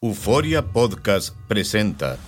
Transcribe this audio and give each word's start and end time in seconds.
Euforia 0.00 0.64
Podcast 0.64 1.34
presenta 1.48 2.18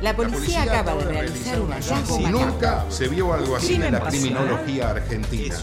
La 0.00 0.16
policía 0.16 0.62
acaba 0.62 0.94
de 0.94 1.04
realizar 1.04 1.60
un 1.60 1.70
hallazgo 1.70 2.16
Si 2.16 2.24
nunca 2.24 2.86
se 2.88 3.08
vio 3.08 3.34
algo 3.34 3.54
así 3.54 3.74
en 3.74 3.92
la 3.92 4.00
criminología 4.00 4.88
argentina. 4.88 5.54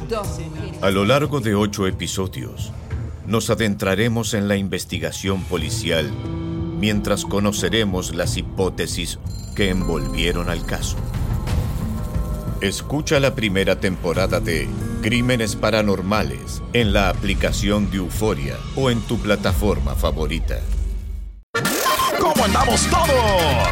A 0.82 0.92
lo 0.92 1.06
largo 1.06 1.40
de 1.40 1.56
ocho 1.56 1.88
episodios, 1.88 2.72
nos 3.26 3.50
adentraremos 3.50 4.36
en 4.36 4.48
la 4.48 4.58
investigación 4.58 5.44
policial 5.44 6.12
mientras 6.78 7.26
conoceremos 7.26 8.14
las 8.14 8.38
hipótesis 8.38 9.18
que 9.56 9.72
envolvieron 9.72 10.50
al 10.50 10.64
caso. 10.68 10.98
Escucha 12.62 13.20
la 13.20 13.34
primera 13.34 13.80
temporada 13.80 14.40
de 14.40 14.68
Crímenes 15.02 15.56
Paranormales 15.56 16.62
en 16.74 16.94
la 16.94 17.10
aplicación 17.10 17.90
de 17.90 17.98
Euforia 17.98 18.56
o 18.76 18.92
en 18.92 19.02
tu 19.02 19.18
plataforma 19.18 19.96
favorita. 19.96 20.60
¿Cómo 22.20 22.46
andamos 22.46 22.88
todos? 22.88 23.70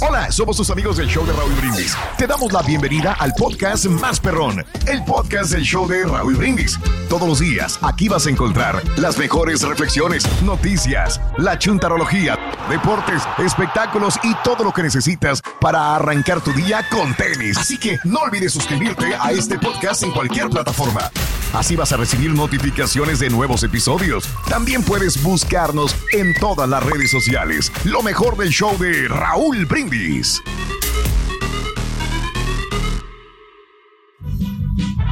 Hola, 0.00 0.32
somos 0.32 0.56
tus 0.56 0.70
amigos 0.70 0.96
del 0.96 1.06
show 1.06 1.26
de 1.26 1.32
Raúl 1.32 1.52
Brindis. 1.54 1.96
Te 2.16 2.26
damos 2.26 2.52
la 2.52 2.62
bienvenida 2.62 3.14
al 3.18 3.34
podcast 3.34 3.86
Más 3.86 4.18
Perrón, 4.18 4.64
el 4.86 5.04
podcast 5.04 5.52
del 5.52 5.62
show 5.62 5.86
de 5.86 6.04
Raúl 6.04 6.36
Brindis. 6.36 6.78
Todos 7.08 7.28
los 7.28 7.40
días 7.40 7.78
aquí 7.82 8.08
vas 8.08 8.26
a 8.26 8.30
encontrar 8.30 8.82
las 8.96 9.18
mejores 9.18 9.62
reflexiones, 9.62 10.24
noticias, 10.42 11.20
la 11.36 11.58
chuntarología, 11.58 12.38
deportes, 12.70 13.22
espectáculos 13.38 14.18
y 14.22 14.34
todo 14.42 14.64
lo 14.64 14.72
que 14.72 14.82
necesitas 14.82 15.42
para 15.60 15.96
arrancar 15.96 16.40
tu 16.40 16.52
día 16.52 16.84
con 16.90 17.14
tenis. 17.14 17.58
Así 17.58 17.78
que 17.78 17.98
no 18.04 18.20
olvides 18.20 18.52
suscribirte 18.52 19.14
a 19.20 19.32
este 19.32 19.58
podcast 19.58 20.02
en 20.02 20.12
cualquier 20.12 20.48
plataforma. 20.48 21.10
Así 21.52 21.76
vas 21.76 21.92
a 21.92 21.96
recibir 21.96 22.34
notificaciones 22.34 23.18
de 23.18 23.30
nuevos 23.30 23.62
episodios. 23.62 24.28
También 24.48 24.82
puedes 24.82 25.22
buscarnos 25.22 25.94
en 26.12 26.34
todas 26.34 26.68
las 26.68 26.84
redes 26.84 27.10
sociales. 27.10 27.72
Lo 27.84 28.02
mejor 28.02 28.36
del 28.36 28.50
show 28.50 28.76
de 28.78 29.08
Raúl 29.08 29.66
Brindis. 29.66 30.42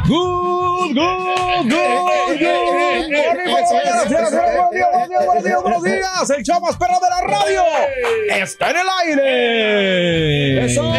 Good, 0.08 0.94
good, 0.94 1.68
good, 1.68 2.38
good. 2.38 2.66
Buenos 4.76 5.08
días, 5.08 5.08
buenos 5.08 5.08
días, 5.08 5.24
buenos 5.24 5.44
días, 5.44 5.62
buenos 5.62 5.82
días, 5.82 6.00
buenos 6.02 6.28
días. 6.28 6.38
El 6.38 6.44
show 6.44 6.60
más 6.60 6.76
perro 6.76 6.94
de 7.00 7.08
la 7.08 7.20
radio 7.38 7.62
está 8.42 8.70
en 8.70 8.76
el 8.76 8.86
aire. 9.04 10.66
Eso. 10.66 10.92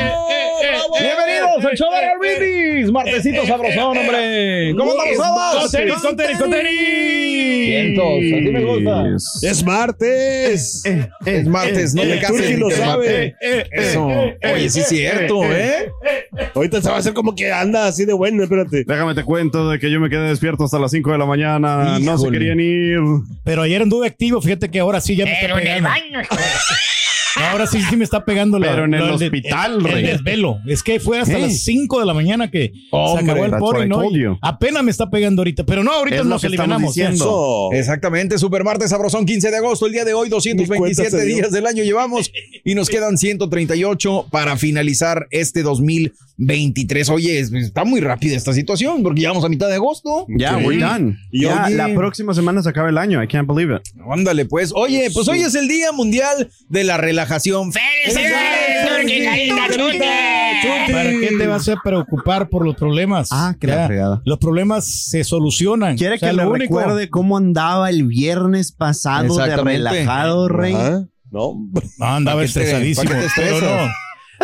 Bienvenidos 0.99 1.63
al 1.63 1.77
show 1.77 1.91
de 1.93 2.01
Raúl 2.01 2.19
Brindis. 2.19 2.91
Martesito 2.91 3.45
sabrosón, 3.45 3.97
hombre. 3.97 4.73
¿Cómo 4.75 4.91
andamos 4.91 5.15
todos? 5.15 5.61
Con 5.61 5.71
tenis, 5.71 5.95
con 5.95 6.17
tenis, 6.17 6.37
con 6.39 6.49
tenis. 6.49 7.67
Vientos, 7.67 8.05
así 8.05 8.49
me 8.51 8.63
gusta. 8.63 9.03
Es 9.43 9.63
martes. 9.63 10.83
Es 11.25 11.47
martes, 11.47 11.93
no 11.93 12.03
me 12.03 12.19
cases. 12.19 12.57
Lo 12.57 12.71
sabe. 12.71 13.35
Eso. 13.71 14.07
Oye, 14.07 14.69
sí 14.69 14.79
es 14.79 14.87
cierto, 14.87 15.43
¿eh? 15.43 15.91
Ahorita 16.55 16.81
se 16.81 16.89
va 16.89 16.95
a 16.95 16.99
hacer 16.99 17.13
como 17.13 17.35
que 17.35 17.51
anda 17.51 17.85
así 17.87 18.05
de 18.05 18.13
bueno, 18.13 18.41
espérate. 18.41 18.85
Déjame 18.87 19.13
te 19.13 19.23
cuento 19.23 19.69
de 19.69 19.77
que 19.79 19.91
yo 19.91 19.99
me 19.99 20.09
quedé 20.09 20.29
despierto 20.29 20.63
hasta 20.63 20.79
las 20.79 20.91
5 20.91 21.11
de 21.11 21.17
la 21.17 21.25
mañana. 21.25 21.99
No 21.99 22.17
se 22.17 22.31
querían 22.31 22.59
ir. 22.59 22.99
Pero 23.43 23.66
ayer 23.67 23.81
anduve 23.83 24.07
activo, 24.07 24.41
fíjate 24.41 24.69
que 24.69 24.79
ahora 24.79 24.99
sí 25.01 25.15
ya 25.15 25.25
me 25.25 25.33
está 25.33 25.55
pegando. 25.55 25.89
Ahora 27.51 27.67
sí, 27.67 27.79
sí 27.87 27.95
me 27.95 28.03
está 28.03 28.25
pegando 28.25 28.57
la, 28.57 28.67
Pero 28.71 28.85
en 28.85 28.95
el 28.95 29.05
la- 29.05 29.13
hospital, 29.13 29.71
el, 29.73 29.85
el 29.85 29.91
rey. 29.93 30.03
desvelo. 30.05 30.57
Es 30.65 30.81
que 30.81 30.99
fue 30.99 31.19
hasta 31.19 31.37
¿Eh? 31.37 31.41
las 31.41 31.59
5 31.61 31.99
de 31.99 32.05
la 32.07 32.15
mañana 32.15 32.49
que 32.49 32.71
se 32.73 33.19
acabó 33.19 33.45
el 33.75 33.85
I 33.85 33.89
no. 33.89 34.03
y 34.11 34.37
apenas 34.41 34.83
me 34.83 34.89
está 34.89 35.07
pegando 35.11 35.41
ahorita. 35.41 35.63
Pero 35.63 35.83
no, 35.83 35.91
ahorita 35.91 36.17
Es 36.17 36.23
lo 36.23 36.29
nos 36.29 36.41
que 36.41 36.47
estamos 36.47 36.63
alivianamos. 36.65 36.95
diciendo. 36.95 37.69
Eso. 37.69 37.69
Exactamente, 37.79 38.39
Super 38.39 38.63
Martes 38.63 38.89
Sabrosón, 38.89 39.27
15 39.27 39.51
de 39.51 39.57
agosto, 39.57 39.85
el 39.85 39.91
día 39.91 40.03
de 40.03 40.15
hoy, 40.15 40.29
227 40.29 40.79
cuenta 40.79 41.17
se 41.19 41.25
dio. 41.27 41.35
días 41.35 41.51
del 41.51 41.67
año 41.67 41.83
llevamos 41.83 42.31
y 42.65 42.73
nos 42.73 42.89
quedan 42.89 43.19
138 43.19 44.27
para 44.31 44.57
finalizar 44.57 45.27
este 45.29 45.61
2023. 46.37 47.09
Oye, 47.09 47.39
es- 47.39 47.51
está 47.51 47.83
muy 47.83 47.99
rápida 47.99 48.35
esta 48.35 48.53
situación 48.53 49.01
porque 49.03 49.21
llevamos 49.21 49.43
a 49.43 49.49
mitad 49.49 49.67
de 49.67 49.75
agosto. 49.75 50.25
Ya, 50.29 50.57
Sí. 50.57 50.65
we're 50.65 50.79
done. 50.83 51.17
Y 51.31 51.41
Ya, 51.43 51.65
oye- 51.65 51.75
la 51.75 51.93
próxima 51.95 52.33
semana 52.33 52.61
se 52.61 52.69
acaba 52.69 52.89
el 52.89 52.97
año. 52.97 53.21
I 53.23 53.27
can't 53.27 53.47
believe 53.51 53.75
it. 53.75 53.81
Ándale, 54.09 54.45
pues. 54.45 54.71
Oye, 54.75 55.09
pues 55.13 55.27
hoy 55.27 55.39
es 55.41 55.55
el 55.55 55.67
Día 55.67 55.91
Mundial 55.91 56.49
de 56.69 56.83
la 56.83 56.97
Relajación. 56.97 57.71
¿Para 60.91 61.11
qué 61.11 61.35
te 61.37 61.47
vas 61.47 61.67
a 61.69 61.75
preocupar 61.83 62.49
por 62.49 62.65
los 62.65 62.75
problemas? 62.75 63.29
Ah, 63.31 63.55
que 63.59 63.67
la 63.67 63.75
Ya, 63.75 63.87
fregada. 63.87 64.21
Los 64.25 64.37
problemas 64.39 64.85
se 65.09 65.23
solucionan. 65.23 65.97
¿Quiere 65.97 66.15
O 66.15 66.19
sea, 66.19 66.29
que 66.29 66.35
le 66.35 66.43
lo 66.43 66.51
único- 66.51 66.77
recuerde 66.79 67.09
cómo 67.09 67.37
andaba 67.37 67.89
el 67.89 68.03
viernes 68.05 68.71
pasado 68.71 69.37
de 69.37 69.55
relajado, 69.57 70.47
rey? 70.47 70.73
Ajá. 70.73 71.07
No, 71.29 71.55
No, 71.99 72.05
andaba 72.05 72.37
¿Para 72.37 72.47
qué 72.47 72.53
te- 72.53 72.59
estresadísimo. 72.61 73.11
pero 73.35 73.59
no. 73.61 73.91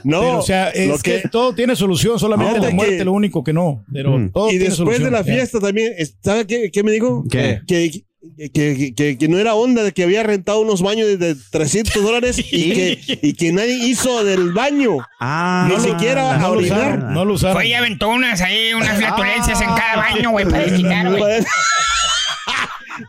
No. 0.04 0.20
Pero, 0.22 0.38
o 0.40 0.42
sea, 0.42 0.70
es 0.70 0.88
lo 0.88 0.98
que, 1.00 1.24
todo 1.32 1.54
tiene 1.54 1.76
solución, 1.76 2.20
solamente 2.20 2.60
la 2.60 2.70
muerte 2.72 2.98
que- 3.00 3.06
lo 3.06 3.12
único 3.14 3.44
que 3.44 3.54
no. 3.54 3.84
Pero 3.92 4.18
Mm. 4.18 4.32
todo 4.32 4.48
y 4.48 4.52
tiene 4.52 4.66
después 4.66 5.00
de 5.00 5.12
la 5.12 5.20
Ya. 5.24 5.34
fiesta 5.34 5.60
también, 5.60 5.94
¿sabe 6.24 6.46
qué, 6.48 6.72
qué 6.72 6.84
me 6.84 6.92
dijo? 6.92 7.24
¿Qué? 7.30 7.62
Que, 7.68 8.04
que, 8.38 8.52
que- 8.52 8.94
que- 8.96 9.18
que 9.18 9.28
no 9.28 9.38
era 9.38 9.54
onda 9.54 9.84
de 9.84 9.92
que 9.92 10.04
había 10.04 10.24
rentado 10.24 10.62
unos 10.62 10.82
baños 10.82 11.08
de, 11.08 11.18
de 11.18 11.36
300 11.52 12.02
dólares 12.02 12.40
y 12.40 12.44
que, 12.74 13.00
y 13.22 13.34
que 13.34 13.52
nadie 13.52 13.86
hizo 13.86 14.24
del 14.24 14.54
baño. 14.54 14.98
Ah, 15.20 15.70
Ni 15.70 15.80
siquiera 15.84 16.38
No 16.38 16.46
a 16.48 16.56
lo 16.56 16.60
usaron, 16.62 17.14
no 17.14 17.26
lo 17.26 17.34
usaron. 17.34 17.58
Fue 17.58 17.68
y 17.68 17.74
aventó 17.74 18.08
unas 18.10 18.40
ahí, 18.42 18.74
unas 18.74 18.98
flatulencias 18.98 19.60
en 19.62 19.68
cada 19.68 19.98
baño, 19.98 20.32
güey, 20.32 20.46
para 20.46 20.64
desquitar, 20.66 21.10
güey. 21.18 21.22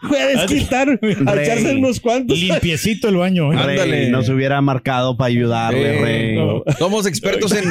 Fue 0.09 0.21
a 0.22 0.27
desquitar, 0.28 0.89
a 1.27 1.33
Rey. 1.34 1.45
echarse 1.45 1.77
unos 1.77 2.00
cuantos. 2.00 2.39
Limpiecito 2.39 3.09
el 3.09 3.17
baño. 3.17 3.53
¿eh? 3.53 3.56
Rey, 3.56 3.78
Ándale. 3.81 4.11
nos 4.11 4.28
hubiera 4.28 4.61
marcado 4.61 5.17
para 5.17 5.28
ayudarle, 5.28 5.99
Eh, 5.99 6.00
rey. 6.03 6.37
no. 6.37 6.62
Somos 6.78 7.06
expertos 7.06 7.53
en. 7.53 7.65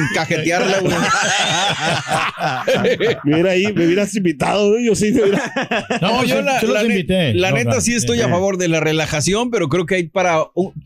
Me 3.24 3.32
hubiera 3.34 3.50
ahí, 3.52 3.72
me 3.72 3.86
hubieras 3.86 4.14
invitado, 4.14 4.70
¿no? 4.70 4.78
yo 4.80 4.94
sí. 4.94 5.12
me 5.12 5.22
hubiera- 5.22 5.52
No, 6.00 6.24
yo 6.24 6.40
la, 6.42 6.60
la 6.62 6.82
invité. 6.84 7.34
la 7.34 7.50
No, 7.50 7.56
neta 7.56 7.74
no, 7.74 7.80
sí 7.80 7.94
estoy 7.94 8.20
a 8.20 8.28
favor 8.28 8.56
de 8.58 8.68
la 8.68 8.80
relajación, 8.80 9.50
pero 9.50 9.68
creo 9.68 9.86
que 9.86 9.96
hay 9.96 10.02
para, 10.08 10.38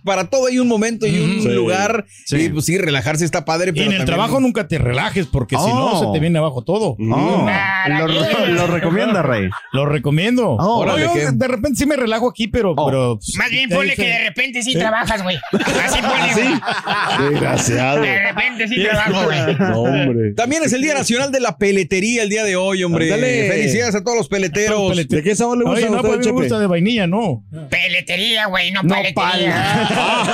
para 0.04 0.28
todo 0.30 0.46
hay 0.46 0.58
un 0.58 0.68
momento 0.68 1.06
y 1.06 1.18
un 1.18 1.42
Sí. 1.42 1.48
lugar. 1.48 2.06
Sí. 2.26 2.36
Y 2.44 2.48
pues 2.50 2.64
sí, 2.64 2.78
relajarse 2.78 3.24
está 3.24 3.44
padre, 3.44 3.72
Y 3.74 3.78
en 3.78 3.84
el 3.84 3.84
también- 3.88 4.06
trabajo 4.06 4.40
nunca 4.40 4.68
te 4.68 4.78
relajes 4.78 5.26
porque 5.26 5.56
si 5.56 5.66
no 5.66 5.86
Oh. 5.92 6.06
se 6.06 6.12
te 6.12 6.20
viene 6.20 6.38
abajo 6.38 6.62
todo. 6.62 6.96
Oh, 6.98 7.48
lo, 7.88 8.46
lo 8.48 8.66
recomienda, 8.66 9.22
rey. 9.22 9.48
Lo 9.72 9.86
recomiendo. 9.86 10.50
Oh, 10.50 10.78
órale, 10.80 11.08
de 11.32 11.48
repente 11.48 11.76
sí 11.78 11.86
me 11.86 11.96
relajo 11.96 12.28
aquí, 12.28 12.48
pero, 12.48 12.74
Oh. 12.76 12.86
pero 12.86 13.16
pues, 13.16 13.36
Más 13.36 13.50
bien 13.50 13.68
ponle 13.68 13.94
que 13.94 14.06
de 14.06 14.18
repente 14.28 14.62
sí 14.62 14.74
trabajas, 14.74 15.22
güey. 15.22 15.36
Así 15.52 15.98
ponle, 16.00 16.32
güey. 16.34 17.28
Desgraciado. 17.30 18.00
De 18.02 18.22
repente 18.22 18.68
sí 18.68 18.82
trabajo, 18.88 19.24
güey. 19.24 19.56
No, 19.58 19.80
hombre. 19.82 20.32
También 20.34 20.62
es 20.64 20.72
el 20.72 20.82
Día 20.82 20.94
Nacional 20.94 21.32
de 21.32 21.40
la 21.40 21.56
Peletería 21.58 22.22
el 22.22 22.28
día 22.28 22.44
de 22.44 22.56
hoy, 22.56 22.82
hombre. 22.84 23.12
Ándale. 23.12 23.48
Felicidades 23.50 23.94
a 23.94 24.04
todos 24.04 24.16
los 24.16 24.28
peleteros. 24.28 24.92
Pelete- 24.92 25.16
¿De 25.16 25.22
qué 25.22 25.34
sabor 25.36 25.58
le 25.58 25.64
gusta 25.64 25.78
Oye, 25.80 25.90
no, 25.90 25.96
usted, 25.96 26.08
pues 26.08 26.26
me 26.26 26.32
gusta 26.32 26.58
de 26.58 26.66
vainilla, 26.66 27.06
no. 27.06 27.44
Peletería, 27.70 28.46
güey, 28.46 28.70
no, 28.72 28.82
No, 28.82 28.88
paletería. 28.88 29.88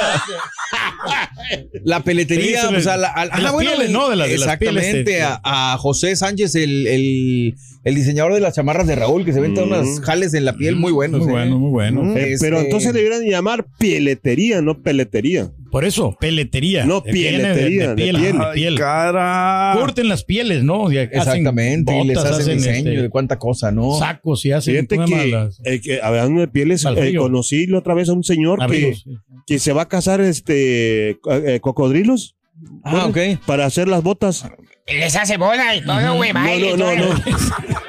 La 1.85 2.01
peletería, 2.01 2.63
Sí, 2.63 2.67
pues, 2.71 2.85
de- 2.85 2.91
a 2.91 2.97
la- 2.97 3.13
a- 3.15 3.25
de 3.25 3.29
las 3.43 3.51
ah, 3.51 3.53
bueno, 3.53 3.71
pieles, 3.73 3.91
¿no? 3.91 4.09
De 4.09 4.17
las- 4.17 4.29
de 4.29 4.35
las 4.39 4.43
exactamente, 4.45 5.05
pieles, 5.05 5.07
este. 5.07 5.23
a, 5.23 5.41
a 5.45 5.77
José 5.79 6.17
Sánchez, 6.17 6.55
el, 6.55 6.87
el, 6.87 7.55
el 7.85 7.95
diseñador 7.95 8.33
de 8.35 8.41
las 8.41 8.55
chamarras 8.55 8.87
de 8.87 8.97
Raúl, 8.97 9.25
que 9.25 9.33
se 9.33 9.41
venta 9.41 9.61
Mm. 9.63 9.65
unos 9.65 10.01
jales 10.01 10.33
en 10.35 10.45
la 10.47 10.55
piel 10.55 10.74
muy 10.75 10.93
buenos. 10.93 11.21
Muy 11.21 11.29
¿eh? 11.29 11.33
bueno, 11.33 11.59
muy 11.59 11.71
bueno. 11.71 12.17
Eh, 12.17 12.33
Este- 12.35 12.47
Pero 12.47 12.61
entonces 12.61 12.93
deberían 12.93 13.25
llamar 13.25 13.67
pieletería, 13.79 14.61
no 14.63 14.83
peletería. 14.83 15.51
Por 15.71 15.85
eso, 15.85 16.17
peletería. 16.21 16.85
No, 16.85 17.03
pieletería, 17.03 17.83
De, 17.83 17.89
de 17.89 17.95
piel, 17.97 18.17
piel. 18.17 18.39
de 18.39 18.45
piel. 18.55 18.79
cara. 18.79 19.77
Curten 19.81 20.09
las 20.09 20.23
pieles, 20.25 20.63
¿no? 20.63 20.91
Y 20.93 20.99
hacen 20.99 21.17
Exactamente, 21.19 21.99
y 21.99 22.05
les 22.07 22.17
botas, 22.17 22.39
hacen 22.39 22.59
diseño 22.59 22.91
este, 22.91 23.03
de 23.03 23.09
cuánta 23.11 23.39
cosa, 23.39 23.73
¿no? 23.73 23.99
sacos 23.99 24.45
y 24.47 24.53
hacen 24.53 24.87
Fíjate 24.89 25.13
que, 25.13 25.27
Las- 25.29 25.61
eh, 25.65 25.81
que 25.81 26.01
hablando 26.01 26.41
de 26.41 26.49
pieles, 26.49 26.85
eh, 26.97 27.15
conocí 27.17 27.67
la 27.67 27.79
otra 27.79 27.95
vez 27.95 28.09
a 28.09 28.13
un 28.13 28.23
señor 28.23 28.65
que, 28.71 28.95
que 29.47 29.59
se 29.59 29.73
va 29.73 29.83
a 29.83 29.89
cazar 29.89 30.21
este 30.21 31.19
eh, 31.29 31.59
cocodrilos 31.61 32.37
Ah, 32.85 33.07
ok. 33.09 33.19
para 33.47 33.67
hacer 33.67 33.89
las 33.89 34.03
botas. 34.05 34.47
Les 34.87 35.17
hace 35.17 35.37
boda 35.39 35.75
y 35.75 35.83
todo, 35.83 36.15
güey. 36.17 36.33
No, 36.35 36.77
no, 36.77 36.77
no, 36.77 36.95
no. 36.95 37.15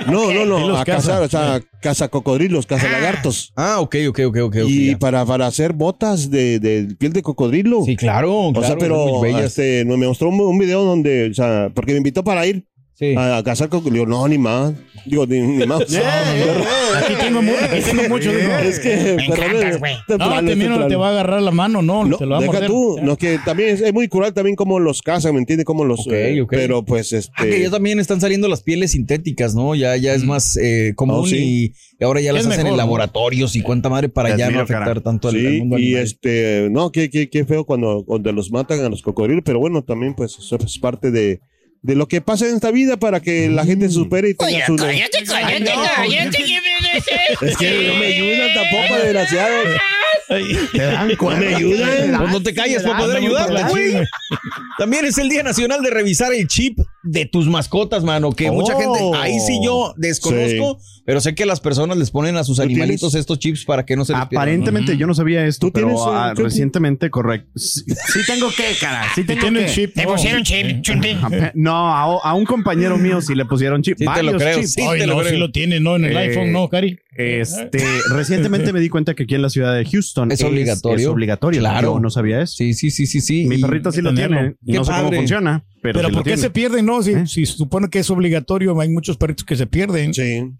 No, 0.07 0.45
no, 0.45 0.45
no, 0.67 0.77
a 0.77 0.85
caza. 0.85 1.19
cazar, 1.19 1.23
o 1.23 1.29
sea, 1.29 1.61
caza 1.81 2.07
cocodrilos, 2.09 2.65
caza 2.67 2.87
lagartos. 2.87 3.51
Ah, 3.55 3.79
ok, 3.79 3.95
ok, 4.09 4.19
ok, 4.27 4.37
ok. 4.43 4.55
Y 4.67 4.95
para, 4.95 5.25
para 5.25 5.47
hacer 5.47 5.73
botas 5.73 6.29
de, 6.29 6.59
de 6.59 6.95
piel 6.95 7.11
de 7.11 7.23
cocodrilo. 7.23 7.83
Sí, 7.83 7.95
claro, 7.95 8.31
O 8.33 8.53
claro. 8.53 8.67
sea, 8.67 8.77
son 8.77 8.79
pero 8.79 9.25
este, 9.39 9.83
me 9.83 9.97
me 9.97 10.07
mostró 10.07 10.29
un, 10.29 10.39
un 10.39 10.57
video 10.59 10.83
donde, 10.83 11.29
o 11.31 11.33
sea, 11.33 11.69
porque 11.73 11.93
me 11.93 11.97
invitó 11.97 12.23
para 12.23 12.45
ir 12.45 12.65
Sí. 12.97 13.13
a, 13.15 13.37
a 13.37 13.43
cazar 13.43 13.67
cocodrilos. 13.69 14.07
No, 14.07 14.27
ni 14.27 14.37
más. 14.37 14.73
Digo, 15.05 15.25
ni, 15.27 15.39
ni 15.41 15.65
más. 15.65 15.81
Aquí 16.95 17.13
tengo, 17.19 17.41
mu- 17.41 17.51
aquí 17.51 17.81
tengo 17.83 18.07
mucho. 18.09 18.31
digo. 18.31 18.53
Es 18.63 18.79
que, 18.79 19.15
Me 19.17 19.25
encantas, 19.25 19.79
güey. 19.79 19.93
No, 19.95 20.17
temprano, 20.17 20.41
te, 20.49 20.55
temprano. 20.55 20.87
te 20.87 20.95
va 20.95 21.07
a 21.07 21.11
agarrar 21.11 21.41
la 21.41 21.51
mano, 21.51 21.81
no, 21.81 22.05
No, 22.05 22.17
te 22.17 22.25
lo 22.25 22.31
va 22.31 22.37
a 22.37 22.41
morder. 22.41 22.67
tú, 22.67 22.97
no, 23.01 23.17
que 23.17 23.37
también 23.43 23.69
es, 23.69 23.81
es 23.81 23.93
muy 23.93 24.07
cruel 24.07 24.33
también 24.33 24.55
como 24.55 24.79
los 24.79 25.01
cazan, 25.01 25.33
¿me 25.33 25.39
entiendes? 25.39 25.65
Como 25.65 25.83
los, 25.83 26.07
eh, 26.09 26.45
pero 26.49 26.83
pues 26.85 27.11
este, 27.11 27.31
Ah, 27.35 27.43
que 27.43 27.61
ya 27.61 27.69
también 27.69 27.99
están 27.99 28.21
saliendo 28.21 28.47
las 28.47 28.61
pieles 28.63 28.91
sintéticas, 28.91 29.55
¿no? 29.55 29.75
Ya, 29.75 29.97
ya 29.97 30.13
es 30.13 30.23
más 30.23 30.55
eh, 30.57 30.93
común 30.95 31.15
Oh, 31.19 31.25
sí. 31.27 31.73
y, 31.99 32.03
ahora 32.03 32.21
ya 32.21 32.31
las 32.33 32.45
hacen 32.45 32.57
mejor, 32.59 32.71
en 32.71 32.77
laboratorios 32.77 33.55
y 33.57 33.61
cuánta 33.61 33.89
madre 33.89 34.07
para 34.09 34.35
ya 34.37 34.49
no 34.49 34.61
afectar 34.61 34.85
cara. 34.87 35.01
tanto 35.01 35.27
al, 35.27 35.35
mundo 35.59 35.77
y 35.77 35.95
este, 35.95 36.69
no, 36.71 36.91
qué, 36.91 37.09
qué, 37.09 37.29
qué 37.29 37.45
feo 37.45 37.65
cuando, 37.65 38.03
cuando 38.05 38.31
los 38.31 38.51
matan 38.51 38.79
a 38.85 38.89
los 38.89 39.01
cocodrilos, 39.01 39.43
pero 39.45 39.59
bueno, 39.59 39.83
también 39.83 40.13
pues 40.15 40.37
eso 40.39 40.57
es 40.63 40.79
parte 40.79 41.11
de, 41.11 41.39
de 41.85 41.93
lo 41.95 42.07
que 42.07 42.19
pasa 42.19 42.47
en 42.49 42.55
esta 42.55 42.71
vida 42.71 42.97
para 42.97 43.19
que 43.19 43.47
la 43.47 43.63
gente 43.63 43.87
se 43.87 43.93
supere 43.93 44.29
y 44.29 44.33
tenga 44.33 44.51
Oye, 44.51 44.65
su... 44.65 44.75
cállate, 44.75 45.23
cállate, 45.23 45.71
cállate. 45.95 46.45
Es 47.41 47.57
que 47.57 47.89
no 47.89 47.99
me 47.99 48.05
ayudan 48.07 48.53
tampoco, 48.55 48.95
desgraciados. 49.03 49.67
Te 50.71 50.81
dan 50.81 51.07
No 51.07 51.29
me 51.29 51.55
ayudan. 51.55 52.17
Pues 52.17 52.31
no 52.31 52.41
te 52.41 52.55
calles 52.55 52.81
para 52.81 52.97
poder 52.97 53.17
ayudarle, 53.17 53.63
güey. 53.65 53.93
También 54.79 55.05
es 55.05 55.19
el 55.19 55.29
Día 55.29 55.43
Nacional 55.43 55.83
de 55.83 55.91
revisar 55.91 56.33
el 56.33 56.47
chip 56.47 56.79
de 57.05 57.25
tus 57.25 57.47
mascotas, 57.47 58.03
mano. 58.03 58.31
Que 58.33 58.51
mucha 58.51 58.73
Oh. 58.75 58.79
gente, 58.79 59.17
ahí 59.17 59.39
sí 59.39 59.59
yo 59.63 59.93
desconozco, 59.97 60.79
pero 61.05 61.21
sé 61.21 61.35
que 61.35 61.45
las 61.45 61.59
personas 61.59 61.97
les 61.97 62.11
ponen 62.11 62.35
a 62.35 62.43
sus 62.43 62.59
animalitos 62.59 63.11
tienes? 63.11 63.15
estos 63.21 63.39
chips 63.39 63.63
para 63.63 63.85
que 63.85 63.95
no 63.95 64.03
se 64.05 64.13
les 64.13 64.21
pierdan. 64.27 64.37
Aparentemente 64.49 64.97
yo 64.97 65.05
no 65.07 65.13
sabía 65.13 65.45
esto, 65.45 65.67
¿Tú 65.67 65.73
pero 65.73 65.87
tienes, 65.87 66.01
eh, 66.03 66.09
ah, 66.11 66.33
recientemente, 66.35 67.09
correcto. 67.09 67.49
Sí, 67.55 67.81
sí 68.13 68.19
tengo 68.27 68.47
que, 68.49 68.63
cara. 68.81 69.03
Sí 69.15 69.23
tengo 69.23 69.41
tiene 69.41 69.65
que. 69.65 69.71
chip. 69.71 69.93
Te 69.93 70.03
no. 70.03 70.11
pusieron 70.13 70.43
chip, 70.43 70.81
chunti. 70.81 71.09
Ape- 71.21 71.51
No, 71.53 71.73
a, 71.95 72.01
a 72.29 72.33
un 72.33 72.45
compañero 72.45 72.97
mío 72.97 73.21
sí 73.21 73.35
le 73.35 73.45
pusieron 73.45 73.81
chip. 73.83 73.97
Sí 73.99 74.05
te 74.13 74.23
lo 74.23 74.33
creo, 74.37 74.55
chips. 74.59 74.73
sí. 74.73 74.81
Ay, 74.81 74.99
te 74.99 75.07
lo 75.07 75.13
no, 75.15 75.19
creo. 75.21 75.31
sí 75.31 75.37
lo 75.37 75.51
tiene, 75.51 75.79
no, 75.79 75.95
en 75.95 76.05
el 76.05 76.13
Eh, 76.17 76.19
iPhone, 76.19 76.51
no, 76.51 76.67
Cari. 76.69 76.97
Este, 77.17 77.81
recientemente 78.11 78.73
me 78.73 78.79
di 78.81 78.89
cuenta 78.89 79.13
que 79.13 79.23
aquí 79.23 79.35
en 79.35 79.41
la 79.41 79.49
ciudad 79.49 79.73
de 79.73 79.85
Houston 79.85 80.31
Es 80.33 80.43
obligatorio. 80.43 80.97
Es 80.97 81.07
obligatorio. 81.07 81.61
Claro. 81.61 81.93
Yo 81.93 81.99
no 82.01 82.09
sabía 82.09 82.41
eso. 82.41 82.55
Sí, 82.57 82.73
sí, 82.73 82.89
sí, 82.91 83.05
sí, 83.07 83.21
sí. 83.21 83.45
Mi 83.45 83.57
perrito 83.57 83.91
sí 83.91 84.01
lo 84.01 84.13
tiene. 84.13 84.55
No 84.61 84.83
sé 84.83 84.91
cómo 84.91 85.11
funciona, 85.13 85.63
pero, 85.93 85.99
Pero 85.99 86.13
¿por 86.13 86.23
qué 86.23 86.31
tiene. 86.31 86.41
se 86.41 86.49
pierden, 86.49 86.85
no? 86.85 87.01
Si, 87.01 87.11
¿Eh? 87.11 87.27
si 87.27 87.45
se 87.45 87.53
supone 87.53 87.89
que 87.89 87.99
es 87.99 88.09
obligatorio, 88.09 88.79
hay 88.79 88.89
muchos 88.89 89.17
perritos 89.17 89.45
que 89.45 89.55
se 89.55 89.67
pierden. 89.67 90.13
Sí. 90.13 90.51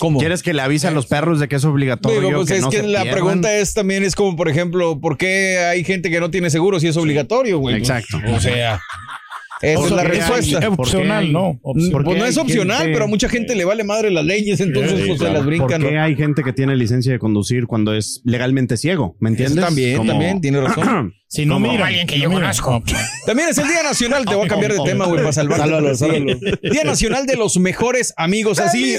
¿Cómo? 0.00 0.18
¿Quieres 0.18 0.42
que 0.42 0.52
le 0.52 0.60
avise 0.60 0.88
a 0.88 0.90
los 0.90 1.06
perros 1.06 1.38
de 1.38 1.46
que 1.46 1.54
es 1.56 1.64
obligatorio? 1.64 2.20
Digo, 2.20 2.32
pues 2.40 2.48
que 2.48 2.56
es 2.56 2.62
no 2.62 2.70
que 2.70 2.82
la 2.82 3.02
pierdan? 3.02 3.12
pregunta 3.12 3.56
es 3.56 3.74
también 3.74 4.02
es 4.02 4.16
como, 4.16 4.36
por 4.36 4.48
ejemplo, 4.48 5.00
¿por 5.00 5.16
qué 5.16 5.58
hay 5.58 5.84
gente 5.84 6.10
que 6.10 6.18
no 6.18 6.30
tiene 6.32 6.50
seguro 6.50 6.80
si 6.80 6.88
es 6.88 6.96
obligatorio, 6.96 7.58
güey? 7.58 7.76
Exacto. 7.76 8.18
O 8.34 8.40
sea, 8.40 8.80
Esa 9.72 9.80
o 9.80 9.86
es 9.86 9.90
la 9.92 10.04
respuesta. 10.04 10.58
Es 10.58 10.64
opcional, 10.66 11.32
¿no? 11.32 11.58
Opcional. 11.62 11.92
¿Por 11.92 12.04
Pues 12.04 12.18
no 12.18 12.24
es 12.26 12.36
opcional, 12.36 12.78
gente- 12.78 12.92
pero 12.92 13.04
a 13.04 13.08
mucha 13.08 13.28
gente 13.28 13.54
le 13.54 13.64
vale 13.64 13.84
madre 13.84 14.10
las 14.10 14.24
leyes, 14.24 14.60
entonces 14.60 14.92
Sí, 14.98 15.04
pues, 15.06 15.18
se 15.18 15.24
claro. 15.24 15.34
las 15.34 15.46
brincan. 15.46 15.80
¿Por 15.82 15.90
qué 15.90 15.98
hay 15.98 16.16
gente 16.16 16.42
que 16.42 16.52
tiene 16.52 16.76
licencia 16.76 17.12
de 17.12 17.18
conducir 17.18 17.66
cuando 17.66 17.94
es 17.94 18.20
legalmente 18.24 18.76
ciego? 18.76 19.16
¿Me 19.20 19.30
entiendes? 19.30 19.58
Eso 19.58 19.66
también, 19.66 19.96
Como- 19.98 20.10
también, 20.12 20.40
tiene 20.40 20.60
razón. 20.60 21.14
Si 21.34 21.46
no 21.46 21.58
mira. 21.58 21.86
alguien 21.86 22.06
que 22.06 22.16
yo 22.20 22.30
conozco. 22.30 22.80
También 23.26 23.48
es 23.48 23.58
el 23.58 23.66
Día 23.66 23.82
Nacional, 23.82 24.24
te 24.24 24.36
voy 24.36 24.44
a 24.44 24.48
cambiar 24.48 24.72
de 24.72 24.78
tema, 24.84 25.06
güey, 25.06 25.18
para 25.20 25.32
salvarte. 25.32 25.64
Sí. 25.96 25.96
sálvalo. 25.98 26.34
Día 26.62 26.84
Nacional 26.84 27.26
de 27.26 27.34
los 27.36 27.56
mejores 27.58 28.14
amigos, 28.16 28.60
así. 28.60 28.94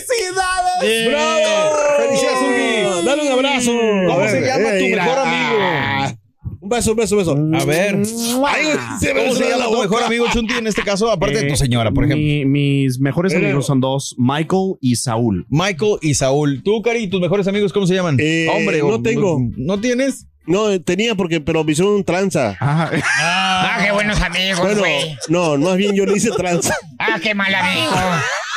Eh, 0.83 1.07
¡Bravo! 1.07 1.75
¡Felicidades! 1.97 3.06
Dale 3.06 3.21
un 3.21 3.27
abrazo. 3.31 3.71
¿Cómo 3.71 4.19
A 4.19 4.27
se 4.27 4.41
llama 4.41 4.69
tu 4.77 4.83
mejor 4.85 5.18
amigo? 5.19 5.59
Ah. 6.65 6.67
Un 6.67 6.69
beso, 6.69 6.91
un 6.91 6.97
beso, 6.97 7.15
un 7.33 7.51
beso. 7.51 7.63
A 7.63 7.65
ver. 7.65 7.95
Ay, 8.47 8.65
se 9.00 9.13
me 9.13 9.23
¿Cómo 9.23 9.35
se 9.35 9.50
llama 9.50 9.65
tu 9.65 9.81
mejor 9.81 10.03
amigo, 10.03 10.25
Chunti, 10.33 10.53
en 10.56 10.67
este 10.67 10.81
caso? 10.81 11.12
Aparte 11.12 11.38
de 11.39 11.47
Eh, 11.47 11.50
tu 11.50 11.56
señora, 11.56 11.91
por 11.91 12.06
ejemplo. 12.06 12.25
mi- 12.25 12.45
mis 12.45 13.00
mejores 13.00 13.33
amigos 13.35 13.65
son 13.67 13.79
dos, 13.79 14.15
Michael 14.17 14.75
y 14.81 14.95
Saúl. 14.95 15.45
Michael 15.50 15.97
y 16.01 16.13
Saúl. 16.15 16.62
¿Tú, 16.63 16.81
Cari, 16.81 17.07
tus 17.07 17.21
mejores 17.21 17.47
amigos 17.47 17.71
cómo 17.71 17.85
se 17.88 17.94
llaman? 17.95 18.17
Eh, 18.19 18.47
Hombre, 18.56 18.79
no 18.79 18.88
o- 18.88 19.01
tengo. 19.01 19.39
¿No 19.57 19.79
tienes? 19.79 20.27
No, 20.47 20.79
tenía 20.81 21.15
porque, 21.15 21.41
pero 21.41 21.63
me 21.63 21.71
hicieron 21.71 21.94
un 21.95 22.03
tranza. 22.03 22.56
Ajá. 22.59 22.91
Ah, 23.19 23.79
qué 23.83 23.91
buenos 23.91 24.21
amigos, 24.21 24.59
Bueno, 24.59 24.79
güey. 24.79 25.18
no, 25.27 25.57
más 25.57 25.75
bien 25.77 25.95
yo 25.95 26.06
le 26.06 26.15
hice 26.18 26.29
tranza. 26.38 26.75
Ah, 27.00 27.19
qué 27.21 27.33
mal 27.33 27.53
amigo. 27.53 27.91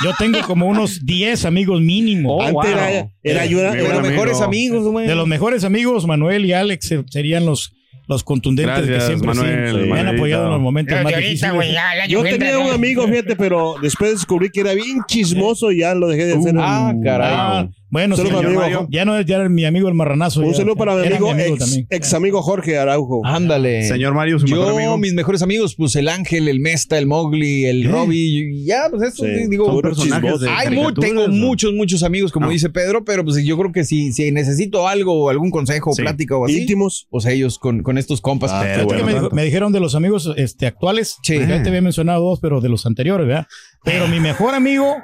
Yo 0.04 0.12
tengo 0.18 0.40
como 0.46 0.66
unos 0.66 1.04
10 1.06 1.44
amigos 1.46 1.80
mínimo. 1.80 2.36
Oh, 2.36 2.42
Antes 2.42 2.54
wow. 2.54 2.64
era, 2.66 3.08
era 3.22 3.46
yo, 3.46 3.58
era, 3.60 3.72
De 3.72 3.88
los 3.88 4.02
mejores 4.02 4.40
amigos, 4.42 4.84
güey. 4.84 5.06
De 5.06 5.14
los 5.14 5.26
mejores 5.26 5.64
amigos, 5.64 6.06
Manuel 6.06 6.44
y 6.44 6.52
Alex 6.52 6.92
eh, 6.92 7.04
serían 7.10 7.46
los, 7.46 7.72
los 8.08 8.24
contundentes 8.24 8.86
Gracias, 8.86 8.98
que 8.98 9.06
siempre 9.06 9.34
sí, 9.34 9.40
Manuel, 9.40 9.86
me 9.86 10.00
han 10.00 10.08
apoyado 10.08 10.46
en 10.46 10.50
los 10.52 10.60
momentos 10.60 10.94
Los 10.96 11.04
más 11.04 11.16
difíciles. 11.16 11.52
güey, 11.54 11.72
ya, 11.72 11.94
la 11.94 12.06
Yo 12.06 12.22
tenía 12.22 12.58
un 12.58 12.70
amigo, 12.72 13.06
fíjate, 13.06 13.36
pero 13.36 13.74
después 13.82 14.12
descubrí 14.12 14.50
que 14.50 14.60
era 14.60 14.72
bien 14.74 15.02
chismoso 15.06 15.70
y 15.70 15.80
ya 15.80 15.94
lo 15.94 16.08
dejé 16.08 16.24
de 16.26 16.34
hacer. 16.34 16.54
ah, 16.58 16.92
caray. 17.04 17.34
Ah, 17.36 17.68
bueno, 17.90 18.16
para 18.16 18.28
mi 18.28 18.54
Mario. 18.54 18.78
amigo. 18.78 18.88
ya 18.90 19.04
no 19.04 19.18
es 19.18 19.24
ya 19.26 19.36
era 19.36 19.48
mi 19.48 19.64
amigo 19.64 19.88
el 19.88 19.94
marranazo. 19.94 20.40
Un 20.40 20.50
ya, 20.52 20.58
saludo 20.58 20.76
para 20.76 20.94
mi 20.96 21.06
amigo, 21.06 21.32
ex, 21.34 21.80
ex 21.88 22.14
amigo 22.14 22.42
Jorge 22.42 22.76
Araujo. 22.78 23.22
Ándale. 23.24 23.84
Señor 23.84 24.14
Mario, 24.14 24.38
su 24.38 24.46
mejor 24.46 24.68
Yo, 24.68 24.76
amigo. 24.76 24.98
mis 24.98 25.14
mejores 25.14 25.42
amigos, 25.42 25.74
pues 25.76 25.96
el 25.96 26.08
Ángel, 26.08 26.48
el 26.48 26.60
Mesta, 26.60 26.98
el 26.98 27.06
Mowgli, 27.06 27.64
el 27.66 27.86
¿Eh? 27.86 27.88
Robbie, 27.88 28.18
y 28.52 28.64
ya, 28.64 28.88
pues 28.90 29.02
eso, 29.14 29.24
Sí, 29.24 29.48
digo, 29.48 29.66
son 29.66 29.80
personajes 29.80 30.40
de 30.40 30.48
Hay 30.50 30.68
mu- 30.70 30.82
caricaturas, 30.84 31.08
tengo 31.10 31.28
¿no? 31.28 31.34
muchos, 31.34 31.72
muchos 31.74 32.02
amigos, 32.02 32.30
como 32.32 32.46
Ah. 32.48 32.50
dice 32.50 32.68
Pedro, 32.70 33.04
pero 33.04 33.24
pues 33.24 33.42
yo 33.44 33.56
creo 33.58 33.72
que 33.72 33.84
si, 33.84 34.12
si 34.12 34.30
necesito 34.32 34.86
algo, 34.86 35.14
o 35.24 35.28
algún 35.30 35.50
consejo, 35.50 35.90
o 35.90 35.94
Sí. 35.94 36.02
plática 36.02 36.36
o 36.36 36.44
así, 36.44 36.60
Íntimos. 36.60 37.06
pues 37.10 37.24
ellos 37.26 37.58
con, 37.58 37.82
con 37.82 37.96
estos 37.98 38.20
compas. 38.20 38.50
Ah, 38.52 38.62
Pero 38.64 38.84
bueno. 38.86 39.04
me, 39.04 39.14
dijo- 39.14 39.30
me 39.32 39.44
dijeron 39.44 39.72
de 39.72 39.80
los 39.80 39.94
amigos 39.94 40.32
este, 40.36 40.66
actuales. 40.66 41.16
Sí. 41.22 41.38
Ya 41.38 41.62
te 41.62 41.68
había 41.68 41.80
mencionado 41.82 42.22
dos, 42.22 42.38
pero 42.40 42.60
de 42.60 42.68
los 42.68 42.84
anteriores, 42.86 43.26
¿verdad? 43.26 43.46
Pero 43.84 44.08
mi 44.08 44.20
mejor 44.20 44.54
amigo 44.54 44.96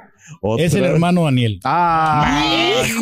es 0.57 0.73
el 0.73 0.85
hermano 0.85 1.23
Daniel. 1.25 1.59
Ah. 1.63 2.43
Hijo. 2.85 3.01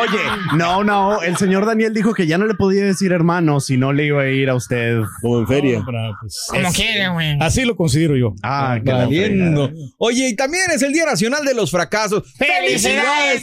Oye, 0.00 0.18
no, 0.56 0.84
no, 0.84 1.20
el 1.22 1.36
señor 1.36 1.66
Daniel 1.66 1.92
dijo 1.92 2.14
que 2.14 2.26
ya 2.26 2.38
no 2.38 2.46
le 2.46 2.54
podía 2.54 2.84
decir 2.84 3.12
hermano 3.12 3.60
si 3.60 3.76
no 3.76 3.92
le 3.92 4.06
iba 4.06 4.22
a 4.22 4.28
ir 4.28 4.48
a 4.48 4.54
usted. 4.54 5.00
Como 5.20 5.40
en 5.40 5.46
feria. 5.46 5.78
No, 5.80 5.84
pero, 5.86 5.98
pues, 6.20 6.46
Como 6.48 6.68
es- 6.68 6.74
quiere, 6.76 7.08
güey. 7.08 7.36
Así 7.40 7.64
lo 7.64 7.76
considero 7.76 8.16
yo. 8.16 8.34
Ah, 8.42 8.78
qué 8.84 8.90
la 8.90 8.98
Valiendo. 8.98 9.70
Oye, 9.98 10.28
y 10.28 10.36
también 10.36 10.64
es 10.74 10.82
el 10.82 10.92
Día 10.92 11.04
Nacional 11.04 11.44
de 11.44 11.54
los 11.54 11.70
Fracasos. 11.70 12.22
¡Felicidades! 12.36 13.42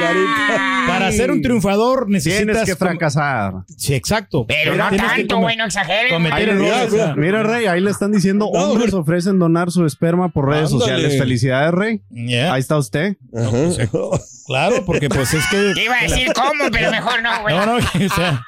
Carita. 0.00 0.84
Para 0.86 1.12
ser 1.12 1.30
un 1.30 1.42
triunfador 1.42 2.08
necesitas... 2.10 2.44
Tienes 2.44 2.64
que 2.64 2.76
fracasar. 2.76 3.52
Sí, 3.76 3.94
exacto. 3.94 4.44
Pero 4.46 4.74
no 4.76 4.90
tanto, 4.90 5.38
güey, 5.38 5.56
no 5.56 5.64
errores. 5.64 6.92
mira, 6.92 7.14
mira, 7.16 7.42
Rey, 7.42 7.66
ahí 7.66 7.80
le 7.80 7.90
están 7.90 8.12
diciendo, 8.12 8.46
hombres 8.46 8.92
ofrecen 8.94 9.38
donar 9.38 9.70
su 9.70 9.84
esperma 9.86 10.28
por 10.30 10.48
redes 10.48 10.72
Ándale. 10.72 10.80
sociales. 10.80 11.18
Felicidades, 11.18 11.51
Rey. 11.70 12.02
Yeah, 12.10 12.52
Ahí 12.54 12.60
está 12.60 12.76
usted. 12.78 13.16
Ajá. 13.34 14.18
Claro, 14.46 14.84
porque 14.84 15.08
pues 15.08 15.32
es 15.34 15.46
que... 15.46 15.72
Te 15.72 15.84
iba 15.84 15.94
a 15.98 16.02
decir 16.02 16.28
cómo, 16.34 16.64
pero 16.72 16.90
mejor 16.90 17.22
no, 17.22 17.42
güey. 17.42 17.54
No, 17.56 17.64
no, 17.64 17.74
o 17.76 18.14
sea, 18.14 18.44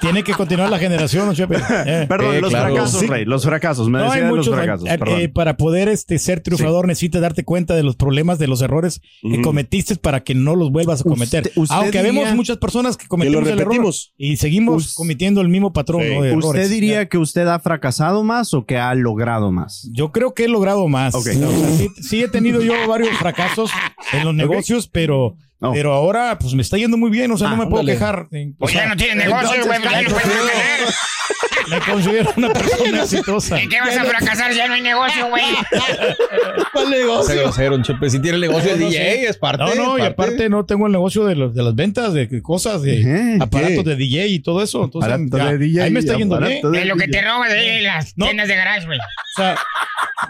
tiene 0.00 0.24
que 0.24 0.32
continuar 0.32 0.70
la 0.70 0.78
generación, 0.78 1.26
¿no, 1.26 1.34
Chepe? 1.34 1.56
Eh. 1.86 2.06
Perdón, 2.08 2.34
Eh, 2.36 2.40
los 2.40 2.50
claro. 2.50 2.72
fracasos, 2.74 3.00
Sí. 3.00 3.06
Rey, 3.06 3.24
los 3.26 3.44
fracasos. 3.44 3.88
Me 3.90 3.98
No, 3.98 4.04
decía 4.06 4.28
los 4.28 4.38
muchos. 4.38 4.54
fracasos, 4.54 4.88
eh, 4.88 4.98
eh, 5.24 5.28
para 5.28 5.56
poder 5.58 5.88
este, 5.88 6.18
ser 6.18 6.40
triunfador 6.40 6.86
necesitas 6.86 7.20
darte 7.20 7.44
cuenta 7.44 7.74
de 7.74 7.82
los 7.82 7.96
problemas, 7.96 8.38
de 8.38 8.46
los 8.48 8.62
errores 8.62 9.00
que 9.22 9.42
cometiste 9.42 9.96
para 9.96 10.20
que 10.24 10.34
no 10.34 10.56
los 10.56 10.72
vuelvas 10.72 11.02
a 11.02 11.04
cometer. 11.04 11.42
Usted- 11.48 11.60
usted 11.60 11.74
Aunque 11.76 12.02
diría- 12.02 12.20
vemos 12.22 12.34
muchas 12.34 12.56
personas 12.56 12.96
que 12.96 13.06
cometemos 13.06 13.40
Que 13.44 13.50
lo 13.50 13.52
el 13.52 13.58
error 13.60 13.72
repetimos. 13.74 14.14
y 14.16 14.38
seguimos 14.38 14.86
Us- 14.86 14.94
cometiendo 14.94 15.42
el 15.42 15.48
mismo 15.50 15.72
patrón 15.74 16.02
Sí. 16.02 16.14
¿no? 16.14 16.22
de 16.22 16.34
¿Usted 16.34 16.48
errores. 16.48 16.70
diría 16.70 17.08
que 17.08 17.18
usted 17.18 17.46
ha 17.46 17.58
fracasado 17.58 18.24
más 18.24 18.54
o 18.54 18.64
que 18.64 18.78
ha 18.78 18.94
logrado 18.94 19.52
más? 19.52 19.88
Yo 19.92 20.12
creo 20.12 20.32
que 20.34 20.44
he 20.46 20.48
logrado 20.48 20.88
más. 20.88 21.14
Ok. 21.14 21.20
O 21.20 21.22
sea, 21.50 21.68
sí, 21.76 21.88
sí 22.00 22.22
he 22.22 22.28
tenido 22.36 22.60
yo 22.62 22.88
varios 22.88 23.16
fracasos 23.16 23.70
en 24.12 24.24
los 24.24 24.34
negocios, 24.34 24.88
pero, 24.88 25.36
Oh. 25.60 25.72
pero 25.72 25.94
ahora 25.94 26.38
pues 26.38 26.52
me 26.54 26.60
está 26.62 26.76
yendo 26.76 26.96
muy 26.98 27.10
bien. 27.10 27.30
O 27.32 27.38
sea, 27.38 27.48
Ah, 27.48 27.50
no 27.52 27.56
me 27.56 27.64
puedo 27.66 27.80
ándale. 27.80 27.98
quejar. 27.98 28.20
O 28.24 28.28
Pues 28.58 28.74
ya 28.74 28.80
sea, 28.80 28.88
no 28.90 28.96
tiene 28.96 29.24
negocio, 29.24 29.64
güey. 29.64 29.80
pues 29.80 29.80
no 29.80 29.90
ganar. 29.90 30.94
Me 31.70 31.80
considero 31.80 32.32
una 32.36 32.52
persona 32.52 33.02
exitosa. 33.02 33.60
¿En 33.60 33.68
qué 33.68 33.80
vas 33.80 33.96
a 33.96 34.04
fracasar? 34.04 34.52
Ya 34.52 34.68
no 34.68 34.74
hay 34.74 34.82
negocio, 34.82 35.28
güey. 35.28 35.44
¿Cuál 36.72 36.90
negocio? 36.90 37.34
grosero, 37.42 37.74
un 37.74 37.82
Chepe. 37.82 38.10
Si 38.10 38.20
tiene 38.20 38.36
el 38.36 38.40
negocio 38.42 38.70
de 38.70 38.76
No, 38.76 38.84
no, 38.84 38.90
DJ, 38.90 39.18
sí. 39.18 39.26
es 39.26 39.36
parte. 39.36 39.64
No, 39.64 39.74
no, 39.74 39.98
y 39.98 40.00
parte. 40.00 40.06
aparte 40.06 40.48
no 40.48 40.64
tengo 40.64 40.86
el 40.86 40.92
negocio 40.92 41.24
de, 41.24 41.34
los, 41.34 41.54
de 41.54 41.62
las 41.62 41.74
ventas, 41.74 42.12
de 42.12 42.42
cosas, 42.42 42.82
de 42.82 43.38
aparatos 43.40 43.84
¿qué? 43.84 43.90
de 43.90 43.96
DJ 43.96 44.28
y 44.28 44.38
todo 44.40 44.62
eso. 44.62 44.84
Entonces, 44.84 45.30
de 45.30 45.58
DJ, 45.58 45.82
ahí 45.82 45.90
me 45.90 46.00
está 46.00 46.16
yendo 46.16 46.38
bien. 46.38 46.60
Es 46.74 46.86
lo 46.86 46.96
que 46.96 47.08
te 47.08 47.22
roba 47.22 47.48
de 47.48 47.80
las 47.82 48.16
No. 48.16 48.26
tiendas 48.26 48.48
de 48.48 48.56
garage, 48.56 48.86
güey. 48.86 48.98
O 48.98 49.36
sea, 49.36 49.56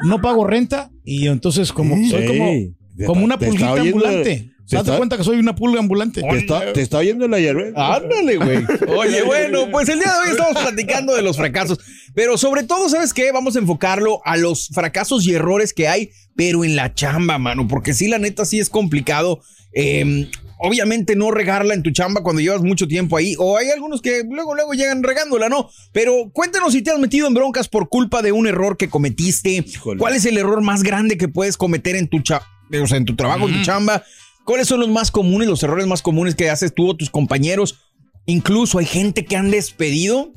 no 0.02 0.20
pago 0.20 0.46
renta 0.46 0.90
y 1.04 1.28
entonces 1.28 1.72
como 1.72 1.96
soy 2.08 2.26
como, 2.26 3.24
una 3.24 3.38
pulguita 3.38 3.72
ambulante. 3.72 4.50
Te 4.66 4.70
¿Se 4.70 4.76
das 4.76 4.84
está- 4.86 4.96
cuenta 4.98 5.16
que 5.16 5.24
soy 5.24 5.38
una 5.38 5.54
pulga 5.54 5.78
ambulante? 5.80 6.22
Te 6.22 6.36
está, 6.38 6.72
te 6.72 6.80
está 6.82 6.98
oyendo 6.98 7.26
la 7.28 7.38
hierba. 7.40 7.96
Ándale, 7.96 8.36
güey. 8.36 8.64
Oye, 8.96 9.22
bueno, 9.22 9.68
pues 9.70 9.88
el 9.88 9.98
día 10.00 10.12
de 10.12 10.18
hoy 10.18 10.30
estamos 10.36 10.60
platicando 10.62 11.14
de 11.14 11.22
los 11.22 11.36
fracasos, 11.36 11.78
pero 12.14 12.36
sobre 12.36 12.64
todo, 12.64 12.88
¿sabes 12.88 13.14
qué? 13.14 13.30
Vamos 13.32 13.56
a 13.56 13.60
enfocarlo 13.60 14.20
a 14.24 14.36
los 14.36 14.68
fracasos 14.68 15.26
y 15.26 15.34
errores 15.34 15.72
que 15.72 15.88
hay, 15.88 16.10
pero 16.34 16.64
en 16.64 16.74
la 16.76 16.92
chamba, 16.94 17.38
mano, 17.38 17.66
porque 17.68 17.94
sí, 17.94 18.08
la 18.08 18.18
neta, 18.18 18.44
sí 18.44 18.58
es 18.58 18.68
complicado. 18.68 19.40
Eh, 19.72 20.28
obviamente 20.58 21.16
no 21.16 21.30
regarla 21.30 21.74
en 21.74 21.82
tu 21.82 21.90
chamba 21.90 22.22
cuando 22.22 22.40
llevas 22.40 22.62
mucho 22.62 22.88
tiempo 22.88 23.16
ahí, 23.18 23.34
o 23.38 23.58
hay 23.58 23.68
algunos 23.70 24.00
que 24.00 24.22
luego, 24.28 24.54
luego 24.54 24.72
llegan 24.72 25.02
regándola, 25.02 25.48
¿no? 25.50 25.68
Pero 25.92 26.30
cuéntanos 26.32 26.72
si 26.72 26.80
te 26.82 26.90
has 26.90 26.98
metido 26.98 27.26
en 27.28 27.34
broncas 27.34 27.68
por 27.68 27.88
culpa 27.90 28.22
de 28.22 28.32
un 28.32 28.46
error 28.46 28.76
que 28.78 28.88
cometiste. 28.88 29.50
Híjole. 29.66 29.98
¿Cuál 30.00 30.14
es 30.16 30.24
el 30.24 30.38
error 30.38 30.62
más 30.62 30.82
grande 30.82 31.18
que 31.18 31.28
puedes 31.28 31.56
cometer 31.58 31.94
en 31.94 32.08
tu, 32.08 32.20
cha- 32.20 32.42
o 32.82 32.86
sea, 32.86 32.96
en 32.96 33.04
tu 33.04 33.14
trabajo, 33.14 33.46
en 33.48 33.54
tu 33.58 33.62
chamba? 33.62 34.02
¿Cuáles 34.46 34.68
son 34.68 34.80
los 34.80 34.88
más 34.88 35.10
comunes, 35.10 35.48
los 35.48 35.62
errores 35.62 35.86
más 35.86 36.00
comunes 36.00 36.34
que 36.34 36.48
haces 36.48 36.72
tú 36.74 36.88
o 36.88 36.96
tus 36.96 37.10
compañeros? 37.10 37.80
Incluso 38.24 38.78
hay 38.78 38.86
gente 38.86 39.26
que 39.26 39.36
han 39.36 39.50
despedido 39.50 40.32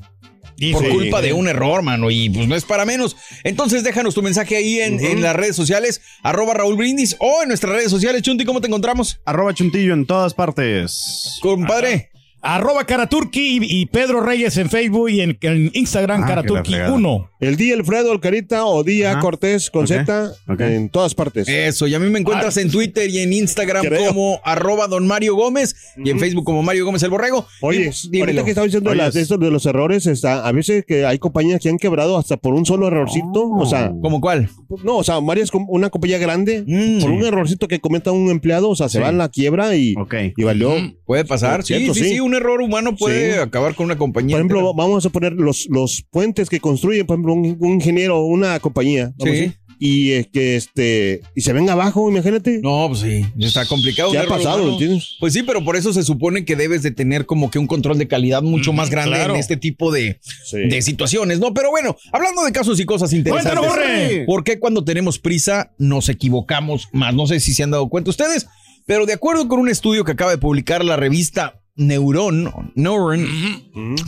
Y 0.58 0.72
por 0.72 0.84
sí. 0.84 0.90
culpa 0.90 1.22
de 1.22 1.32
un 1.32 1.48
error, 1.48 1.82
mano, 1.82 2.10
y 2.10 2.28
pues 2.28 2.46
no 2.46 2.54
es 2.54 2.64
para 2.64 2.84
menos. 2.84 3.16
Entonces 3.44 3.82
déjanos 3.82 4.14
tu 4.14 4.22
mensaje 4.22 4.56
ahí 4.56 4.78
en, 4.80 5.02
en 5.04 5.22
las 5.22 5.34
redes 5.34 5.56
sociales, 5.56 6.02
arroba 6.22 6.52
Raúl 6.54 6.76
Brindis, 6.76 7.16
o 7.18 7.42
en 7.42 7.48
nuestras 7.48 7.72
redes 7.74 7.90
sociales. 7.90 8.20
Chunti, 8.22 8.44
¿cómo 8.44 8.60
te 8.60 8.66
encontramos? 8.66 9.20
Arroba 9.24 9.54
chuntillo 9.54 9.94
en 9.94 10.04
todas 10.06 10.34
partes. 10.34 11.38
Compadre. 11.40 12.10
Arroba 12.42 12.84
Karaturki 12.86 13.58
y, 13.60 13.80
y 13.82 13.86
Pedro 13.86 14.20
Reyes 14.22 14.56
en 14.56 14.70
Facebook 14.70 15.10
y 15.10 15.20
en, 15.20 15.38
en 15.42 15.70
Instagram 15.74 16.24
Ah, 16.24 16.26
Karaturki 16.26 16.70
fregada. 16.70 16.94
1. 16.94 17.29
El 17.40 17.56
día 17.56 17.74
Alfredo 17.74 18.12
Alcarita 18.12 18.66
o 18.66 18.84
día 18.84 19.12
Ajá. 19.12 19.20
Cortés 19.20 19.70
con 19.70 19.86
Z 19.88 20.32
en 20.58 20.88
todas 20.90 21.14
partes. 21.14 21.48
Eso, 21.48 21.86
y 21.86 21.94
a 21.94 21.98
mí 21.98 22.08
me 22.10 22.18
encuentras 22.18 22.56
en 22.58 22.70
Twitter 22.70 23.08
y 23.08 23.20
en 23.20 23.32
Instagram 23.32 23.82
Creo. 23.84 24.08
como 24.08 24.40
arroba 24.44 24.86
don 24.88 25.06
Mario 25.06 25.34
Gómez 25.34 25.74
y 25.96 26.10
en 26.10 26.18
Facebook 26.20 26.44
como 26.44 26.62
Mario 26.62 26.84
Gómez 26.84 27.02
el 27.02 27.10
Borrego. 27.10 27.46
Oye, 27.62 27.90
ahorita 28.20 28.44
que 28.44 28.50
estaba 28.50 28.66
diciendo 28.66 28.94
las- 28.94 29.16
esto 29.16 29.38
de 29.38 29.50
los 29.50 29.64
errores, 29.66 30.06
está, 30.06 30.46
a 30.46 30.52
veces 30.52 30.84
que 30.86 31.06
hay 31.06 31.18
compañías 31.18 31.60
que 31.60 31.68
han 31.70 31.78
quebrado 31.78 32.18
hasta 32.18 32.36
por 32.36 32.54
un 32.54 32.66
solo 32.66 32.86
errorcito. 32.88 33.48
O 33.50 33.66
sea, 33.66 33.90
¿Cómo 34.02 34.20
cuál? 34.20 34.50
no, 34.84 34.98
o 34.98 35.04
sea, 35.04 35.18
varias, 35.20 35.50
una 35.68 35.88
compañía 35.90 36.18
grande, 36.18 36.62
Mm. 36.66 37.00
por 37.00 37.10
un 37.10 37.24
errorcito 37.24 37.68
que 37.68 37.80
cometa 37.80 38.12
un 38.12 38.28
empleado, 38.30 38.68
o 38.68 38.76
sea, 38.76 38.88
se 38.88 38.98
Sí. 38.98 39.02
va 39.02 39.08
en 39.08 39.18
la 39.18 39.28
quiebra 39.30 39.74
y, 39.76 39.94
Ok. 39.96 40.14
y 40.36 40.42
valió. 40.44 40.74
Puede 41.06 41.24
pasar, 41.24 41.62
sí, 41.62 41.74
Cierto, 41.74 41.94
sí, 41.94 42.00
sí, 42.04 42.08
sí. 42.10 42.20
un 42.20 42.34
error 42.34 42.60
humano 42.60 42.94
puede 42.96 43.32
Sí. 43.34 43.38
acabar 43.38 43.74
con 43.74 43.86
una 43.86 43.96
compañía. 43.98 44.34
Por 44.36 44.40
ejemplo, 44.40 44.58
entera. 44.60 44.74
vamos 44.76 45.06
a 45.06 45.08
poner 45.10 45.32
los, 45.32 45.66
los 45.70 46.04
puentes 46.10 46.48
que 46.50 46.60
construyen, 46.60 47.06
por 47.06 47.14
ejemplo, 47.16 47.29
un, 47.30 47.56
un 47.60 47.72
ingeniero, 47.74 48.20
una 48.24 48.58
compañía, 48.60 49.12
vamos 49.18 49.22
Sí. 49.24 49.28
a 49.28 49.32
decir, 49.32 49.56
y 49.82 50.10
es 50.12 50.26
que 50.26 50.56
este, 50.56 51.22
y 51.34 51.40
se 51.40 51.54
venga 51.54 51.72
abajo, 51.72 52.10
imagínate. 52.10 52.60
No, 52.62 52.86
pues 52.88 53.00
sí, 53.00 53.24
está 53.38 53.64
complicado. 53.64 54.12
Ya 54.12 54.22
ha 54.22 54.26
pasado. 54.26 54.72
¿entiendes? 54.72 55.16
Pues 55.18 55.32
sí, 55.32 55.42
pero 55.42 55.64
por 55.64 55.74
eso 55.74 55.94
se 55.94 56.02
supone 56.02 56.44
que 56.44 56.54
debes 56.54 56.82
de 56.82 56.90
tener 56.90 57.24
como 57.24 57.50
que 57.50 57.58
un 57.58 57.66
control 57.66 57.96
de 57.96 58.06
calidad 58.06 58.42
mucho 58.42 58.74
Mm, 58.74 58.76
más 58.76 58.90
grande 58.90 59.16
claro. 59.16 59.32
en 59.34 59.40
este 59.40 59.56
tipo 59.56 59.90
de, 59.90 60.20
Sí. 60.44 60.58
de 60.68 60.82
situaciones, 60.82 61.40
¿no? 61.40 61.54
Pero 61.54 61.70
bueno, 61.70 61.96
hablando 62.12 62.44
de 62.44 62.52
casos 62.52 62.78
y 62.78 62.84
cosas 62.84 63.14
interesantes. 63.14 63.58
Cuéntanos, 63.58 63.74
Borre. 63.74 64.24
¿Por 64.26 64.44
qué 64.44 64.58
cuando 64.58 64.84
tenemos 64.84 65.18
prisa 65.18 65.72
nos 65.78 66.10
equivocamos 66.10 66.88
más? 66.92 67.14
No 67.14 67.26
sé 67.26 67.40
si 67.40 67.54
se 67.54 67.62
han 67.62 67.70
dado 67.70 67.88
cuenta 67.88 68.10
ustedes, 68.10 68.48
pero 68.84 69.06
de 69.06 69.14
acuerdo 69.14 69.48
con 69.48 69.60
un 69.60 69.70
estudio 69.70 70.04
que 70.04 70.12
acaba 70.12 70.30
de 70.30 70.36
publicar 70.38 70.84
la 70.84 70.96
revista 70.96 71.59
Neuron, 71.76 72.72
Neuron, 72.74 73.26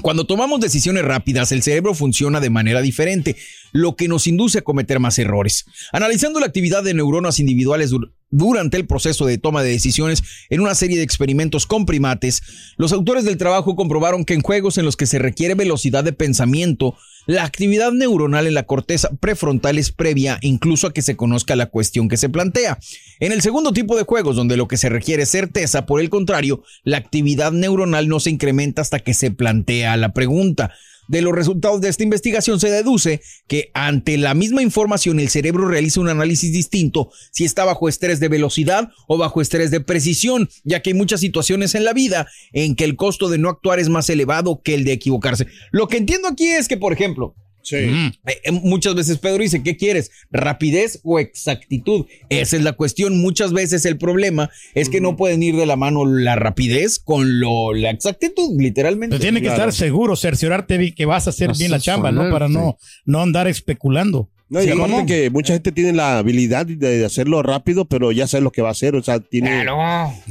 cuando 0.02 0.26
tomamos 0.26 0.60
decisiones 0.60 1.04
rápidas, 1.04 1.52
el 1.52 1.62
cerebro 1.62 1.94
funciona 1.94 2.40
de 2.40 2.50
manera 2.50 2.82
diferente, 2.82 3.36
lo 3.72 3.96
que 3.96 4.08
nos 4.08 4.26
induce 4.26 4.58
a 4.58 4.62
cometer 4.62 5.00
más 5.00 5.18
errores. 5.18 5.64
Analizando 5.92 6.40
la 6.40 6.46
actividad 6.46 6.82
de 6.84 6.94
neuronas 6.94 7.38
individuales 7.40 7.90
dur- 7.92 8.12
durante 8.30 8.76
el 8.76 8.86
proceso 8.86 9.26
de 9.26 9.38
toma 9.38 9.62
de 9.62 9.70
decisiones 9.70 10.22
en 10.48 10.60
una 10.60 10.74
serie 10.74 10.96
de 10.96 11.02
experimentos 11.02 11.66
con 11.66 11.84
primates, 11.84 12.42
los 12.76 12.92
autores 12.92 13.24
del 13.24 13.36
trabajo 13.36 13.76
comprobaron 13.76 14.24
que 14.24 14.34
en 14.34 14.40
juegos 14.42 14.78
en 14.78 14.84
los 14.84 14.96
que 14.96 15.06
se 15.06 15.18
requiere 15.18 15.54
velocidad 15.54 16.04
de 16.04 16.12
pensamiento, 16.12 16.96
la 17.26 17.44
actividad 17.44 17.92
neuronal 17.92 18.46
en 18.46 18.54
la 18.54 18.64
corteza 18.64 19.10
prefrontal 19.20 19.78
es 19.78 19.92
previa 19.92 20.38
incluso 20.40 20.88
a 20.88 20.92
que 20.92 21.02
se 21.02 21.14
conozca 21.16 21.54
la 21.56 21.66
cuestión 21.66 22.08
que 22.08 22.16
se 22.16 22.28
plantea. 22.28 22.78
En 23.20 23.32
el 23.32 23.42
segundo 23.42 23.72
tipo 23.72 23.96
de 23.96 24.02
juegos, 24.02 24.34
donde 24.34 24.56
lo 24.56 24.66
que 24.66 24.76
se 24.76 24.88
requiere 24.88 25.22
es 25.22 25.28
certeza, 25.28 25.86
por 25.86 26.00
el 26.00 26.10
contrario, 26.10 26.64
la 26.82 26.96
actividad 26.96 27.52
neuronal 27.52 28.08
no 28.08 28.18
se 28.18 28.30
incrementa 28.30 28.82
hasta 28.82 28.98
que 28.98 29.14
se 29.14 29.30
plantea 29.30 29.96
la 29.96 30.12
pregunta. 30.14 30.72
De 31.08 31.20
los 31.20 31.34
resultados 31.34 31.80
de 31.80 31.88
esta 31.88 32.02
investigación 32.02 32.60
se 32.60 32.70
deduce 32.70 33.20
que 33.48 33.70
ante 33.74 34.16
la 34.18 34.34
misma 34.34 34.62
información 34.62 35.20
el 35.20 35.28
cerebro 35.28 35.68
realiza 35.68 36.00
un 36.00 36.08
análisis 36.08 36.52
distinto 36.52 37.10
si 37.30 37.44
está 37.44 37.64
bajo 37.64 37.88
estrés 37.88 38.20
de 38.20 38.28
velocidad 38.28 38.90
o 39.08 39.18
bajo 39.18 39.40
estrés 39.40 39.70
de 39.70 39.80
precisión, 39.80 40.48
ya 40.64 40.80
que 40.80 40.90
hay 40.90 40.94
muchas 40.94 41.20
situaciones 41.20 41.74
en 41.74 41.84
la 41.84 41.92
vida 41.92 42.28
en 42.52 42.76
que 42.76 42.84
el 42.84 42.96
costo 42.96 43.28
de 43.28 43.38
no 43.38 43.48
actuar 43.48 43.78
es 43.78 43.88
más 43.88 44.08
elevado 44.10 44.62
que 44.62 44.74
el 44.74 44.84
de 44.84 44.92
equivocarse. 44.92 45.46
Lo 45.70 45.88
que 45.88 45.96
entiendo 45.96 46.28
aquí 46.28 46.48
es 46.48 46.68
que, 46.68 46.76
por 46.76 46.92
ejemplo, 46.92 47.34
Sí. 47.62 47.76
eh, 47.76 48.12
eh, 48.44 48.50
muchas 48.52 48.94
veces 48.94 49.18
Pedro 49.18 49.42
dice, 49.42 49.62
¿qué 49.62 49.76
quieres? 49.76 50.10
¿Rapidez 50.30 51.00
o 51.04 51.18
exactitud? 51.18 52.06
Esa 52.28 52.56
es 52.56 52.62
la 52.62 52.72
cuestión. 52.72 53.20
Muchas 53.20 53.52
veces 53.52 53.84
el 53.84 53.98
problema 53.98 54.50
es 54.74 54.88
que 54.88 55.00
no 55.00 55.16
pueden 55.16 55.42
ir 55.42 55.56
de 55.56 55.66
la 55.66 55.76
mano 55.76 56.04
la 56.04 56.34
rapidez 56.36 56.98
con 56.98 57.38
lo, 57.40 57.72
la 57.72 57.90
exactitud, 57.90 58.60
literalmente. 58.60 59.16
Te 59.16 59.22
tiene 59.22 59.40
que 59.40 59.46
Claro. 59.46 59.70
estar 59.70 59.72
seguro, 59.72 60.16
cerciorarte 60.16 60.94
que 60.94 61.04
vas 61.06 61.26
a 61.26 61.30
hacer 61.30 61.52
bien 61.56 61.70
la 61.70 61.78
chamba, 61.80 62.10
¿no? 62.10 62.30
Para 62.30 62.48
no, 62.48 62.78
no 63.04 63.20
andar 63.22 63.46
especulando. 63.48 64.28
No, 64.52 64.60
y 64.60 64.64
Sí, 64.66 64.70
aparte 64.70 65.06
que 65.06 65.30
mucha 65.30 65.54
gente 65.54 65.72
tiene 65.72 65.94
la 65.94 66.18
habilidad 66.18 66.66
de 66.66 67.04
hacerlo 67.06 67.42
rápido, 67.42 67.86
pero 67.86 68.12
ya 68.12 68.26
sabe 68.26 68.44
lo 68.44 68.50
que 68.52 68.60
va 68.60 68.68
a 68.68 68.72
hacer. 68.72 68.94
O 68.94 69.02
sea, 69.02 69.18
tiene. 69.18 69.62
Claro. 69.62 69.78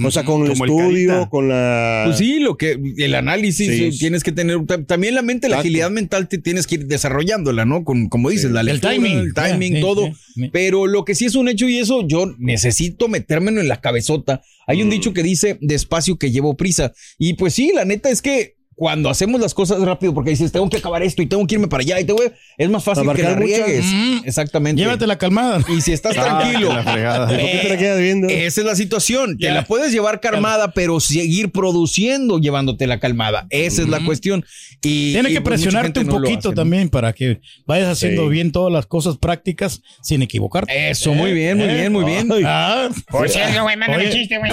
O 0.04 0.12
sea, 0.12 0.24
con 0.24 0.44
el 0.46 0.51
Como 0.54 0.66
el 0.66 0.70
estudio, 0.72 1.28
con 1.32 1.50
la. 1.50 2.04
Pues 2.06 2.20
sí, 2.20 2.40
lo 2.40 2.56
que 2.56 2.78
el 2.98 3.16
análisis 3.16 3.68
Sí. 3.68 3.84
eh, 3.86 3.92
tienes 3.98 4.24
que 4.24 4.32
tener 4.32 4.63
ta- 4.68 4.84
también 4.84 5.16
la 5.16 5.24
mente, 5.24 5.50
la 5.50 5.56
Exacto. 5.56 5.68
agilidad 5.68 5.90
mental 5.90 6.28
te 6.28 6.38
tienes 6.38 6.68
que 6.68 6.75
ir 6.75 6.86
desarrollándola, 6.86 7.66
¿no? 7.66 7.84
Con 7.84 8.10
como 8.10 8.30
dices, 8.30 8.51
la 8.51 8.60
El 8.62 8.68
lectura, 8.68 8.94
timing. 8.94 9.18
el 9.18 9.34
timing, 9.34 9.82
todo. 9.82 10.12
Pero 10.54 10.86
lo 10.86 11.04
que 11.04 11.16
sí 11.16 11.25
es 11.25 11.34
un 11.36 11.48
hecho 11.50 11.68
y 11.68 11.80
eso 11.80 12.08
yo 12.08 12.32
necesito 12.38 13.08
metérmelo 13.08 13.60
en 13.60 13.68
la 13.68 13.82
cabezota. 13.82 14.42
Hay 14.68 14.82
un 14.84 14.88
Mm. 14.90 14.92
dicho 14.92 15.13
que 15.13 15.24
dice 15.24 15.58
despacio 15.62 16.18
que 16.18 16.30
llevo 16.30 16.56
prisa 16.56 16.94
y 17.18 17.34
pues 17.34 17.54
sí, 17.56 17.72
la 17.74 17.86
neta 17.86 18.10
es 18.12 18.22
que 18.22 18.54
cuando 18.82 19.12
hacemos 19.12 19.40
las 19.40 19.54
cosas 19.54 19.80
rápido 19.80 20.12
porque 20.12 20.32
dices 20.32 20.52
tengo 20.52 20.68
que 20.68 20.78
acabar 20.78 21.04
esto 21.04 21.22
y 21.22 21.28
tengo 21.28 21.46
que 21.46 21.54
irme 21.54 21.68
para 21.68 21.82
allá 21.82 22.00
y 22.00 22.04
te 22.04 22.14
voy, 22.14 22.32
es 22.58 22.68
más 22.68 22.84
fácil 22.84 23.08
que 23.14 23.22
la 23.22 23.36
riegues. 23.36 23.86
Mm. 23.86 24.22
Exactamente. 24.26 24.82
Llévate 24.82 25.06
la 25.06 25.20
calmada. 25.20 25.64
Y 25.70 25.82
si 25.82 25.92
estás 25.94 26.18
Ah, 26.18 26.40
tranquilo, 26.40 26.70
que 26.70 26.74
la 26.74 26.84
fregada. 26.84 27.28
¿Por 27.28 27.38
qué 27.38 27.60
te 27.62 27.70
la 27.70 27.78
quedas 27.78 28.00
viendo? 28.00 28.28
esa 28.28 28.62
es 28.62 28.66
la 28.66 28.76
situación. 28.76 29.38
Te 29.38 29.52
la 29.52 29.66
puedes 29.66 29.92
llevar 29.92 30.20
calmada, 30.20 30.72
pero 30.72 31.00
seguir 31.00 31.52
produciendo 31.52 32.40
llevándote 32.40 32.88
la 32.88 33.00
calmada. 33.00 33.46
Esa 33.52 33.84
es 33.84 33.88
la 33.88 34.04
cuestión. 34.04 34.44
Y, 34.82 35.14
Tiene 35.14 35.30
y, 35.30 35.34
que 35.34 35.42
presionarte 35.42 36.00
un 36.00 36.08
poquito 36.08 36.40
hace, 36.40 36.48
¿no? 36.50 36.54
también 36.56 36.90
para 36.90 37.14
que 37.14 37.40
vayas 37.68 37.88
haciendo 37.88 38.24
Sí. 38.24 38.30
bien 38.32 38.52
todas 38.52 38.74
las 38.74 38.88
cosas 38.88 39.16
prácticas 39.20 39.84
sin 40.02 40.24
equivocarte. 40.24 40.90
Eso, 40.90 41.14
muy 41.14 41.34
bien, 41.34 41.60
muy 41.60 41.68
bien, 41.68 41.94
muy 41.94 42.04
bien. 42.04 42.32
Ay. 42.32 42.42
Ah, 42.48 42.90
Por 43.12 43.30
cierto, 43.30 43.62
güey, 43.62 43.78
mándame 43.78 44.06
Oye. 44.06 44.12
un 44.12 44.18
chiste, 44.18 44.40
güey. 44.40 44.52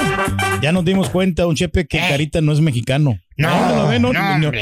ya 0.60 0.70
nos 0.72 0.84
dimos 0.84 1.08
cuenta, 1.08 1.46
un 1.46 1.54
chepe, 1.56 1.86
que 1.86 1.96
¿Eh? 1.96 2.04
Carita 2.10 2.42
no 2.42 2.52
es 2.52 2.60
mexicano. 2.60 3.18
No, 3.38 3.76
lo 3.76 3.88
ve, 3.88 4.00
no. 4.00 4.10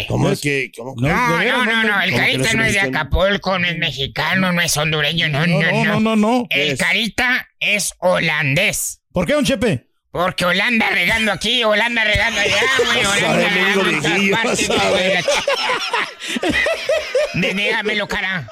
¿Cómo 0.06 0.26
no 0.26 0.32
es 0.32 0.40
que.? 0.42 0.70
¿Cómo? 0.76 0.94
No, 0.98 1.08
No, 1.08 1.42
no, 1.42 1.64
no, 1.64 1.82
no, 1.82 2.02
el 2.02 2.10
¿Cómo 2.10 2.22
Carita 2.22 2.52
no 2.52 2.64
es 2.64 2.74
no 2.74 2.80
de? 2.80 2.80
Acapulco, 2.80 3.58
no 3.58 3.66
es 3.66 3.78
mexicano, 3.78 4.52
no 4.52 4.60
es 4.60 4.76
hondureño, 4.76 5.28
no, 5.28 5.46
No, 5.46 5.60
no, 5.60 5.72
no, 5.72 5.84
no, 5.84 6.00
no, 6.00 6.16
no. 6.16 6.46
El 6.50 6.72
es? 6.72 6.78
Carita 6.78 7.48
es 7.58 7.94
holandés. 7.98 9.00
¿Por 9.12 9.26
qué, 9.26 9.34
un 9.34 9.46
chepe? 9.46 9.86
Porque 10.10 10.44
Holanda 10.46 10.88
regando 10.90 11.32
aquí, 11.32 11.62
Holanda 11.64 12.04
regando 12.04 12.40
allá, 12.40 12.56
güey, 12.86 13.04
Holanda 13.04 13.48
regando 13.48 13.84
viejillo, 13.84 14.36
Denégamelo, 17.34 18.08
cara. 18.08 18.48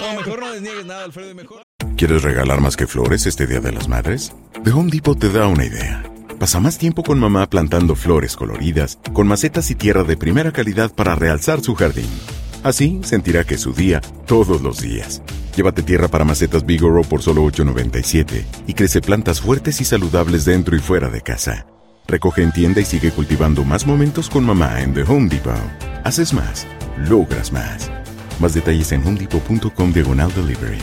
No, 0.00 0.14
mejor 0.14 0.40
no 0.40 0.52
desniegues 0.52 0.84
nada, 0.84 1.04
Alfredo, 1.04 1.34
mejor. 1.34 1.62
¿Quieres 1.96 2.22
regalar 2.22 2.60
más 2.60 2.76
que 2.76 2.86
flores 2.86 3.26
este 3.26 3.46
Día 3.46 3.60
de 3.60 3.72
las 3.72 3.88
Madres? 3.88 4.34
The 4.64 4.70
Home 4.70 4.90
Depot 4.90 5.18
te 5.18 5.30
da 5.30 5.46
una 5.46 5.64
idea. 5.64 6.02
Pasa 6.38 6.60
más 6.60 6.78
tiempo 6.78 7.02
con 7.02 7.18
mamá 7.18 7.50
plantando 7.50 7.96
flores 7.96 8.36
coloridas, 8.36 9.00
con 9.12 9.26
macetas 9.26 9.72
y 9.72 9.74
tierra 9.74 10.04
de 10.04 10.16
primera 10.16 10.52
calidad 10.52 10.92
para 10.94 11.16
realzar 11.16 11.60
su 11.60 11.74
jardín. 11.74 12.08
Así 12.62 13.00
sentirá 13.02 13.42
que 13.42 13.54
es 13.54 13.60
su 13.60 13.72
día 13.72 14.00
todos 14.24 14.62
los 14.62 14.80
días. 14.80 15.20
Llévate 15.56 15.82
tierra 15.82 16.06
para 16.06 16.24
macetas 16.24 16.64
Bigoro 16.64 17.02
por 17.02 17.22
solo 17.22 17.42
$8.97 17.44 18.44
y 18.68 18.74
crece 18.74 19.00
plantas 19.00 19.40
fuertes 19.40 19.80
y 19.80 19.84
saludables 19.84 20.44
dentro 20.44 20.76
y 20.76 20.78
fuera 20.78 21.08
de 21.08 21.22
casa. 21.22 21.66
Recoge 22.06 22.42
en 22.42 22.52
tienda 22.52 22.80
y 22.80 22.84
sigue 22.84 23.10
cultivando 23.10 23.64
más 23.64 23.84
momentos 23.84 24.30
con 24.30 24.44
mamá 24.44 24.80
en 24.80 24.94
The 24.94 25.02
Home 25.02 25.28
Depot. 25.28 25.56
Haces 26.04 26.32
más, 26.32 26.68
logras 27.08 27.52
más. 27.52 27.90
Más 28.38 28.54
detalles 28.54 28.92
en 28.92 29.04
homedepot.com 29.04 29.92
diagonal 29.92 30.32
delivery. 30.34 30.78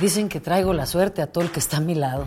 Dicen 0.00 0.30
que 0.30 0.40
traigo 0.40 0.72
la 0.72 0.86
suerte 0.86 1.20
a 1.20 1.26
todo 1.26 1.44
el 1.44 1.50
que 1.50 1.60
está 1.60 1.76
a 1.76 1.80
mi 1.80 1.94
lado. 1.94 2.26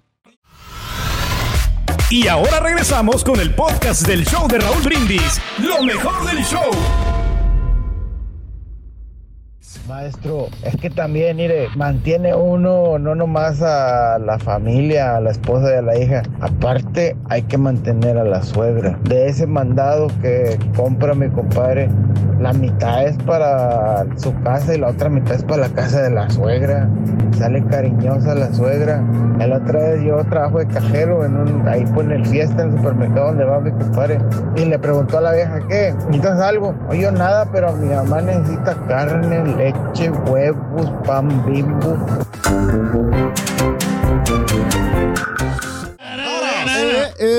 Y 2.11 2.27
ahora 2.27 2.59
regresamos 2.59 3.23
con 3.23 3.39
el 3.39 3.51
podcast 3.51 4.05
del 4.05 4.25
show 4.25 4.45
de 4.49 4.59
Raúl 4.59 4.83
Brindis. 4.83 5.39
Lo 5.59 5.81
mejor 5.81 6.25
del 6.25 6.43
show. 6.43 6.69
Maestro, 9.91 10.47
es 10.63 10.77
que 10.77 10.89
también, 10.89 11.35
mire, 11.35 11.67
mantiene 11.75 12.33
uno 12.33 12.97
no 12.97 13.13
nomás 13.13 13.61
a 13.61 14.19
la 14.19 14.39
familia, 14.39 15.17
a 15.17 15.19
la 15.19 15.31
esposa 15.31 15.69
y 15.69 15.77
a 15.79 15.81
la 15.81 15.97
hija, 15.97 16.23
aparte 16.39 17.17
hay 17.27 17.41
que 17.41 17.57
mantener 17.57 18.17
a 18.17 18.23
la 18.23 18.41
suegra. 18.41 18.97
De 19.03 19.27
ese 19.27 19.47
mandado 19.47 20.07
que 20.21 20.57
compra 20.77 21.13
mi 21.13 21.27
compadre, 21.27 21.89
la 22.39 22.53
mitad 22.53 23.03
es 23.03 23.17
para 23.17 24.05
su 24.15 24.33
casa 24.41 24.73
y 24.73 24.79
la 24.79 24.87
otra 24.87 25.09
mitad 25.09 25.35
es 25.35 25.43
para 25.43 25.67
la 25.67 25.69
casa 25.69 26.03
de 26.03 26.09
la 26.09 26.29
suegra. 26.29 26.89
Sale 27.37 27.63
cariñosa 27.65 28.33
la 28.33 28.51
suegra. 28.53 29.03
La 29.37 29.57
otra 29.57 29.79
vez 29.79 30.03
yo 30.03 30.23
trabajo 30.25 30.59
de 30.59 30.67
cajero 30.67 31.25
en 31.25 31.35
un, 31.35 31.67
ahí 31.67 31.85
pone 31.93 32.15
el 32.15 32.25
fiesta 32.25 32.63
en 32.63 32.71
el 32.71 32.77
supermercado 32.77 33.27
donde 33.27 33.43
va 33.45 33.59
mi 33.59 33.71
compadre. 33.71 34.19
Y 34.55 34.65
le 34.65 34.79
preguntó 34.79 35.17
a 35.17 35.21
la 35.21 35.33
vieja, 35.33 35.59
¿qué? 35.67 35.93
¿Necesitas 36.05 36.39
algo? 36.39 36.75
Oye, 36.89 37.11
nada, 37.11 37.47
pero 37.51 37.73
mi 37.73 37.93
mamá 37.93 38.21
necesita 38.21 38.75
carne, 38.87 39.43
leche, 39.55 39.79
huevos, 40.27 40.89
pan 41.05 41.45
bimbo. 41.45 41.97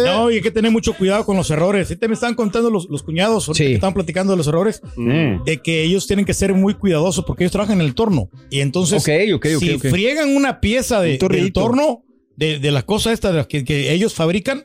No, 0.04 0.30
y 0.30 0.34
hay 0.36 0.40
que 0.40 0.50
tener 0.50 0.70
mucho 0.70 0.94
cuidado 0.94 1.24
con 1.24 1.36
los 1.36 1.50
errores. 1.50 1.88
Ahorita 1.88 2.08
me 2.08 2.14
estaban 2.14 2.34
contando 2.34 2.70
los, 2.70 2.88
los 2.88 3.02
cuñados, 3.02 3.48
ahorita 3.48 3.64
que 3.64 3.74
estaban 3.74 3.94
platicando 3.94 4.32
de 4.32 4.36
los 4.36 4.46
errores, 4.46 4.80
de 4.96 5.58
que 5.62 5.82
ellos 5.82 6.06
tienen 6.06 6.24
que 6.24 6.34
ser 6.34 6.54
muy 6.54 6.74
cuidadosos 6.74 7.24
porque 7.24 7.44
ellos 7.44 7.52
trabajan 7.52 7.80
en 7.80 7.86
el 7.86 7.94
torno. 7.94 8.30
Y 8.50 8.60
entonces, 8.60 9.02
Ok, 9.02 9.08
ok, 9.34 9.46
ok, 9.56 9.62
si 9.62 9.78
friegan 9.78 10.36
una 10.36 10.60
pieza 10.60 11.00
de, 11.00 11.18
Un 11.20 11.28
del 11.28 11.52
torno, 11.52 12.04
de, 12.36 12.58
de 12.58 12.70
la 12.70 12.82
cosa 12.82 13.12
esta 13.12 13.30
de 13.30 13.38
las 13.38 13.46
que, 13.46 13.64
que 13.64 13.92
ellos 13.92 14.14
fabrican, 14.14 14.64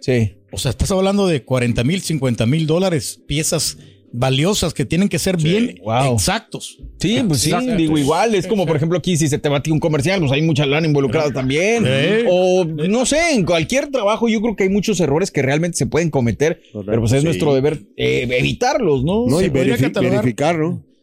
o 0.52 0.58
sea, 0.58 0.72
estás 0.72 0.92
hablando 0.92 1.28
de 1.28 1.44
40 1.44 1.84
mil, 1.84 2.02
50 2.02 2.46
mil 2.46 2.68
dólares, 2.68 3.22
piezas 3.28 3.78
valiosas 4.12 4.74
que 4.74 4.86
tienen 4.86 5.10
que 5.10 5.20
ser 5.20 5.38
bien 5.38 5.80
exactos. 6.14 6.78
Sí, 7.00 7.22
pues 7.28 7.42
sí, 7.42 7.50
Exactos. 7.50 7.78
digo 7.78 7.98
igual, 7.98 8.34
es 8.36 8.48
como 8.48 8.66
por 8.66 8.76
ejemplo 8.76 8.98
aquí 8.98 9.18
si 9.18 9.28
se 9.28 9.38
te 9.38 9.50
batió 9.50 9.74
un 9.74 9.80
comercial, 9.80 10.20
pues 10.20 10.32
hay 10.32 10.42
mucha 10.42 10.66
lana 10.66 10.88
involucrada 10.88 11.32
también. 11.32 11.84
Sí. 11.84 12.26
O 12.30 12.66
no 12.66 13.06
sé, 13.06 13.34
en 13.34 13.46
cualquier 13.46 13.88
trabajo 13.92 14.28
yo 14.30 14.42
creo 14.42 14.56
que 14.56 14.64
hay 14.64 14.70
muchos 14.70 15.00
errores 15.00 15.30
que 15.32 15.42
realmente 15.42 15.78
se 15.78 15.86
pueden 15.86 16.10
cometer, 16.10 16.62
pero 16.86 17.02
pues 17.02 17.12
es 17.14 17.22
sí. 17.22 17.26
nuestro 17.26 17.54
deber 17.54 17.80
eh, 17.98 18.28
evitarlos, 18.32 19.04
¿no? 19.04 19.26
Se 19.40 19.50
podría 19.52 19.78
catalogar- 19.78 20.24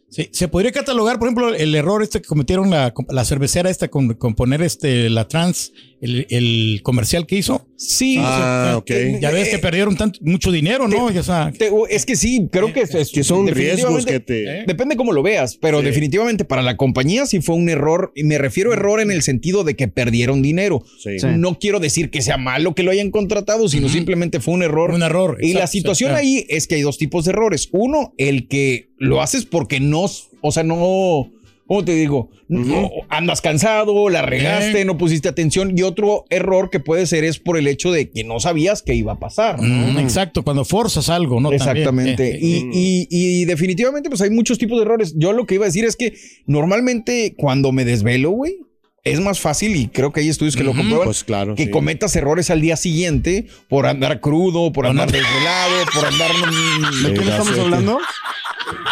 Sí, 0.07 0.29
se 0.31 0.47
podría 0.47 0.71
catalogar, 0.71 1.17
por 1.19 1.27
ejemplo, 1.27 1.53
el 1.53 1.75
error 1.75 2.01
este 2.01 2.21
que 2.21 2.27
cometieron 2.27 2.69
la, 2.69 2.93
la 3.09 3.25
cervecera 3.25 3.69
esta 3.69 3.89
con, 3.89 4.13
con 4.13 4.33
poner 4.35 4.61
este 4.61 5.09
la 5.09 5.27
trans, 5.27 5.73
el, 6.05 6.27
el 6.29 6.79
comercial 6.83 7.25
que 7.27 7.35
hizo. 7.37 7.67
Sí. 7.77 8.15
Ah. 8.19 8.81
Ya 9.19 9.31
ves 9.31 9.49
que 9.49 9.59
perdieron 9.59 9.97
tanto, 9.97 10.19
mucho 10.21 10.51
dinero, 10.51 10.87
¿no? 10.87 11.11
Ya 11.11 11.23
sea, 11.23 11.51
Te- 11.57 11.69
es 11.89 12.05
que 12.05 12.15
sí, 12.15 12.47
creo 12.51 12.71
que, 12.71 12.81
es, 12.81 13.11
Que 13.11 13.23
son 13.23 13.47
riesgos 13.47 14.05
que 14.05 14.19
te- 14.19 14.63
Depende 14.65 14.95
cómo 14.95 15.11
lo 15.11 15.21
veas, 15.23 15.57
pero 15.57 15.79
Sí. 15.79 15.85
definitivamente 15.85 16.45
para 16.45 16.61
la 16.61 16.77
compañía 16.77 17.25
sí 17.25 17.41
fue 17.41 17.55
un 17.55 17.67
error. 17.69 18.11
Y 18.15 18.23
me 18.23 18.37
refiero 18.37 18.71
a 18.71 18.75
error 18.75 19.01
en 19.01 19.11
el 19.11 19.21
sentido 19.21 19.63
de 19.63 19.75
que 19.75 19.87
perdieron 19.87 20.41
dinero. 20.41 20.83
Sí. 21.03 21.17
No 21.37 21.59
quiero 21.59 21.79
decir 21.79 22.09
que 22.09 22.21
sea 22.21 22.37
malo 22.37 22.75
que 22.75 22.83
lo 22.83 22.91
hayan 22.91 23.11
contratado, 23.11 23.67
sino 23.67 23.89
simplemente 23.89 24.39
fue 24.39 24.53
un 24.53 24.63
error. 24.63 24.91
Un 24.91 25.03
error. 25.03 25.37
Y 25.41 25.53
la 25.53 25.67
situación 25.67 26.11
exacto. 26.11 26.27
ahí 26.27 26.45
es 26.49 26.67
que 26.67 26.75
hay 26.75 26.81
dos 26.81 26.97
tipos 26.97 27.25
de 27.25 27.31
errores. 27.31 27.67
Uno, 27.71 28.13
el 28.17 28.47
que 28.47 28.89
lo 28.97 29.21
haces 29.21 29.45
porque 29.45 29.79
no, 29.79 30.05
o 30.41 30.51
sea, 30.51 30.63
no. 30.63 31.31
¿Cómo 31.67 31.83
te 31.83 31.93
digo? 31.95 32.29
No, 32.47 32.91
andas 33.09 33.41
cansado, 33.41 34.07
la 34.09 34.21
regaste, 34.21 34.85
no 34.85 34.97
pusiste 34.99 35.27
atención. 35.29 35.75
Y 35.75 35.81
otro 35.81 36.25
error 36.29 36.69
que 36.69 36.79
puede 36.79 37.07
ser 37.07 37.23
es 37.23 37.39
por 37.39 37.57
el 37.57 37.67
hecho 37.67 37.91
de 37.91 38.11
que 38.11 38.23
no 38.23 38.39
sabías 38.39 38.83
que 38.83 38.93
iba 38.93 39.13
a 39.13 39.19
pasar. 39.19 39.59
¿no? 39.59 39.93
Mm, 39.93 39.97
exacto, 39.97 40.43
cuando 40.43 40.63
forzas 40.63 41.09
algo, 41.09 41.41
¿no? 41.41 41.51
Exactamente. 41.51 42.35
Eh, 42.35 42.39
Y, 42.39 42.55
y- 42.71 43.07
y 43.41 43.45
definitivamente, 43.45 44.09
pues 44.09 44.21
hay 44.21 44.29
muchos 44.29 44.59
tipos 44.59 44.77
de 44.77 44.83
errores. 44.85 45.15
Yo 45.17 45.33
lo 45.33 45.47
que 45.47 45.55
iba 45.55 45.65
a 45.65 45.69
decir 45.69 45.85
es 45.85 45.95
que 45.95 46.13
normalmente 46.45 47.33
cuando 47.37 47.71
me 47.71 47.83
desvelo, 47.83 48.29
güey, 48.29 48.57
es 49.03 49.19
más 49.19 49.39
fácil, 49.39 49.75
y 49.75 49.87
creo 49.87 50.11
que 50.11 50.21
hay 50.21 50.29
estudios 50.29 50.55
que 50.55 50.63
lo 50.63 50.73
comprueban, 50.73 51.05
Pues 51.05 51.23
claro, 51.23 51.53
que 51.55 51.65
sí. 51.65 51.69
cometas 51.69 52.15
errores 52.15 52.49
al 52.49 52.61
día 52.61 52.75
siguiente 52.75 53.45
por 53.69 53.85
andar 53.85 54.19
crudo, 54.19 54.71
por 54.71 54.87
andar 54.87 55.11
desvelado, 55.11 55.75
por 55.93 56.05
andar... 56.05 56.31
¿De 57.03 57.13
quién 57.13 57.27
estamos 57.27 57.57
hablando? 57.59 57.99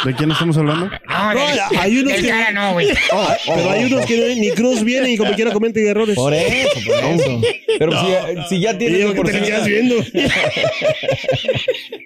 ¿De 0.06 0.14
quién 0.16 0.32
estamos 0.32 0.58
hablando? 0.58 0.88
No, 0.88 1.80
hay 1.80 1.98
unos 2.00 2.14
del 2.14 2.22
que- 2.22 2.28
cara 2.30 2.52
no, 2.52 2.74
güey. 2.74 2.88
Pero 3.46 3.70
hay 3.72 3.86
unos 3.86 4.06
que 4.06 4.36
ni 4.36 4.50
Cruz 4.52 4.84
viene 4.84 5.12
y 5.12 5.18
como 5.18 5.34
quiera 5.34 5.52
cometen 5.52 5.88
errores. 5.88 6.16
Por 6.16 6.34
eso, 6.34 6.80
por 6.86 6.96
eso. 7.06 7.42
Pero 7.80 7.92
si, 7.92 8.08
si 8.56 8.62
ya 8.62 8.78
tienes... 8.78 9.00
yo 9.02 9.08
de 9.10 9.14
que 9.14 9.22
por 9.22 9.32
te 9.32 9.42
quedas 9.42 9.66
viendo. 9.66 9.96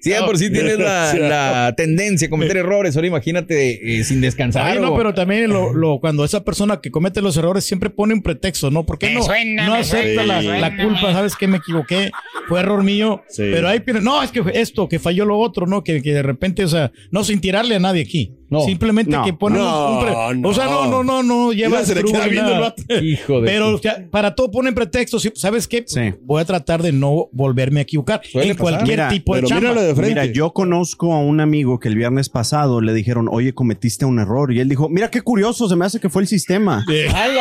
Si 0.02 0.12
ya 0.12 0.26
por 0.26 0.38
sí 0.38 0.50
tienes 0.52 0.78
la, 0.80 1.14
la 1.16 1.74
tendencia 1.76 2.28
a 2.28 2.30
cometer 2.30 2.58
errores, 2.58 2.96
ahora 2.96 3.08
imagínate 3.08 4.00
eh, 4.00 4.04
sin 4.04 4.22
descansar. 4.22 4.66
Ay, 4.66 4.80
no, 4.80 4.94
o- 4.94 4.98
pero 4.98 5.14
también 5.14 5.50
lo, 5.50 5.74
lo- 5.74 6.00
cuando 6.00 6.24
esa 6.24 6.44
persona 6.46 6.80
que 6.82 6.92
comete 6.92 7.22
los 7.22 7.36
errores 7.36 7.66
siempre 7.66 7.90
pone 7.90 8.14
un 8.14 8.22
pretexto, 8.22 8.72
¿no? 8.72 8.86
¿Por 8.86 9.00
qué 9.00 9.08
Me 9.08 9.16
no, 9.16 9.24
suena, 9.24 9.66
no 9.66 9.74
me 9.74 9.80
acepta 9.80 10.06
suena, 10.14 10.24
la, 10.24 10.38
me 10.38 10.44
suena, 10.44 10.60
la 10.70 10.78
culpa? 10.84 11.12
¿Sabes 11.14 11.36
qué? 11.36 11.48
Me 11.48 11.58
equivoqué, 11.58 12.12
fue 12.48 12.60
error 12.60 12.84
mío. 12.84 13.24
Sí. 13.28 13.44
Pero 13.52 13.68
ahí, 13.68 13.82
no, 14.02 14.22
es 14.24 14.32
que 14.32 14.44
esto, 14.54 14.88
que 14.88 15.00
falló 15.00 15.26
lo 15.26 15.38
otro, 15.40 15.66
¿no? 15.66 15.84
Que, 15.84 16.02
que 16.02 16.14
de 16.14 16.24
repente, 16.24 16.64
o 16.64 16.68
sea, 16.68 16.92
no 17.12 17.24
sin 17.24 17.42
tirarle 17.62 17.76
a 17.76 17.80
nadie 17.80 18.02
aquí. 18.04 18.34
No. 18.50 18.62
Simplemente 18.62 19.12
No. 19.12 19.26
que 19.26 19.34
pone 19.34 19.60
un- 19.60 19.66
un, 19.66 20.00
pre- 20.06 20.36
No, 20.38 20.50
O 20.50 20.54
sea, 20.54 20.66
no, 20.68 20.88
no, 20.88 21.04
no, 21.04 21.22
no, 21.22 21.52
lleva 21.52 21.84
se 21.84 21.94
le 21.96 22.00
cruz, 22.00 22.14
queda 22.14 22.28
viendo 22.28 22.50
el 22.52 22.58
nada. 22.62 22.76
vato. 22.88 23.04
Hijo 23.04 23.42
de 23.42 23.46
Pero 23.46 23.72
su- 23.72 23.76
o 23.76 23.80
sea, 23.80 24.06
para 24.10 24.36
todo 24.36 24.50
ponen 24.52 24.74
pretextos. 24.74 25.30
¿Sabes 25.36 25.68
qué? 25.68 25.84
Sí. 25.86 26.14
Voy 26.22 26.42
a 26.42 26.46
tratar 26.46 26.82
de 26.82 26.94
no 26.94 27.28
volverme 27.34 27.82
a 27.82 27.84
equivocar 27.84 28.22
Suele 28.24 28.52
en 28.52 28.56
pasar. 28.56 28.72
cualquier 28.76 28.98
Mira, 29.00 29.10
tipo 29.10 29.36
de 29.36 29.44
chamba. 29.44 29.74
de. 29.82 29.94
Mira, 29.94 30.26
yo 30.26 30.52
conozco 30.54 31.14
a 31.14 31.20
un 31.20 31.42
amigo 31.42 31.78
que 31.82 31.90
el 31.90 31.96
viernes 31.96 32.30
pasado 32.30 32.80
le 32.80 32.94
dijeron, 32.94 33.28
oye, 33.30 33.54
cometiste 33.54 34.06
un 34.06 34.18
error. 34.20 34.54
Y 34.54 34.62
él 34.62 34.70
dijo, 34.70 34.88
mira 34.88 35.10
qué 35.12 35.20
curioso, 35.22 35.68
se 35.68 35.76
me 35.76 35.84
hace 35.86 36.00
que 36.00 36.08
fue 36.10 36.22
el 36.22 36.28
sistema. 36.30 36.86
Eh, 36.90 37.10
Ay. 37.14 37.32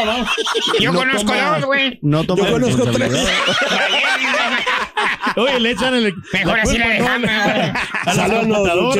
Yo 0.81 0.91
No 0.93 0.99
conozco 0.99 1.21
toma- 1.33 1.57
dos, 1.59 1.67
güey. 1.67 1.99
No 2.03 2.25
toma 2.25 2.47
Yo 2.49 2.53
conozco 2.53 2.85
tres. 2.91 3.13
Oye, 5.37 5.61
le 5.61 5.71
echan 5.73 5.95
el. 5.95 6.15
Mejor 6.33 6.61
así 6.61 6.79
la 6.79 6.89
dejamos, 6.89 7.29
Sálvanos, 8.05 8.67
sálvalo, 8.67 8.95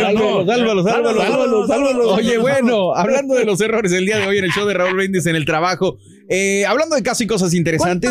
Sálvalo, 0.45 0.85
sálvalo. 0.85 1.67
Oye, 2.15 2.39
bueno, 2.39 2.95
hablando 2.95 3.35
de 3.35 3.45
los 3.45 3.61
errores 3.61 3.93
el 3.93 4.05
día 4.07 4.19
de 4.19 4.27
hoy 4.27 4.39
en 4.39 4.45
el 4.45 4.51
show 4.53 4.67
de 4.67 4.75
Raúl 4.75 4.95
Brindis 4.95 5.27
en 5.27 5.37
el 5.37 5.45
trabajo, 5.45 5.99
eh, 6.29 6.65
hablando 6.67 6.97
de 6.97 7.03
casos 7.03 7.23
y 7.23 7.27
cosas 7.27 7.55
interesantes, 7.55 8.11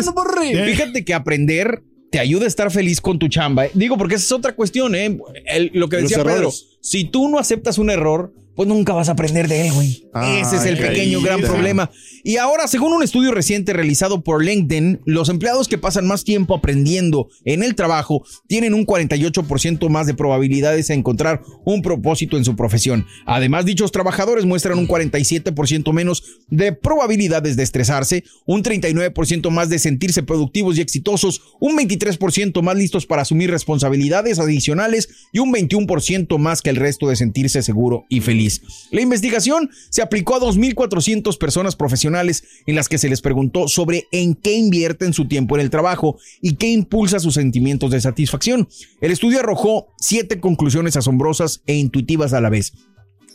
fíjate 0.66 1.04
que 1.04 1.14
aprender 1.14 1.82
te 2.10 2.18
ayuda 2.20 2.44
a 2.44 2.48
estar 2.48 2.70
feliz 2.70 3.00
con 3.00 3.18
tu 3.18 3.28
chamba. 3.28 3.66
Digo, 3.74 3.96
porque 3.98 4.14
esa 4.14 4.24
es 4.24 4.32
otra 4.32 4.54
cuestión, 4.54 4.94
¿eh? 4.94 5.18
El- 5.46 5.70
lo 5.74 5.88
que 5.88 5.96
decía 6.02 6.18
Pedro, 6.36 6.50
si 6.80 7.04
tú 7.04 7.28
no 7.28 7.38
aceptas 7.38 7.78
un 7.78 7.90
error, 7.90 8.32
pues 8.56 8.68
nunca 8.68 8.94
vas 8.94 9.10
a 9.10 9.12
aprender 9.12 9.48
de 9.48 9.66
él, 9.66 9.72
güey. 9.74 10.08
Ah, 10.14 10.40
Ese 10.40 10.56
es 10.56 10.64
el 10.64 10.78
pequeño 10.78 11.20
gran 11.20 11.42
problema. 11.42 11.90
Y 12.24 12.38
ahora, 12.38 12.66
según 12.66 12.94
un 12.94 13.02
estudio 13.02 13.32
reciente 13.32 13.74
realizado 13.74 14.24
por 14.24 14.42
LinkedIn, 14.42 15.02
los 15.04 15.28
empleados 15.28 15.68
que 15.68 15.76
pasan 15.76 16.06
más 16.06 16.24
tiempo 16.24 16.54
aprendiendo 16.54 17.28
en 17.44 17.62
el 17.62 17.74
trabajo 17.74 18.24
tienen 18.48 18.72
un 18.72 18.86
48% 18.86 19.88
más 19.90 20.06
de 20.06 20.14
probabilidades 20.14 20.88
de 20.88 20.94
encontrar 20.94 21.42
un 21.66 21.82
propósito 21.82 22.38
en 22.38 22.46
su 22.46 22.56
profesión. 22.56 23.06
Además, 23.26 23.66
dichos 23.66 23.92
trabajadores 23.92 24.46
muestran 24.46 24.78
un 24.78 24.88
47% 24.88 25.92
menos 25.92 26.24
de 26.48 26.72
probabilidades 26.72 27.56
de 27.56 27.62
estresarse, 27.62 28.24
un 28.46 28.62
39% 28.62 29.50
más 29.50 29.68
de 29.68 29.78
sentirse 29.78 30.22
productivos 30.22 30.78
y 30.78 30.80
exitosos, 30.80 31.42
un 31.60 31.76
23% 31.76 32.62
más 32.62 32.76
listos 32.76 33.04
para 33.04 33.22
asumir 33.22 33.50
responsabilidades 33.50 34.38
adicionales 34.38 35.10
y 35.30 35.40
un 35.40 35.52
21% 35.52 36.38
más 36.38 36.62
que 36.62 36.70
el 36.70 36.76
resto 36.76 37.08
de 37.08 37.16
sentirse 37.16 37.62
seguro 37.62 38.06
y 38.08 38.20
feliz. 38.20 38.45
La 38.90 39.00
investigación 39.00 39.70
se 39.90 40.02
aplicó 40.02 40.34
a 40.34 40.40
2.400 40.40 41.38
personas 41.38 41.76
profesionales 41.76 42.44
en 42.66 42.74
las 42.74 42.88
que 42.88 42.98
se 42.98 43.08
les 43.08 43.20
preguntó 43.20 43.68
sobre 43.68 44.06
en 44.12 44.34
qué 44.34 44.54
invierten 44.54 45.12
su 45.12 45.28
tiempo 45.28 45.56
en 45.56 45.62
el 45.62 45.70
trabajo 45.70 46.18
y 46.40 46.54
qué 46.54 46.68
impulsa 46.68 47.20
sus 47.20 47.34
sentimientos 47.34 47.90
de 47.90 48.00
satisfacción. 48.00 48.68
El 49.00 49.10
estudio 49.10 49.40
arrojó 49.40 49.88
siete 49.98 50.40
conclusiones 50.40 50.96
asombrosas 50.96 51.62
e 51.66 51.74
intuitivas 51.74 52.32
a 52.32 52.40
la 52.40 52.50
vez. 52.50 52.72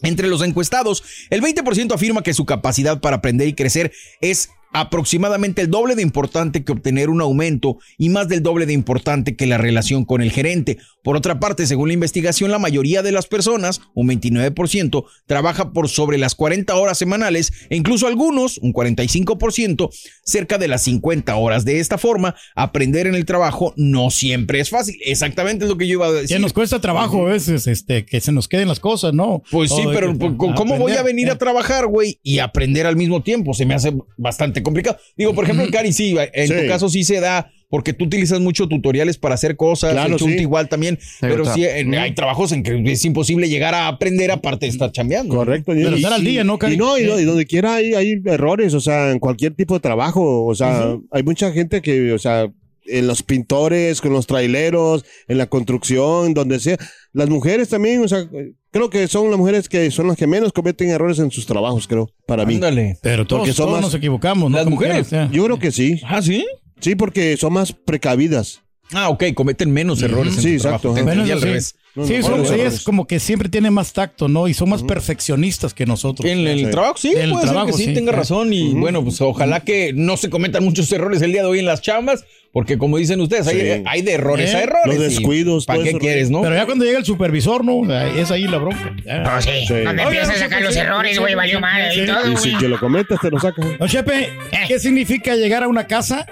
Entre 0.03 0.27
los 0.27 0.41
encuestados, 0.41 1.03
el 1.29 1.41
20% 1.41 1.93
afirma 1.93 2.23
que 2.23 2.33
su 2.33 2.45
capacidad 2.45 3.01
para 3.01 3.17
aprender 3.17 3.47
y 3.47 3.53
crecer 3.53 3.91
es 4.19 4.49
aproximadamente 4.73 5.61
el 5.61 5.69
doble 5.69 5.95
de 5.95 6.01
importante 6.01 6.63
que 6.63 6.71
obtener 6.71 7.09
un 7.09 7.21
aumento 7.21 7.77
y 7.97 8.09
más 8.09 8.27
del 8.27 8.41
doble 8.41 8.65
de 8.65 8.73
importante 8.73 9.35
que 9.35 9.45
la 9.45 9.57
relación 9.57 10.05
con 10.05 10.21
el 10.21 10.31
gerente. 10.31 10.77
Por 11.03 11.15
otra 11.17 11.39
parte, 11.39 11.65
según 11.65 11.87
la 11.89 11.93
investigación, 11.93 12.51
la 12.51 12.59
mayoría 12.59 13.01
de 13.01 13.11
las 13.11 13.27
personas, 13.27 13.81
un 13.95 14.07
29%, 14.07 15.03
trabaja 15.25 15.71
por 15.73 15.89
sobre 15.89 16.17
las 16.17 16.35
40 16.35 16.75
horas 16.75 16.97
semanales 16.97 17.51
e 17.69 17.75
incluso 17.75 18.07
algunos, 18.07 18.57
un 18.59 18.73
45%, 18.73 19.89
cerca 20.23 20.57
de 20.57 20.67
las 20.67 20.83
50 20.83 21.35
horas. 21.35 21.65
De 21.65 21.79
esta 21.79 21.97
forma, 21.97 22.35
aprender 22.55 23.07
en 23.07 23.15
el 23.15 23.25
trabajo 23.25 23.73
no 23.77 24.09
siempre 24.11 24.59
es 24.59 24.69
fácil. 24.69 24.95
Exactamente 25.05 25.65
es 25.65 25.69
lo 25.69 25.77
que 25.77 25.87
yo 25.87 25.93
iba 25.93 26.07
a 26.07 26.11
decir. 26.11 26.37
Que 26.37 26.39
nos 26.41 26.53
cuesta 26.53 26.79
trabajo 26.79 27.25
a 27.25 27.31
veces 27.31 27.67
este, 27.67 28.05
que 28.05 28.21
se 28.21 28.31
nos 28.31 28.47
queden 28.47 28.67
las 28.67 28.79
cosas, 28.79 29.13
¿no? 29.13 29.41
Pues 29.51 29.71
sí, 29.71 29.81
Todo 29.83 29.93
pero 29.93 30.11
que- 30.13 30.19
pues, 30.19 30.53
¿cómo 30.55 30.77
voy 30.77 30.93
a 30.93 31.03
venir 31.03 31.29
a 31.31 31.37
trabajar, 31.37 31.87
güey, 31.87 32.19
y 32.23 32.39
aprender 32.39 32.85
al 32.85 32.95
mismo 32.95 33.21
tiempo? 33.23 33.53
Se 33.53 33.65
me 33.65 33.73
hace 33.73 33.93
bastante 34.17 34.61
complicado. 34.63 34.97
Digo, 35.17 35.33
por 35.33 35.45
ejemplo, 35.45 35.65
Cari, 35.71 35.93
sí, 35.93 36.15
en 36.33 36.47
Sí. 36.47 36.53
tu 36.53 36.67
caso 36.67 36.89
sí 36.89 37.03
se 37.03 37.19
da, 37.19 37.51
porque 37.71 37.93
tú 37.93 38.05
utilizas 38.05 38.39
mucho 38.39 38.67
tutoriales 38.67 39.17
para 39.17 39.33
hacer 39.33 39.55
cosas, 39.55 39.93
Claro, 39.93 40.13
el 40.13 40.19
sí. 40.19 40.29
igual 40.39 40.69
también, 40.69 40.99
pero 41.19 41.41
está. 41.41 41.55
sí, 41.55 41.65
en- 41.65 41.95
hay 41.95 42.13
trabajos 42.13 42.51
en 42.51 42.61
que 42.61 42.79
es 42.91 43.03
imposible 43.05 43.49
llegar 43.49 43.73
a 43.73 43.87
aprender 43.87 44.29
aparte 44.29 44.67
de 44.67 44.71
estar 44.73 44.91
chambeando. 44.91 45.33
Correcto. 45.35 45.71
Pero 45.73 45.95
estar 45.95 46.13
al 46.13 46.23
día, 46.23 46.43
¿no, 46.43 46.59
Cari? 46.59 46.75
Y 46.75 46.77
no, 46.77 46.99
y, 46.99 47.05
donde 47.25 47.47
quiera 47.47 47.75
hay, 47.75 47.95
hay 47.95 48.21
errores, 48.25 48.75
o 48.75 48.79
sea, 48.79 49.09
en 49.11 49.17
cualquier 49.17 49.55
tipo 49.55 49.73
de 49.73 49.79
trabajo. 49.79 50.45
O 50.45 50.53
sea, 50.53 50.95
hay 51.09 51.23
mucha 51.23 51.51
gente 51.51 51.81
que, 51.81 52.11
o 52.13 52.19
sea, 52.19 52.51
en 52.85 53.07
los 53.07 53.23
pintores, 53.23 54.01
con 54.01 54.11
los 54.11 54.27
traileros, 54.27 55.05
en 55.27 55.37
la 55.37 55.45
construcción, 55.47 56.33
donde 56.33 56.59
sea. 56.59 56.77
Las 57.13 57.29
mujeres 57.29 57.69
también, 57.69 58.03
o 58.03 58.07
sea, 58.07 58.27
creo 58.71 58.89
que 58.89 59.07
son 59.07 59.29
las 59.29 59.37
mujeres 59.39 59.69
que 59.69 59.91
son 59.91 60.07
las 60.07 60.17
que 60.17 60.27
menos 60.27 60.51
cometen 60.51 60.89
errores 60.89 61.19
en 61.19 61.29
sus 61.31 61.45
trabajos, 61.45 61.87
creo, 61.87 62.09
para 62.25 62.45
mí. 62.45 62.55
Ándale. 62.55 62.97
Pero 63.01 63.25
todos, 63.27 63.41
Porque 63.41 63.53
son 63.53 63.65
todos 63.67 63.77
más- 63.77 63.85
nos 63.85 63.95
equivocamos, 63.95 64.49
¿no? 64.51 64.57
¿Las 64.57 64.65
mujeres? 64.67 65.09
Yo 65.31 65.45
creo 65.45 65.59
que 65.59 65.71
sí. 65.71 66.01
Ah, 66.05 66.21
¿sí? 66.21 66.45
Sí, 66.81 66.95
porque 66.95 67.37
son 67.37 67.53
más 67.53 67.71
precavidas. 67.73 68.61
Ah, 68.93 69.07
ok, 69.07 69.23
cometen 69.33 69.71
menos 69.71 70.01
errores 70.01 70.35
en 70.35 70.41
Sí, 70.41 70.59
su 70.59 70.67
exacto. 70.67 70.93
Te 70.93 70.99
eso 70.99 71.09
al 71.09 71.25
sí. 71.39 71.45
revés. 71.45 71.75
No, 71.95 72.05
Sí, 72.07 72.15
no, 72.17 72.21
son- 72.23 72.43
no, 72.43 72.49
no, 72.49 72.53
ellas 72.53 72.73
no. 72.73 72.79
como 72.83 73.07
que 73.07 73.19
siempre 73.21 73.47
tienen 73.49 73.73
más 73.73 73.93
tacto, 73.93 74.27
¿no? 74.27 74.47
Y 74.49 74.53
son 74.53 74.69
más 74.69 74.83
perfeccionistas 74.83 75.73
que 75.73 75.85
nosotros. 75.85 76.29
En 76.29 76.39
el 76.47 76.59
Sí. 76.65 76.71
trabajo, 76.71 76.95
sí, 76.97 77.13
En 77.15 77.21
el 77.23 77.31
puede 77.31 77.45
trabajo, 77.45 77.67
ser 77.67 77.75
que 77.75 77.81
sí, 77.83 77.87
sí. 77.89 77.93
tenga 77.93 78.11
Ah. 78.11 78.15
razón. 78.17 78.51
Y 78.53 78.73
bueno, 78.73 79.01
pues 79.03 79.19
ojalá 79.21 79.61
que 79.61 79.91
no 79.93 80.17
se 80.17 80.29
cometan 80.29 80.63
muchos 80.63 80.91
errores 80.91 81.21
el 81.21 81.31
día 81.31 81.41
de 81.41 81.47
hoy 81.47 81.59
en 81.59 81.65
las 81.65 81.81
chambas, 81.81 82.23
porque 82.53 82.77
como 82.77 82.97
dicen 82.97 83.19
ustedes, 83.21 83.47
hay, 83.47 83.59
Sí. 83.59 83.83
hay 83.85 84.01
de 84.01 84.13
errores 84.13 84.53
¿Eh? 84.53 84.57
a 84.57 84.63
errores. 84.63 84.85
Los 84.87 84.99
descuidos, 84.99 85.65
¿Para 85.65 85.83
qué 85.83 85.93
quieres, 85.97 86.29
no? 86.29 86.41
Pero 86.41 86.55
ya 86.55 86.65
cuando 86.65 86.83
llega 86.85 86.97
el 86.97 87.05
supervisor, 87.05 87.63
¿no? 87.63 87.93
Es 87.93 88.29
ahí 88.31 88.43
la 88.45 88.57
bronca. 88.57 88.93
Oh, 89.37 89.41
sí. 89.41 89.49
Sí. 89.67 89.73
Donde 89.85 90.03
empiezas 90.03 90.29
a 90.31 90.35
sacar 90.39 90.61
los 90.61 90.75
errores, 90.75 91.17
güey, 91.19 91.35
valió 91.35 91.59
mal 91.61 91.81
y 91.97 92.05
todo, 92.05 92.31
Y 92.31 92.37
si 92.37 92.57
que 92.57 92.67
lo 92.69 92.77
cometas, 92.79 93.19
te 93.21 93.29
lo 93.31 93.39
sacan. 93.39 93.77
Don 93.77 93.87
Chepe, 93.87 94.29
¿qué 94.67 94.79
significa 94.79 95.35
llegar 95.35 95.63
a 95.63 95.67
una 95.67 95.87
casa, 95.87 96.25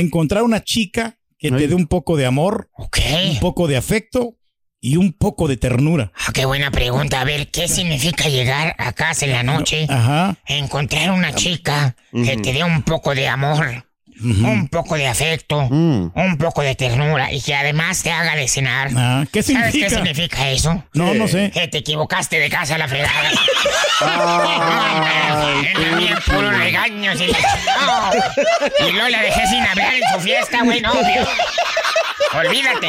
encontrar 0.00 0.42
una 0.42 0.62
chica 0.62 1.18
que 1.38 1.50
te 1.50 1.68
dé 1.68 1.74
un 1.74 1.86
poco 1.86 2.16
de 2.16 2.26
amor, 2.26 2.70
Ok. 2.74 2.98
un 3.32 3.40
poco 3.40 3.66
de 3.66 3.76
afecto 3.76 4.36
y 4.80 4.96
un 4.96 5.12
poco 5.12 5.48
de 5.48 5.56
ternura? 5.56 6.12
Ah, 6.14 6.32
qué 6.32 6.44
buena 6.44 6.70
pregunta. 6.70 7.20
A 7.20 7.24
ver, 7.24 7.50
¿qué 7.50 7.66
significa 7.66 8.28
llegar 8.28 8.74
a 8.78 8.92
casa 8.92 9.26
en 9.26 9.32
la 9.32 9.42
noche, 9.42 9.86
Ajá. 9.88 10.36
encontrar 10.46 11.10
una 11.10 11.34
chica 11.34 11.96
que 12.12 12.36
te 12.36 12.52
dé 12.52 12.62
un 12.64 12.82
poco 12.82 13.14
de 13.14 13.26
amor, 13.28 13.85
un 14.20 14.68
poco 14.68 14.96
de 14.96 15.06
afecto, 15.06 15.68
Mm. 15.70 16.10
un 16.14 16.36
poco 16.38 16.62
de 16.62 16.74
ternura 16.74 17.30
y 17.32 17.40
que 17.42 17.54
además 17.54 18.02
te 18.02 18.10
haga 18.10 18.34
de 18.36 18.48
cenar? 18.48 18.90
Ah, 18.96 19.24
¿Qué 19.32 19.42
¿Sabes 19.42 19.72
qué 19.72 19.88
significa? 19.88 19.88
significa 19.90 20.50
eso? 20.50 20.84
No, 20.94 21.12
no 21.14 21.28
sé. 21.28 21.50
Que 21.52 21.68
te 21.68 21.78
equivocaste 21.78 22.38
de 22.38 22.48
casa 22.48 22.76
a 22.76 22.78
la 22.78 22.88
fregada. 22.88 23.30
Ay, 24.00 25.68
bien 25.98 26.18
puro 26.26 26.50
regaños 26.50 27.20
y, 27.20 27.26
No. 27.26 28.88
y 28.88 28.92
luego 28.92 29.08
la 29.08 29.22
dejé 29.22 29.46
sin 29.46 29.62
hablar 29.64 29.94
en 29.94 30.02
su 30.14 30.20
fiesta, 30.20 30.62
güey, 30.62 30.80
no. 30.80 30.92
Olvídate. 32.34 32.88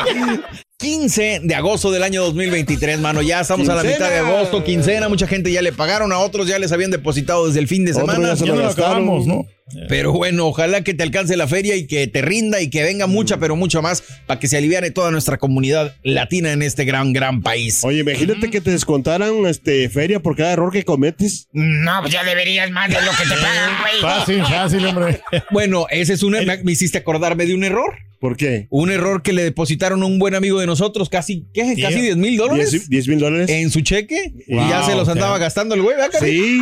15 0.80 1.42
de 1.44 1.56
agosto 1.56 1.90
del 1.90 2.04
año 2.04 2.22
2023, 2.24 3.00
mano. 3.00 3.24
Ya 3.24 3.42
estamos 3.42 3.68
a 3.68 3.74
la 3.74 3.84
mitad 3.84 4.12
de 4.12 4.18
agosto, 4.20 4.64
quincena. 4.64 5.10
Mucha 5.10 5.26
gente 5.26 5.52
ya 5.52 5.64
le 5.64 5.72
pagaron, 5.74 6.12
a 6.14 6.20
otros 6.20 6.48
ya 6.48 6.60
les 6.60 6.72
habían 6.72 6.92
depositado 6.92 7.48
desde 7.48 7.60
el 7.60 7.68
fin 7.68 7.84
de 7.84 7.96
semana. 7.96 8.28
ya 8.30 8.36
se 8.36 8.46
Ya 8.46 8.52
lo 8.52 8.56
no 8.58 8.62
lo 8.62 8.68
gastaron. 8.68 8.92
acabamos, 8.92 9.26
¿no? 9.26 9.46
Pero 9.90 10.14
bueno, 10.14 10.46
ojalá 10.46 10.82
que 10.84 10.94
te 10.94 11.02
alcance 11.04 11.36
la 11.36 11.48
feria 11.48 11.76
y 11.76 11.88
que 11.88 12.06
te 12.08 12.22
rinda 12.22 12.62
y 12.62 12.70
que 12.70 12.84
venga 12.84 13.06
mucha, 13.08 13.38
pero 13.38 13.56
mucho 13.56 13.82
más 13.82 14.04
para 14.28 14.40
que 14.40 14.48
se 14.48 14.56
aliviane 14.58 14.92
toda 14.92 15.10
nuestra 15.12 15.38
comunidad 15.38 15.96
latina 16.04 16.52
en 16.54 16.62
este 16.62 16.86
gran, 16.86 17.12
gran 17.12 17.42
país. 17.42 17.84
Oye, 17.84 18.00
imagínate 18.02 18.50
que 18.52 18.62
te 18.62 18.70
descontaran 18.72 19.46
este, 19.48 19.90
feria 19.90 20.20
por 20.22 20.38
cada 20.38 20.54
error 20.54 20.72
que 20.72 20.84
cometes. 20.86 21.50
No, 21.54 22.00
pues 22.02 22.14
ya 22.14 22.24
deberías 22.24 22.70
más 22.70 22.88
de 22.90 23.02
lo 23.02 23.12
que 23.12 23.24
te 23.24 23.36
pagan, 23.42 23.72
güey. 23.82 24.02
Fácil, 24.02 24.46
fácil, 24.46 24.86
hombre. 24.86 25.22
Bueno, 25.50 25.88
ese 25.90 26.14
es 26.14 26.22
un... 26.24 26.34
Me, 26.34 26.46
me 26.64 26.72
hiciste 26.72 27.00
acordarme 27.00 27.46
de 27.48 27.56
un 27.56 27.64
error. 27.64 27.98
¿Por 28.20 28.36
qué? 28.36 28.68
Un 28.70 28.90
error 28.92 29.22
que 29.22 29.34
le 29.34 29.44
depositaron 29.44 30.02
a 30.02 30.06
un 30.06 30.18
buen 30.20 30.34
amigo 30.36 30.60
de 30.60 30.66
nosotros, 30.66 31.10
casi, 31.10 31.46
¿qué? 31.54 31.76
Casi 31.82 32.02
10 32.02 32.18
mil 32.18 32.36
dólares 32.38 32.72
10 32.72 32.90
10 32.90 33.08
mil 33.10 33.20
dólares. 33.20 33.50
en 33.50 33.70
su 33.70 33.82
cheque. 33.82 34.34
y 34.48 34.56
ya 34.56 34.84
se 34.84 34.96
los 34.96 35.08
andaba 35.08 35.38
gastando 35.38 35.76
el 35.76 35.82
güey, 35.82 35.96
¿verdad, 35.96 36.12
Cari? 36.12 36.32
Sí. 36.32 36.60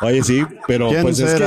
Oye, 0.00 0.22
sí, 0.22 0.42
pero 0.66 0.88
¿Quién 0.90 1.02
pues 1.02 1.18
es 1.20 1.34
que. 1.34 1.44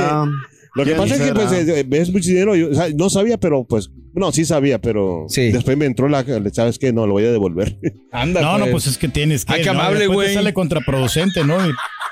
Lo 0.74 0.84
que 0.84 0.90
¿Quién 0.90 0.96
pasa 1.02 1.16
es 1.16 1.22
que 1.22 1.84
pues 1.84 2.02
es 2.08 2.12
mucho 2.12 2.28
dinero. 2.28 2.54
Yo, 2.54 2.70
o 2.70 2.74
sea, 2.74 2.88
no 2.94 3.10
sabía, 3.10 3.38
pero 3.38 3.64
pues. 3.64 3.90
No, 4.14 4.32
sí 4.32 4.44
sabía, 4.44 4.80
pero. 4.80 5.26
Sí. 5.28 5.50
Después 5.50 5.76
me 5.76 5.86
entró 5.86 6.08
la. 6.08 6.24
¿Sabes 6.52 6.78
qué? 6.78 6.92
No, 6.92 7.06
lo 7.06 7.14
voy 7.14 7.24
a 7.24 7.32
devolver. 7.32 7.78
Anda, 8.12 8.40
No, 8.40 8.58
no, 8.58 8.66
pues 8.66 8.86
es 8.86 8.96
que 8.98 9.08
tienes 9.08 9.44
que. 9.44 9.54
Ay, 9.54 9.62
qué 9.62 9.72
¿no? 9.72 9.80
amable, 9.80 10.06
güey. 10.06 10.32
sale 10.32 10.52
contraproducente, 10.52 11.44
¿no? 11.44 11.58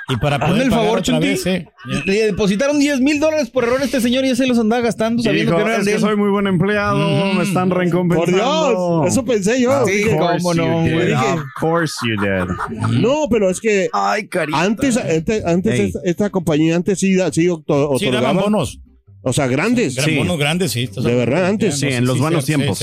Y, 0.09 0.15
y 0.15 0.17
para 0.19 0.39
poder 0.39 0.63
el 0.63 0.71
favor, 0.71 0.91
otra 0.99 1.03
Chunti. 1.03 1.29
vez, 1.29 1.47
¿eh? 1.47 1.69
Le 2.05 2.27
depositaron 2.27 2.79
10 2.79 3.01
mil 3.01 3.19
dólares 3.21 3.51
por 3.51 3.65
error 3.65 3.81
a 3.81 3.85
este 3.85 4.01
señor 4.01 4.25
y 4.25 4.29
ya 4.29 4.37
se 4.37 4.47
los 4.47 4.59
andaba 4.59 4.83
gastando 4.83 5.23
sabiendo 5.23 5.53
Dijo, 5.53 5.59
que 5.59 5.65
no 5.65 5.69
eran 5.71 5.81
es 5.81 5.87
de 5.87 5.93
que 5.93 5.97
él. 5.97 6.01
soy 6.03 6.17
muy 6.17 6.31
buen 6.31 6.47
empleado, 6.47 7.35
me 7.35 7.43
están 7.43 7.69
Por 7.69 7.79
recompensando. 7.79 9.01
Dios, 9.03 9.13
eso 9.13 9.25
pensé 9.25 9.61
yo. 9.61 9.83
Of 9.83 9.89
Sí, 9.89 9.97
Dije, 9.97 10.17
course 10.17 10.37
cómo 10.43 10.55
no, 10.55 10.85
you 10.85 10.89
did. 10.89 10.95
güey. 10.95 11.13
Of 11.13 11.41
course 11.59 11.95
you 12.07 12.17
did. 12.21 13.01
no, 13.01 13.29
pero 13.31 13.51
es 13.51 13.61
que. 13.61 13.89
Ay, 13.93 14.29
carita. 14.29 14.61
Antes, 14.61 14.97
antes, 14.97 15.45
antes 15.45 15.81
esta, 15.81 15.99
esta 16.05 16.31
compañía 16.31 16.77
antes 16.77 16.99
sí, 16.99 17.15
da- 17.15 17.33
sí 17.33 17.49
oto- 17.49 17.99
Sí, 17.99 18.07
daban 18.07 18.21
otorgaba. 18.37 18.43
bonos. 18.43 18.81
o 19.23 19.33
sea, 19.33 19.47
grandes. 19.49 19.97
Gran 19.97 20.17
bonos 20.17 20.39
grandes, 20.39 20.71
sí. 20.73 20.87
De 20.87 21.15
verdad, 21.15 21.47
antes. 21.47 21.79
Sí, 21.81 21.87
no 21.87 21.93
en 21.93 22.05
los 22.07 22.19
buenos 22.21 22.45
sí, 22.45 22.55
tiempos. 22.55 22.79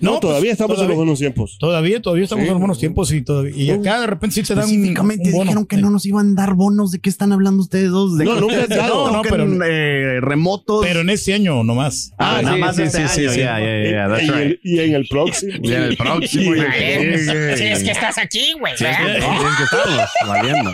No, 0.00 0.10
pues, 0.12 0.20
todavía 0.20 0.52
estamos 0.52 0.78
en 0.80 0.88
los 0.88 0.96
buenos 0.96 1.18
tiempos. 1.18 1.56
Todavía, 1.58 2.00
todavía 2.02 2.24
estamos 2.24 2.42
Sí. 2.42 2.46
en 2.48 2.52
los 2.54 2.60
buenos 2.60 2.78
tiempos 2.78 3.12
y, 3.12 3.22
todavía, 3.22 3.54
y 3.54 3.70
acá 3.70 4.00
de 4.00 4.06
repente 4.06 4.34
sí 4.34 4.42
te 4.42 4.54
dan 4.54 4.64
Específicamente 4.64 5.32
un 5.32 5.40
dijeron 5.42 5.66
que 5.66 5.76
no 5.76 5.90
nos 5.90 6.04
iban 6.06 6.32
a 6.32 6.42
dar 6.42 6.54
bonos. 6.54 6.90
¿De 6.90 6.98
qué 6.98 7.10
están 7.10 7.32
hablando 7.32 7.62
ustedes 7.62 7.90
dos? 7.90 8.16
¿De 8.18 8.24
No, 8.24 8.34
dado. 8.34 9.06
tocan, 9.06 9.12
No, 9.12 9.22
pero- 9.22 9.64
eh, 9.66 10.20
remotos. 10.20 10.84
Pero 10.84 11.00
en 11.00 11.10
este 11.10 11.34
año 11.34 11.62
nomás. 11.64 12.12
ah, 12.18 12.36
Ah, 12.38 12.42
nada 12.42 12.54
sí, 12.54 12.60
más 12.60 12.76
sí, 12.76 12.82
este 12.82 13.08
sí, 13.08 13.14
sí, 13.14 13.20
año. 13.22 13.30
sí. 13.32 13.38
Yeah, 13.38 13.58
yeah, 13.60 13.90
yeah, 13.90 14.08
that's 14.08 14.22
y, 14.22 14.26
en 14.28 14.34
right. 14.34 14.42
el, 14.46 14.60
y 14.62 14.80
en 14.80 14.94
el 14.94 15.06
próximo. 15.08 15.52
Y 15.62 15.72
en 15.72 15.82
el 15.82 15.96
próximo. 15.96 16.54
Y 16.56 16.58
en 16.60 17.12
el. 17.12 17.56
Si 17.58 17.64
es 17.64 17.82
que 17.84 17.90
estás 17.90 18.18
aquí, 18.18 18.54
güey. 18.58 18.76
Sí, 18.76 18.84
es 18.84 18.96
que 18.96 19.16
estamos 19.64 20.08
valiendo. 20.26 20.72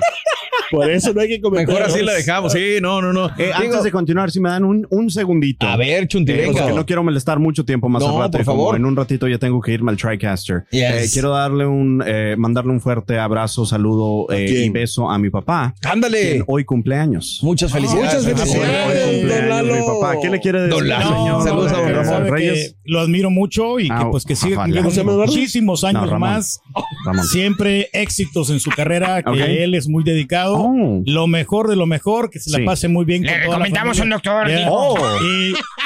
Por 0.70 0.90
eso 0.90 1.12
no 1.12 1.20
hay 1.20 1.28
que 1.28 1.40
cometer. 1.40 1.66
Mejor 1.66 1.82
así 1.82 2.02
la 2.02 2.12
dejamos. 2.14 2.52
Sí, 2.52 2.76
no, 2.80 3.00
no, 3.02 3.12
no. 3.12 3.26
Eh, 3.30 3.46
Digo, 3.46 3.54
antes 3.56 3.82
de 3.84 3.90
continuar, 3.90 4.30
si 4.30 4.40
me 4.40 4.48
dan 4.50 4.64
un, 4.64 4.86
un 4.90 5.10
segundito. 5.10 5.66
a 5.66 5.76
ver, 5.76 6.06
Chunti, 6.08 6.32
Eh, 6.32 6.36
venga. 6.36 6.60
porque 6.62 6.74
no 6.76 6.86
quiero 6.86 7.02
molestar 7.02 7.38
mucho 7.38 7.64
tiempo 7.64 7.88
más 7.88 8.02
No, 8.02 8.10
al 8.10 8.18
rato. 8.18 8.38
por 8.38 8.44
favor. 8.44 8.76
En 8.76 8.84
un 8.84 8.94
ratito 8.96 9.26
ya 9.28 9.38
tengo 9.38 9.60
que 9.60 9.72
irme 9.72 9.90
al 9.90 9.96
TriCaster. 9.96 10.64
Yes. 10.70 10.82
Eh, 10.82 11.10
quiero 11.12 11.30
darle 11.30 11.66
un, 11.66 12.02
eh, 12.06 12.34
mandarle 12.38 12.70
un 12.72 12.80
fuerte 12.80 13.18
abrazo, 13.18 13.66
saludo 13.66 14.26
eh, 14.32 14.64
y 14.66 14.70
beso 14.70 15.10
a 15.10 15.18
mi 15.18 15.30
papá. 15.30 15.74
Ándale. 15.84 16.30
quien 16.30 16.44
hoy 16.46 16.64
cumpleaños. 16.64 17.40
Muchas 17.42 17.72
felicidades. 17.72 18.24
Muchas 18.24 18.26
Hoy, 18.26 18.34
felicidades. 18.34 19.04
hoy 19.08 19.14
cumpleaños 19.18 19.48
don 19.48 19.68
Lalo. 19.68 19.74
mi 19.74 20.00
papá. 20.00 20.14
¿Qué 20.22 20.30
le 20.30 20.40
quiere 20.40 20.60
decir 20.62 20.74
Don 20.76 20.88
Lalo. 20.88 21.06
al 21.08 21.16
señor? 21.16 21.42
Saludos 21.44 21.72
a 21.72 21.76
don 21.80 21.92
Ramón 21.94 22.28
Reyes. 22.30 22.76
lo 22.84 23.00
admiro 23.00 23.30
mucho 23.30 23.78
y 23.80 23.88
que 23.88 23.92
Ah, 23.94 24.08
pues 24.10 24.24
que 24.24 24.36
sigue 24.36 24.56
muchísimos 25.04 25.84
años 25.84 26.02
No, 26.02 26.10
Ramón. 26.10 26.30
más. 26.30 26.60
Ramón. 27.04 27.24
Siempre 27.24 27.88
éxitos 27.92 28.50
en 28.50 28.60
su 28.60 28.70
carrera, 28.70 29.22
que 29.22 29.30
Ok. 29.30 29.36
él 29.38 29.74
es 29.74 29.88
muy 29.88 30.04
dedicado. 30.04 30.49
Oh. 30.56 31.02
Lo 31.06 31.26
mejor 31.26 31.68
de 31.68 31.76
lo 31.76 31.86
mejor, 31.86 32.30
que 32.30 32.38
se 32.40 32.50
la 32.50 32.58
Sí. 32.58 32.64
pase 32.64 32.88
muy 32.88 33.04
bien. 33.04 33.22
Le 33.22 33.32
con 33.32 33.40
recomendamos 33.42 33.98
un 34.00 34.10
doctor. 34.10 34.48
Oh. 34.68 34.96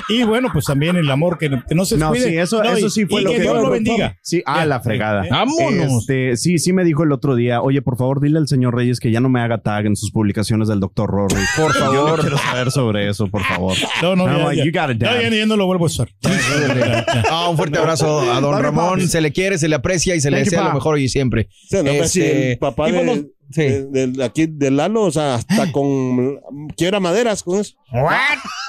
Y, 0.08 0.14
y 0.14 0.22
bueno, 0.24 0.48
pues 0.52 0.64
también 0.66 0.96
el 0.96 1.10
amor, 1.10 1.38
que, 1.38 1.48
que 1.68 1.74
no 1.74 1.84
se 1.84 1.96
No, 1.96 2.14
sí, 2.14 2.36
eso, 2.36 2.62
No, 2.62 2.72
eso 2.76 2.90
sí 2.90 3.06
fue 3.06 3.20
y 3.20 3.24
lo 3.24 3.30
que 3.30 3.36
que 3.36 3.42
Dios 3.42 3.56
lo 3.62 3.70
bendiga. 3.70 4.18
Sí, 4.22 4.42
a 4.46 4.60
Ya. 4.60 4.66
la 4.66 4.80
fregada. 4.80 5.24
Eh, 5.26 5.28
Vámonos. 5.30 6.00
Este, 6.02 6.36
sí, 6.36 6.58
sí 6.58 6.72
me 6.72 6.84
dijo 6.84 7.02
el 7.04 7.12
otro 7.12 7.34
día, 7.34 7.60
oye, 7.62 7.82
por 7.82 7.96
favor, 7.96 8.20
dile 8.20 8.38
al 8.38 8.48
señor 8.48 8.74
Reyes 8.74 9.00
que 9.00 9.10
ya 9.10 9.20
no 9.20 9.28
me 9.28 9.40
haga 9.40 9.58
tag 9.58 9.86
en 9.86 9.96
sus 9.96 10.10
publicaciones 10.10 10.68
del 10.68 10.80
doctor 10.80 11.10
Rory. 11.10 11.34
Por 11.56 11.72
Yo 11.74 11.80
no 11.80 11.92
favor. 12.06 12.20
quiero 12.20 12.38
saber 12.38 12.70
sobre 12.70 13.08
eso, 13.08 13.26
por 13.28 13.42
favor. 13.42 13.76
No, 14.02 14.16
no, 14.16 14.26
I'm 14.26 14.38
ya, 14.38 14.44
like, 14.44 14.56
ya. 14.58 14.64
you 14.64 14.72
got 14.72 14.90
it, 14.94 15.02
No, 15.02 15.10
Dad. 15.10 15.20
ya, 15.22 15.28
ya 15.30 15.46
no 15.46 15.56
lo 15.56 15.66
vuelvo 15.66 15.84
a 15.84 15.86
usar. 15.86 16.08
Ah, 17.30 17.48
un 17.48 17.56
fuerte 17.56 17.78
abrazo 17.78 18.20
a 18.32 18.40
don 18.40 18.60
Ramón. 18.62 19.00
Se 19.08 19.20
le 19.20 19.32
quiere, 19.32 19.58
se 19.58 19.68
le 19.68 19.74
aprecia 19.76 20.14
y 20.14 20.20
se 20.20 20.30
le 20.30 20.38
Thank 20.38 20.46
you, 20.46 20.50
desea 20.52 20.68
lo 20.68 20.74
mejor 20.74 20.94
hoy 20.94 21.04
y 21.04 21.08
siempre. 21.08 21.48
Pues, 21.70 22.10
sí, 22.10 22.20
Este, 22.22 22.56
papá 22.60 22.88
y 22.88 22.92
de, 22.92 22.98
vamos- 22.98 23.24
sí. 23.50 23.62
de- 23.62 23.86
del- 23.86 24.22
aquí 24.22 24.46
de 24.46 24.70
Lalo, 24.70 25.02
o 25.02 25.10
sea, 25.10 25.34
hasta 25.36 25.70
con 25.72 26.40
quiebra 26.76 27.00
maderas 27.00 27.42
con 27.42 27.60
eso. 27.60 27.74
¿What? 27.92 28.10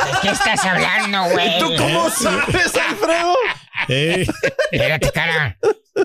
¿De 0.05 0.11
qué 0.21 0.29
estás 0.29 0.63
hablando, 0.65 1.31
güey? 1.33 1.59
¿Tú 1.59 1.65
cómo 1.77 2.09
sabes, 2.09 2.71
Alfredo? 2.89 3.33
Eh, 3.89 4.25
Espérate, 4.71 5.11
cara. 5.11 5.57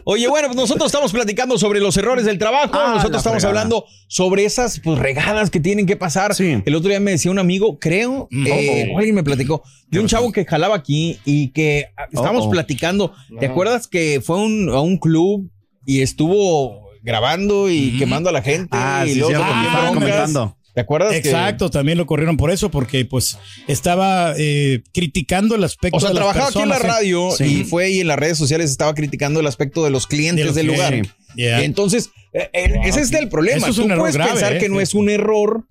Oye, 0.05 0.29
bueno, 0.29 0.47
pues 0.49 0.57
nosotros 0.57 0.87
estamos 0.87 1.13
platicando 1.13 1.59
sobre 1.59 1.81
los 1.81 1.97
errores 1.97 2.25
del 2.25 2.39
trabajo. 2.39 2.71
Ah, 2.75 2.93
nosotros 2.95 3.19
estamos 3.19 3.43
fregada. 3.43 3.63
hablando 3.63 3.85
sobre 4.07 4.45
esas 4.45 4.81
pues, 4.81 4.99
regadas 4.99 5.51
que 5.51 5.59
tienen 5.59 5.85
que 5.87 5.97
pasar. 5.97 6.33
El 6.39 6.75
otro 6.77 6.89
día 6.91 7.01
me 7.01 7.11
decía 7.13 7.31
un 7.31 7.39
amigo, 7.41 7.79
creo, 7.81 8.29
eh, 8.31 8.87
Oh. 8.91 8.95
o 8.95 8.99
alguien 8.99 9.17
me 9.17 9.25
platicó, 9.25 9.63
de 9.89 9.99
un 9.99 10.07
chavo 10.07 10.31
que 10.31 10.45
jalaba 10.45 10.77
aquí 10.77 11.19
y 11.25 11.49
que 11.49 11.87
ah, 11.97 12.05
estábamos 12.13 12.47
Oh. 12.47 12.51
platicando. 12.51 13.13
¿Te 13.41 13.47
acuerdas 13.47 13.89
que 13.89 14.21
fue 14.25 14.37
un- 14.37 14.69
a 14.71 14.81
un 14.81 14.97
club 14.99 15.51
y 15.87 16.03
estuvo 16.03 16.90
grabando 17.03 17.71
y 17.71 17.97
quemando 17.99 18.29
a 18.29 18.33
la 18.33 18.43
gente? 18.43 18.71
Ah, 18.73 19.05
y 19.07 19.15
sí, 19.15 19.19
luego 19.21 19.35
broncas? 19.43 19.89
comentando. 19.93 20.57
¿Te 20.73 20.83
acuerdas? 20.83 21.11
que- 21.11 21.19
Exacto, 21.19 21.69
también 21.69 21.99
lo 21.99 22.07
corrieron 22.07 22.37
por 22.37 22.51
eso, 22.53 22.71
porque 22.71 23.05
pues 23.05 23.37
estaba 23.67 24.35
eh, 24.39 24.83
criticando 24.93 25.57
el 25.57 25.65
aspecto 25.65 25.97
O 25.97 26.01
sea, 26.01 26.11
de 26.11 26.15
las 26.15 26.23
trabajaba 26.23 26.49
aquí 26.49 26.61
en 26.61 26.69
la 26.69 26.77
¿eh? 26.77 26.79
radio 26.79 27.31
Sí. 27.37 27.61
y 27.63 27.65
fue 27.65 27.91
y 27.91 28.01
en 28.01 28.07
las 28.07 28.19
redes 28.19 28.39
sociales 28.39 28.71
estaba 28.71 28.95
criticando 28.95 29.41
el 29.41 29.47
aspecto 29.49 29.83
de 29.85 29.91
los 29.91 30.07
clientes 30.07 30.43
De 30.45 30.47
los 30.47 30.55
del 30.55 30.67
lugar. 30.69 30.95
Yeah. 31.35 31.63
Entonces, 31.65 32.11
eh, 32.33 32.51
ese 32.85 33.01
es 33.01 33.13
el 33.13 33.29
problema. 33.29 33.67
Es 33.69 33.75
Tú 33.77 33.89
puedes 33.89 34.15
grave, 34.15 34.31
pensar 34.33 34.57
eh, 34.57 34.59
que 34.59 34.69
no 34.69 34.81
es 34.81 34.95
un 34.95 35.11
error 35.11 35.65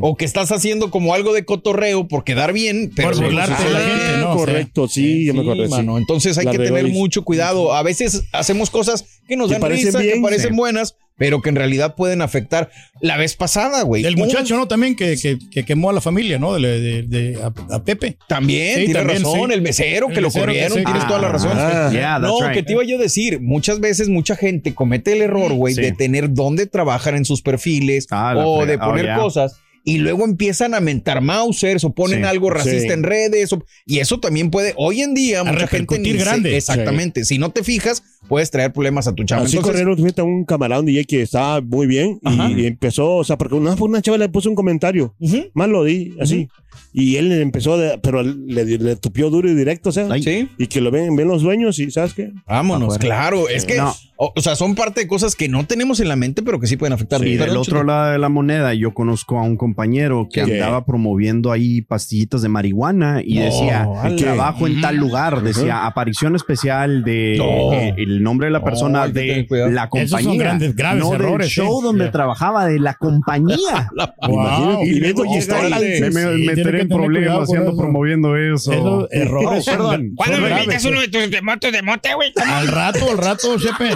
o 0.00 0.16
que 0.16 0.24
estás 0.24 0.50
haciendo 0.52 0.90
como 0.90 1.12
algo 1.14 1.32
de 1.34 1.44
cotorreo 1.44 2.08
por 2.08 2.24
quedar 2.24 2.52
bien, 2.52 2.90
pero 2.94 3.10
Por 3.10 3.22
burlarte 3.24 3.62
de 3.64 3.70
la 3.70 3.80
gente, 3.80 4.16
¿no? 4.20 4.34
correcto, 4.36 4.88
sí, 4.88 5.26
ya 5.26 5.32
me 5.32 5.42
Sí, 5.42 5.48
acordé. 5.48 5.64
sí. 5.66 5.70
mano. 5.70 5.98
Entonces 5.98 6.38
hay 6.38 6.46
La 6.46 6.52
que 6.52 6.58
tener 6.58 6.86
y- 6.86 6.92
mucho 6.92 7.22
cuidado. 7.22 7.72
A 7.74 7.82
veces 7.82 8.22
hacemos 8.32 8.70
cosas 8.70 9.04
que 9.28 9.36
nos 9.36 9.48
Que 9.48 9.54
dan 9.54 9.60
parecen 9.60 9.86
risa, 9.86 10.00
que 10.00 10.20
parecen 10.22 10.50
sí. 10.50 10.56
buenas, 10.56 10.96
pero 11.18 11.42
que 11.42 11.50
en 11.50 11.56
realidad 11.56 11.94
pueden 11.96 12.22
afectar. 12.22 12.70
La 13.00 13.16
vez 13.18 13.36
pasada, 13.36 13.82
güey. 13.82 14.04
El 14.06 14.16
muchacho, 14.16 14.56
¿no? 14.56 14.66
También 14.68 14.96
que, 14.96 15.16
que, 15.16 15.36
que 15.50 15.64
quemó 15.64 15.90
a 15.90 15.92
la 15.92 16.00
familia, 16.00 16.38
¿no? 16.38 16.54
De, 16.54 16.80
de- 16.80 17.02
de- 17.02 17.42
a, 17.42 17.52
a 17.74 17.84
Pepe. 17.84 18.16
También, 18.28 18.76
Sí, 18.78 18.84
tiene 18.86 18.94
también, 19.00 19.22
razón, 19.22 19.48
sí. 19.48 19.54
el 19.54 19.62
mesero 19.62 20.08
que 20.08 20.14
El 20.14 20.22
lo 20.22 20.28
mesero 20.28 20.46
que 20.46 20.52
corrieron, 20.52 20.78
sí. 20.78 20.84
tienes 20.84 21.06
toda 21.06 21.20
la 21.20 21.28
razón. 21.28 21.52
Ah, 21.54 21.90
yeah, 21.92 22.18
no, 22.18 22.40
right. 22.40 22.52
que 22.54 22.62
te 22.62 22.72
iba 22.72 22.84
yo 22.84 22.96
a 22.96 23.02
decir, 23.02 23.40
muchas 23.40 23.80
veces 23.80 24.08
mucha 24.08 24.36
gente 24.36 24.74
comete 24.74 25.12
el 25.12 25.22
error, 25.22 25.52
güey, 25.52 25.74
Sí. 25.74 25.82
de 25.82 25.92
tener 25.92 26.32
dónde 26.32 26.66
trabajar 26.66 27.14
en 27.14 27.24
sus 27.24 27.42
perfiles 27.42 28.06
Ah, 28.10 28.34
o 28.36 28.64
de 28.64 28.78
poner 28.78 29.04
oh, 29.04 29.08
yeah. 29.08 29.16
cosas. 29.18 29.56
Y 29.84 29.98
luego 29.98 30.24
empiezan 30.26 30.74
a 30.74 30.80
mentar 30.80 31.22
Mausers 31.22 31.82
o 31.84 31.94
ponen 31.94 32.18
Sí. 32.20 32.24
algo 32.26 32.50
racista 32.50 32.88
Sí. 32.88 32.92
en 32.92 33.02
redes. 33.04 33.52
o- 33.54 33.64
y 33.86 34.00
eso 34.00 34.20
también 34.20 34.50
puede, 34.50 34.74
hoy 34.76 35.00
en 35.00 35.14
día, 35.14 35.44
mucha 35.44 35.66
gente. 35.66 35.98
ni 35.98 36.10
se- 36.12 36.16
grande. 36.18 36.56
exactamente. 36.58 37.24
Si 37.24 37.38
no 37.38 37.50
te 37.52 37.64
fijas, 37.64 38.02
puedes 38.26 38.50
traer 38.50 38.72
problemas 38.72 39.06
a 39.06 39.14
tu 39.14 39.24
chamba. 39.24 39.44
Así 39.44 39.56
Entonces, 39.56 39.72
corrieron 39.82 39.96
fíjate, 39.96 40.20
a 40.20 40.24
un 40.24 40.44
camarada, 40.44 40.80
un 40.80 40.86
DJ 40.86 41.04
que 41.04 41.22
estaba 41.22 41.60
muy 41.60 41.86
bien 41.86 42.18
y, 42.22 42.62
y 42.62 42.66
empezó, 42.66 43.16
o 43.16 43.24
sea, 43.24 43.38
porque 43.38 43.54
una, 43.54 43.74
una 43.74 44.02
chava 44.02 44.18
le 44.18 44.28
puso 44.28 44.48
un 44.48 44.56
comentario, 44.56 45.14
más 45.54 45.68
lo 45.68 45.84
di, 45.84 46.14
así. 46.20 46.48
Y 46.92 47.16
él 47.16 47.30
empezó, 47.32 47.76
de- 47.76 47.98
pero 47.98 48.22
le, 48.22 48.64
le 48.64 48.96
tupió 48.96 49.30
duro 49.30 49.48
y 49.50 49.54
directo, 49.54 49.90
o 49.90 49.92
sea. 49.92 50.08
Sí. 50.20 50.48
Y 50.58 50.66
que 50.68 50.80
lo 50.80 50.90
ven, 50.90 51.14
ven 51.16 51.28
los 51.28 51.42
dueños 51.42 51.78
y, 51.78 51.90
¿sabes 51.90 52.14
qué? 52.14 52.30
vámonos, 52.46 52.94
Afuera. 52.96 53.16
claro. 53.16 53.48
Es 53.48 53.64
que, 53.66 53.76
No. 53.76 53.94
o, 54.16 54.32
o 54.34 54.40
sea, 54.40 54.56
son 54.56 54.74
parte 54.74 55.00
de 55.02 55.06
cosas 55.06 55.36
que 55.36 55.48
no 55.48 55.66
tenemos 55.66 56.00
en 56.00 56.08
la 56.08 56.16
mente, 56.16 56.42
pero 56.42 56.58
que 56.58 56.66
sí 56.66 56.76
pueden 56.76 56.94
afectar. 56.94 57.24
Y 57.26 57.36
del 57.36 57.56
otro 57.56 57.84
lado 57.84 58.12
de 58.12 58.18
la 58.18 58.28
moneda, 58.30 58.72
yo 58.74 58.94
conozco 58.94 59.38
a 59.38 59.42
un 59.42 59.56
compañero 59.56 60.28
que 60.32 60.44
¿Qué? 60.44 60.54
andaba 60.54 60.84
promoviendo 60.86 61.52
ahí 61.52 61.82
pastillitas 61.82 62.40
de 62.42 62.48
marihuana 62.48 63.22
y 63.24 63.34
No, 63.38 63.44
decía, 63.44 63.88
¿qué? 64.16 64.22
trabajo 64.24 64.66
en 64.66 64.80
tal 64.80 64.96
lugar, 64.96 65.42
decía, 65.42 65.86
aparición 65.86 66.36
especial 66.36 67.04
de 67.04 67.34
No. 67.38 67.72
eh, 67.74 67.94
el 68.08 68.22
nombre 68.22 68.46
de 68.46 68.52
la 68.52 68.64
persona 68.64 69.10
tener 69.12 69.46
de 69.46 69.70
la 69.70 69.84
Esos 69.84 69.90
compañía. 69.90 70.18
son 70.20 70.36
grandes, 70.38 70.74
graves 70.76 71.02
no 71.04 71.14
errores, 71.14 71.46
del 71.46 71.48
show 71.64 71.80
¿eh? 71.80 71.84
donde 71.84 72.04
Yeah. 72.04 72.12
trabajaba, 72.12 72.66
de 72.66 72.78
la 72.80 72.94
compañía. 72.94 73.90
Wow. 74.28 74.82
y 74.84 75.00
luego 75.00 75.24
Y 75.24 75.28
llega 75.28 75.38
está- 75.38 75.66
y- 75.80 76.00
me, 76.00 76.10
me- 76.10 76.36
Sí, 76.36 76.46
meteré 76.46 76.80
en 76.82 76.88
problemas 76.88 77.48
eso. 77.50 77.76
promoviendo 77.76 78.36
eso. 78.36 78.72
Esos 78.72 79.08
errores 79.12 79.64
son 79.64 79.76
perdón. 79.76 80.12
¿Cuándo 80.16 80.38
me 80.38 80.50
invitas 80.50 80.84
uno 80.84 81.00
de 81.00 81.08
tus 81.08 81.42
motos 81.42 81.72
de 81.72 81.82
mote, 81.82 82.14
güey? 82.14 82.32
Al 82.46 82.68
rato, 82.68 83.10
al 83.10 83.18
rato, 83.18 83.58
Chepe. 83.58 83.90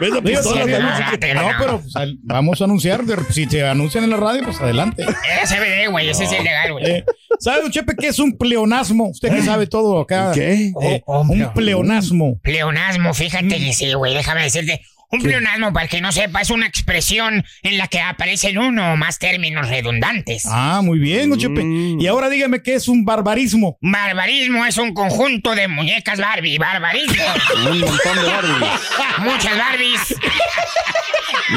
Ves 0.00 0.10
la 0.10 0.20
Digo, 0.20 0.40
pistola, 0.40 0.64
sí, 0.64 0.70
la 0.70 1.34
no, 1.42 1.48
pero 1.58 1.80
pues, 1.80 1.96
al- 1.96 2.18
vamos 2.22 2.60
a 2.60 2.64
anunciar. 2.64 3.04
de- 3.04 3.16
Si 3.32 3.46
se 3.46 3.66
anuncian 3.66 4.04
en 4.04 4.10
la 4.10 4.16
radio, 4.16 4.42
pues 4.44 4.60
adelante. 4.60 5.02
Era 5.02 5.46
CBD, 5.46 5.88
güey. 5.90 6.08
Ese 6.10 6.24
es 6.24 6.32
ilegal, 6.32 6.72
güey. 6.72 6.84
Eh, 6.84 7.04
¿Sabe, 7.38 7.62
don 7.62 7.70
Chepe, 7.70 7.94
qué 7.98 8.08
es 8.08 8.18
un 8.18 8.36
pleonasmo? 8.36 9.08
Usted 9.08 9.30
que 9.30 9.42
sabe 9.42 9.66
todo 9.66 10.00
acá. 10.00 10.32
¿Qué? 10.34 10.72
Eh, 10.82 11.02
Oh, 11.06 11.18
oh, 11.18 11.20
un 11.22 11.28
pleo- 11.38 11.52
pleonasmo. 11.54 12.38
Pleonasmo, 12.42 13.14
fíjate 13.14 13.48
que 13.58 13.72
sí, 13.72 13.92
güey. 13.94 14.14
Déjame 14.14 14.42
decirte. 14.42 14.82
Un 15.10 15.20
¿Qué? 15.20 15.28
pleonasmo, 15.28 15.72
para 15.72 15.84
el 15.84 15.90
que 15.90 16.00
no 16.00 16.10
sepa, 16.10 16.40
es 16.40 16.50
una 16.50 16.66
expresión 16.66 17.44
en 17.62 17.78
la 17.78 17.86
que 17.86 18.00
aparecen 18.00 18.58
uno 18.58 18.92
o 18.92 18.96
más 18.96 19.18
términos 19.18 19.68
redundantes. 19.68 20.44
Ah, 20.50 20.80
muy 20.82 20.98
bien, 20.98 21.30
don 21.30 21.38
Chepe. 21.38 21.62
Mm. 21.62 22.00
Y 22.00 22.06
ahora 22.08 22.28
dígame 22.28 22.62
qué 22.62 22.74
es 22.74 22.88
un 22.88 23.04
barbarismo. 23.04 23.78
Barbarismo 23.80 24.66
es 24.66 24.78
un 24.78 24.94
conjunto 24.94 25.54
de 25.54 25.68
muñecas 25.68 26.20
Barbie. 26.20 26.58
Barbarismo. 26.58 27.22
Un 27.70 27.80
montón 27.80 28.16
de 28.16 28.22
Barbies. 28.24 28.80
Muchas 29.18 29.58
Barbies. 29.58 30.14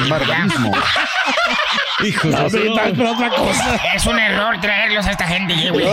Barbarismo. 0.09 0.71
Hijos 2.03 2.31
No, 2.31 2.49
de 2.49 2.69
otra 2.69 3.29
cosa. 3.29 3.79
Es 3.93 4.05
un 4.05 4.17
error 4.17 4.59
traerlos 4.61 5.05
a 5.05 5.11
esta 5.11 5.27
gente, 5.27 5.69
güey. 5.71 5.85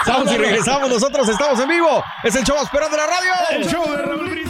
Estamos 0.00 0.32
y 0.32 0.36
regresamos. 0.36 0.88
Nosotros 0.88 1.28
estamos 1.28 1.58
en 1.60 1.68
vivo. 1.68 2.04
Es 2.22 2.34
el 2.36 2.44
show 2.44 2.56
de 2.56 2.96
la 2.96 3.06
radio. 3.06 3.32
El 3.50 3.68
show 3.68 3.90
de 3.90 4.02
Raúl. 4.02 4.49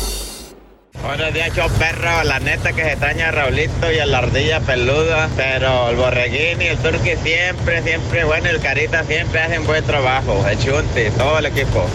Buenos 0.99 1.33
días, 1.33 1.53
show 1.55 1.67
perro. 1.79 2.23
La 2.23 2.39
neta 2.39 2.73
que 2.73 2.83
se 2.83 2.91
extraña 2.91 3.29
a 3.29 3.31
Raulito 3.31 3.91
y 3.91 3.99
a 3.99 4.05
la 4.05 4.19
ardilla 4.19 4.59
peluda. 4.59 5.29
Pero 5.35 5.89
el 5.89 5.95
borreguín 5.95 6.61
y 6.61 6.65
el 6.65 6.77
turqui 6.77 7.15
siempre, 7.23 7.81
siempre, 7.81 8.23
bueno, 8.25 8.49
el 8.49 8.59
carita 8.59 9.03
siempre 9.03 9.41
hacen 9.41 9.65
buen 9.65 9.83
trabajo. 9.85 10.45
El 10.47 10.59
chunti, 10.59 11.09
todo 11.17 11.39
el 11.39 11.47
equipo. 11.47 11.85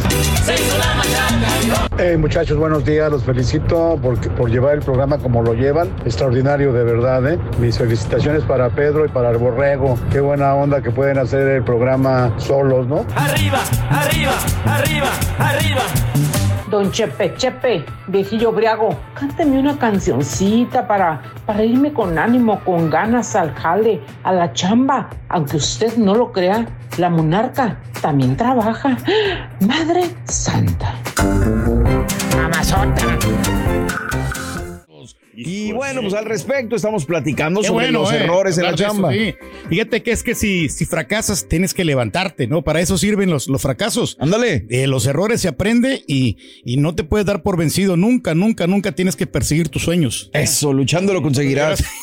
Hey, 1.99 2.17
muchachos, 2.17 2.57
buenos 2.57 2.85
días. 2.85 3.11
Los 3.11 3.23
felicito 3.23 3.99
por, 4.03 4.19
por 4.35 4.51
llevar 4.51 4.75
el 4.75 4.83
programa 4.83 5.19
como 5.19 5.43
lo 5.43 5.55
llevan. 5.55 5.89
Extraordinario, 6.05 6.73
de 6.73 6.85
verdad. 6.85 7.33
¿eh? 7.33 7.39
Mis 7.59 7.79
felicitaciones 7.79 8.43
para 8.45 8.71
Pedro 8.71 9.05
y 9.05 9.09
para 9.09 9.31
el 9.31 9.37
Borrego. 9.37 9.99
Qué 10.11 10.21
buena 10.21 10.55
onda 10.55 10.83
que 10.83 10.91
pueden 10.91 11.19
hacer 11.19 11.47
el 11.49 11.63
programa 11.63 12.33
solos, 12.39 12.87
¿no? 12.87 13.07
Arriba, 13.15 13.61
arriba, 13.91 14.35
arriba, 14.65 15.11
arriba. 15.39 15.83
Don 16.71 16.91
Chepe, 16.91 17.35
Chepe, 17.37 17.85
viejillo 18.09 18.51
briago, 18.51 18.89
cánteme 19.15 19.59
una 19.59 19.79
cancioncita 19.79 20.87
para, 20.87 21.23
para 21.47 21.63
irme 21.63 21.93
con 21.93 22.19
ánimo, 22.19 22.61
con 22.65 22.91
ganas 22.91 23.37
al 23.37 23.55
jale, 23.55 24.01
a 24.25 24.33
la 24.33 24.53
chamba. 24.53 25.09
Aunque 25.29 25.59
usted 25.59 25.97
no 25.97 26.15
lo 26.15 26.33
crea, 26.33 26.67
la 26.99 27.09
monarca 27.09 27.79
también 28.01 28.37
trabaja. 28.37 28.97
Madre 29.61 30.11
Santa. 30.25 30.95
Mamazota. 32.37 33.07
Y 35.37 35.73
bueno, 35.73 36.01
pues 36.01 36.15
al 36.15 36.25
respecto 36.25 36.77
estamos 36.77 37.05
platicando 37.05 37.61
Qué 37.61 37.67
sobre 37.69 37.87
bueno, 37.87 38.01
los 38.01 38.13
eh, 38.13 38.17
errores 38.25 38.57
en 38.59 38.65
la 38.65 38.71
de 38.71 38.75
eso, 38.77 38.85
chamba. 38.85 39.13
sí. 39.13 39.35
Fíjate 39.69 40.03
que 40.03 40.11
es 40.13 40.23
que 40.23 40.35
si, 40.35 40.69
si 40.69 40.85
fracasas, 40.87 41.47
tienes 41.49 41.75
que 41.75 41.85
levantarte, 41.85 42.47
¿no? 42.47 42.63
Para 42.63 42.81
eso 42.81 42.97
sirven 42.99 43.31
los, 43.31 43.49
los 43.49 43.61
fracasos. 43.63 44.17
Ándale. 44.21 44.61
De 44.61 44.87
los 44.87 45.07
errores 45.07 45.41
se 45.41 45.49
aprende 45.49 46.03
y, 46.07 46.37
y 46.65 46.79
no 46.79 46.95
te 46.95 47.05
puedes 47.05 47.27
dar 47.27 47.43
por 47.43 47.57
vencido. 47.57 47.97
Nunca, 47.97 48.35
nunca, 48.35 48.67
nunca 48.67 48.93
tienes 48.93 49.17
que 49.17 49.27
perseguir 49.27 49.69
tus 49.69 49.83
sueños. 49.83 50.31
Eso, 50.33 50.73
luchando 50.73 51.13
lo 51.13 51.23
conseguirás. 51.23 51.83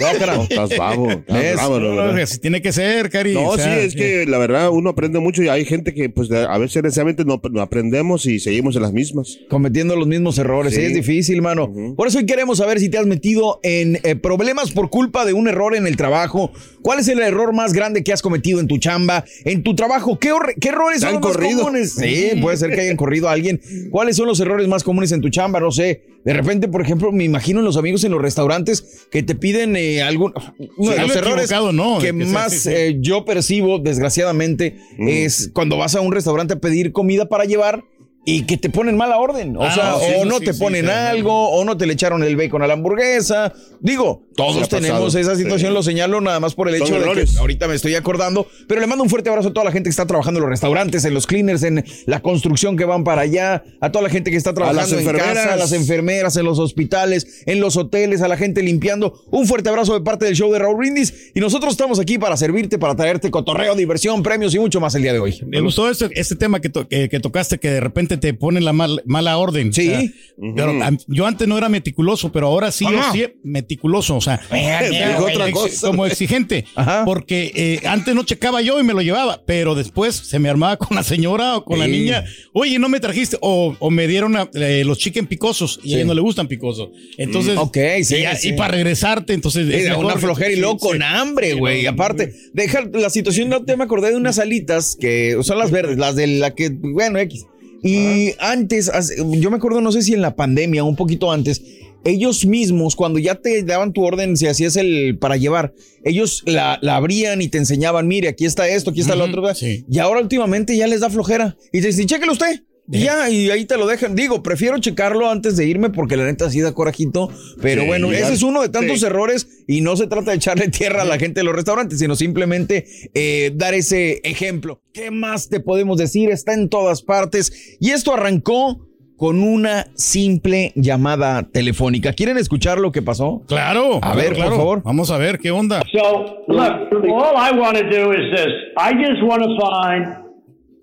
No, 0.00 0.06
estás 0.06 0.20
bravo, 0.20 0.46
estás 0.48 0.68
¿Ves? 0.68 1.54
bravo, 1.54 1.80
No, 1.80 2.14
tiene 2.40 2.62
que 2.62 2.72
ser, 2.72 3.10
Cari. 3.10 3.34
No, 3.34 3.48
O 3.48 3.58
sí, 3.58 3.68
es 3.68 3.96
que 3.96 4.24
la 4.24 4.38
verdad 4.38 4.70
uno 4.70 4.90
aprende 4.90 5.18
mucho 5.18 5.42
y 5.42 5.48
hay 5.48 5.64
gente 5.64 5.94
que 5.94 6.08
pues 6.08 6.30
a 6.30 6.56
veces 6.58 6.80
necesariamente 6.80 7.24
no, 7.24 7.40
no 7.50 7.60
aprendemos 7.60 8.24
y 8.26 8.38
seguimos 8.38 8.76
en 8.76 8.82
las 8.82 8.92
mismas. 8.92 9.38
Cometiendo 9.48 9.96
los 9.96 10.06
mismos 10.06 10.38
errores. 10.38 10.74
Sí. 10.74 10.82
Es 10.82 10.94
difícil, 10.94 11.42
mano. 11.42 11.72
Por 11.96 12.06
eso 12.06 12.18
hoy 12.18 12.26
queremos 12.26 12.58
saber 12.58 12.67
si 12.78 12.88
te 12.90 12.98
has 12.98 13.06
metido 13.06 13.60
en 13.62 13.98
eh, 14.02 14.14
problemas 14.16 14.72
por 14.72 14.90
culpa 14.90 15.24
de 15.24 15.32
un 15.32 15.48
error 15.48 15.74
en 15.74 15.86
el 15.86 15.96
trabajo. 15.96 16.52
¿Cuál 16.82 16.98
es 17.00 17.08
el 17.08 17.20
error 17.20 17.54
más 17.54 17.72
grande 17.72 18.04
que 18.04 18.12
has 18.12 18.20
cometido 18.22 18.60
en 18.60 18.66
tu 18.68 18.78
chamba, 18.78 19.24
en 19.44 19.62
tu 19.62 19.74
trabajo? 19.74 20.18
¿Qué, 20.18 20.28
errores 20.68 21.00
¿Te 21.00 21.06
son 21.06 21.08
han 21.08 21.14
los 21.14 21.22
más 21.22 21.32
corrido? 21.36 21.58
comunes? 21.60 21.92
Sí, 21.94 22.32
puede 22.40 22.56
ser 22.56 22.70
que 22.74 22.80
hayan 22.82 22.96
corrido 22.96 23.28
a 23.28 23.32
alguien. 23.32 23.60
¿Cuáles 23.90 24.16
son 24.16 24.26
los 24.26 24.38
errores 24.40 24.68
más 24.68 24.82
comunes 24.84 25.10
en 25.12 25.20
tu 25.22 25.30
chamba? 25.30 25.60
No 25.60 25.70
sé. 25.70 26.02
De 26.24 26.32
repente, 26.34 26.68
por 26.68 26.82
ejemplo, 26.82 27.10
me 27.12 27.24
imagino 27.24 27.60
en 27.60 27.64
los 27.64 27.76
amigos 27.78 28.04
en 28.04 28.12
los 28.12 28.20
restaurantes 28.20 29.06
que 29.10 29.22
te 29.22 29.34
piden 29.34 29.76
eh, 29.76 30.02
algún... 30.02 30.34
Uno 30.76 30.90
de 30.90 30.98
los 30.98 31.16
errores 31.16 31.48
que 31.48 32.06
Que 32.06 32.12
sea 32.12 32.32
más 32.32 32.52
sí. 32.52 32.70
eh, 32.70 32.96
yo 33.00 33.24
percibo, 33.24 33.78
desgraciadamente, 33.78 34.76
Mm. 34.98 35.08
es 35.08 35.50
cuando 35.54 35.76
vas 35.76 35.94
a 35.94 36.00
un 36.00 36.12
restaurante 36.12 36.54
a 36.54 36.58
pedir 36.58 36.92
comida 36.92 37.28
para 37.28 37.44
llevar 37.44 37.84
y 38.30 38.42
que 38.44 38.58
te 38.58 38.68
ponen 38.68 38.96
mala 38.96 39.16
orden. 39.18 39.56
O 39.56 39.62
Ah, 39.62 39.72
sea, 39.72 39.90
no, 39.92 39.98
sí, 40.00 40.06
o 40.20 40.24
no 40.26 40.38
sí, 40.38 40.44
te 40.44 40.52
sí, 40.52 40.60
ponen 40.60 40.88
algo, 40.90 41.48
o 41.50 41.64
no 41.64 41.76
te 41.78 41.86
le 41.86 41.94
echaron 41.94 42.22
el 42.22 42.36
bacon 42.36 42.62
a 42.62 42.66
la 42.66 42.74
hamburguesa. 42.74 43.52
Digo, 43.80 44.24
Todos 44.38 44.68
tenemos 44.68 45.14
esa 45.14 45.36
situación, 45.36 45.70
Sí. 45.70 45.74
lo 45.74 45.82
señalo 45.82 46.20
nada 46.20 46.40
más 46.40 46.54
por 46.54 46.68
el 46.68 46.78
Son 46.78 46.86
hecho 46.86 46.94
de 46.96 47.00
errores. 47.02 47.32
que 47.32 47.38
ahorita 47.38 47.68
me 47.68 47.74
estoy 47.74 47.94
acordando, 47.94 48.46
pero 48.66 48.80
le 48.80 48.86
mando 48.86 49.02
un 49.04 49.10
fuerte 49.10 49.28
abrazo 49.28 49.48
a 49.48 49.52
toda 49.52 49.64
la 49.64 49.72
gente 49.72 49.88
que 49.88 49.90
está 49.90 50.06
trabajando 50.06 50.38
en 50.38 50.42
los 50.42 50.50
restaurantes, 50.50 51.04
en 51.04 51.12
los 51.14 51.26
cleaners, 51.26 51.62
en 51.64 51.84
la 52.06 52.20
construcción 52.20 52.76
que 52.76 52.84
van 52.84 53.04
para 53.04 53.22
allá, 53.22 53.64
a 53.80 53.90
toda 53.92 54.02
la 54.04 54.10
gente 54.10 54.30
que 54.30 54.36
está 54.36 54.54
trabajando 54.54 54.82
las 54.82 54.92
en 54.92 54.98
enfermeras. 55.00 55.34
casa, 55.34 55.52
a 55.52 55.56
las 55.56 55.72
enfermeras, 55.72 56.36
en 56.36 56.44
los 56.44 56.58
hospitales, 56.58 57.42
en 57.46 57.60
los 57.60 57.76
hoteles, 57.76 58.22
a 58.22 58.28
la 58.28 58.36
gente 58.36 58.62
limpiando. 58.62 59.20
Un 59.30 59.46
fuerte 59.46 59.68
abrazo 59.68 59.94
de 59.94 60.00
parte 60.02 60.24
del 60.24 60.36
show 60.36 60.52
de 60.52 60.58
Raúl 60.60 60.76
Brindis 60.76 61.32
y 61.34 61.40
nosotros 61.40 61.72
estamos 61.72 61.98
aquí 61.98 62.18
para 62.18 62.36
servirte, 62.36 62.78
para 62.78 62.94
traerte 62.94 63.30
cotorreo, 63.30 63.74
diversión, 63.74 64.22
premios 64.22 64.54
y 64.54 64.58
mucho 64.58 64.80
más 64.80 64.94
el 64.94 65.02
día 65.02 65.12
de 65.12 65.18
hoy. 65.18 65.40
Me 65.46 65.60
gustó 65.60 65.90
este, 65.90 66.08
este 66.14 66.36
tema 66.36 66.60
que, 66.60 66.68
to- 66.68 66.86
que, 66.88 67.08
que 67.08 67.20
tocaste, 67.20 67.58
que 67.58 67.70
de 67.70 67.80
repente 67.80 68.16
te 68.16 68.34
ponen 68.34 68.64
la 68.64 68.72
mal- 68.72 69.02
mala 69.04 69.36
orden. 69.38 69.72
Sí. 69.72 69.88
O 69.88 69.92
sea, 69.92 70.52
pero, 70.54 70.72
yo 71.08 71.26
antes 71.26 71.48
no 71.48 71.58
era 71.58 71.68
meticuloso, 71.68 72.30
pero 72.30 72.46
ahora 72.46 72.70
sí, 72.70 72.84
yo 72.84 73.00
sí 73.12 73.26
meticuloso. 73.42 74.16
O 74.16 74.20
sea, 74.20 74.27
Mira, 74.52 74.82
mira, 74.90 75.08
como 75.14 75.22
güey. 75.22 75.34
otra 75.36 75.50
cosa. 75.52 75.86
como 75.86 76.06
exigente. 76.06 76.64
Porque 77.04 77.52
eh, 77.54 77.86
antes 77.86 78.14
no 78.14 78.24
checaba 78.24 78.60
yo 78.62 78.78
y 78.80 78.82
me 78.82 78.92
lo 78.94 79.00
llevaba, 79.02 79.42
pero 79.46 79.74
después 79.74 80.14
se 80.14 80.38
me 80.38 80.48
armaba 80.48 80.76
con 80.76 80.96
la 80.96 81.02
señora 81.02 81.56
o 81.56 81.64
con 81.64 81.78
la 81.78 81.86
niña. 81.86 82.24
Oye, 82.52 82.78
no 82.78 82.88
me 82.88 83.00
trajiste. 83.00 83.38
O, 83.40 83.74
o 83.78 83.90
me 83.90 84.06
dieron 84.06 84.36
a- 84.36 84.48
eh, 84.54 84.82
los 84.84 84.98
chicken 84.98 85.26
picosos 85.26 85.80
y 85.82 85.88
Sí. 85.88 85.94
a 85.94 85.96
ella 85.98 86.06
no 86.06 86.14
le 86.14 86.20
gustan 86.20 86.48
picosos. 86.48 86.88
Entonces, 87.16 87.54
Mm, 87.54 87.58
ok, 87.58 87.78
sí, 88.02 88.16
y, 88.44 88.52
para 88.52 88.72
regresarte, 88.72 89.32
entonces. 89.32 89.68
Es 89.72 89.96
una 89.96 90.16
flojera 90.16 90.50
y 90.52 90.56
luego 90.56 90.78
con 90.78 91.02
hambre, 91.02 91.54
güey. 91.54 91.86
Aparte, 91.86 92.32
deja 92.52 92.82
la 92.92 93.10
situación, 93.10 93.48
no 93.48 93.64
te 93.64 93.76
me 93.76 93.84
acordé 93.84 94.10
de 94.10 94.16
unas 94.16 94.38
alitas 94.38 94.96
que 95.00 95.36
son 95.42 95.58
las 95.58 95.70
verdes, 95.70 95.98
las 95.98 96.16
de 96.16 96.26
la 96.26 96.54
que, 96.54 96.70
bueno, 96.70 97.18
X. 97.18 97.44
Y 97.82 98.32
antes, 98.40 98.90
yo 99.38 99.50
me 99.50 99.56
acuerdo, 99.56 99.80
no 99.80 99.92
sé 99.92 100.02
si 100.02 100.12
en 100.12 100.20
la 100.20 100.34
pandemia, 100.34 100.82
un 100.82 100.96
poquito 100.96 101.30
antes, 101.30 101.62
ellos 102.04 102.46
mismos, 102.46 102.96
cuando 102.96 103.18
ya 103.18 103.34
te 103.36 103.62
daban 103.62 103.92
tu 103.92 104.04
orden, 104.04 104.36
si 104.36 104.46
hacías 104.46 104.76
el 104.76 105.18
para 105.18 105.36
llevar, 105.36 105.74
ellos 106.04 106.42
la, 106.46 106.78
la 106.82 106.96
abrían 106.96 107.42
y 107.42 107.48
te 107.48 107.58
enseñaban, 107.58 108.06
mire, 108.08 108.28
aquí 108.28 108.44
está 108.46 108.68
esto, 108.68 108.90
aquí 108.90 109.00
está 109.00 109.16
lo 109.16 109.24
otro. 109.24 109.42
Y 109.62 109.98
ahora 109.98 110.20
últimamente 110.20 110.76
ya 110.76 110.86
les 110.86 111.00
da 111.00 111.10
flojera. 111.10 111.56
Y 111.72 111.80
te 111.80 111.88
dicen, 111.88 112.06
chéquelo 112.06 112.32
usted. 112.32 112.62
Y 112.90 113.00
ya, 113.00 113.28
y 113.28 113.50
ahí 113.50 113.66
te 113.66 113.76
lo 113.76 113.86
dejan. 113.86 114.14
Digo, 114.14 114.42
prefiero 114.42 114.78
checarlo 114.78 115.28
antes 115.28 115.58
de 115.58 115.66
irme 115.66 115.90
porque 115.90 116.16
la 116.16 116.24
neta 116.24 116.50
sí 116.50 116.62
da 116.62 116.72
corajito. 116.72 117.28
Pero 117.60 117.82
Sí, 117.82 117.86
bueno, 117.86 118.10
ese 118.12 118.32
es 118.32 118.42
uno 118.42 118.62
de 118.62 118.70
tantos 118.70 119.00
Sí. 119.00 119.04
errores 119.06 119.46
y 119.66 119.82
no 119.82 119.94
se 119.94 120.06
trata 120.06 120.30
de 120.30 120.38
echarle 120.38 120.68
tierra 120.68 121.02
a 121.02 121.04
la 121.04 121.18
gente 121.18 121.40
de 121.40 121.44
los 121.44 121.54
restaurantes, 121.54 121.98
sino 121.98 122.16
simplemente 122.16 122.86
eh, 123.12 123.52
dar 123.54 123.74
ese 123.74 124.22
ejemplo. 124.24 124.80
¿Qué 124.94 125.10
más 125.10 125.50
te 125.50 125.60
podemos 125.60 125.98
decir? 125.98 126.30
Está 126.30 126.54
en 126.54 126.70
todas 126.70 127.02
partes. 127.02 127.52
Y 127.78 127.90
esto 127.90 128.14
arrancó 128.14 128.86
con 129.18 129.42
una 129.42 129.84
simple 129.94 130.72
llamada 130.76 131.42
telefónica. 131.42 132.12
¿Quieren 132.12 132.36
escuchar 132.38 132.78
lo 132.78 132.92
que 132.92 133.02
pasó? 133.02 133.42
Claro. 133.48 133.96
A 133.96 134.00
claro, 134.00 134.16
ver, 134.16 134.34
claro. 134.34 134.50
por 134.50 134.58
favor. 134.58 134.80
Vamos 134.84 135.10
a 135.10 135.18
ver 135.18 135.40
qué 135.40 135.50
onda. 135.50 135.82
So, 135.92 136.44
look, 136.46 136.92
all 137.12 137.34
I 137.36 137.50
want 137.58 137.76
to 137.76 137.82
do 137.82 138.12
is 138.12 138.30
this. 138.30 138.46
I 138.76 138.92
just 138.94 139.20
want 139.24 139.42
to 139.42 139.48
find 139.60 140.18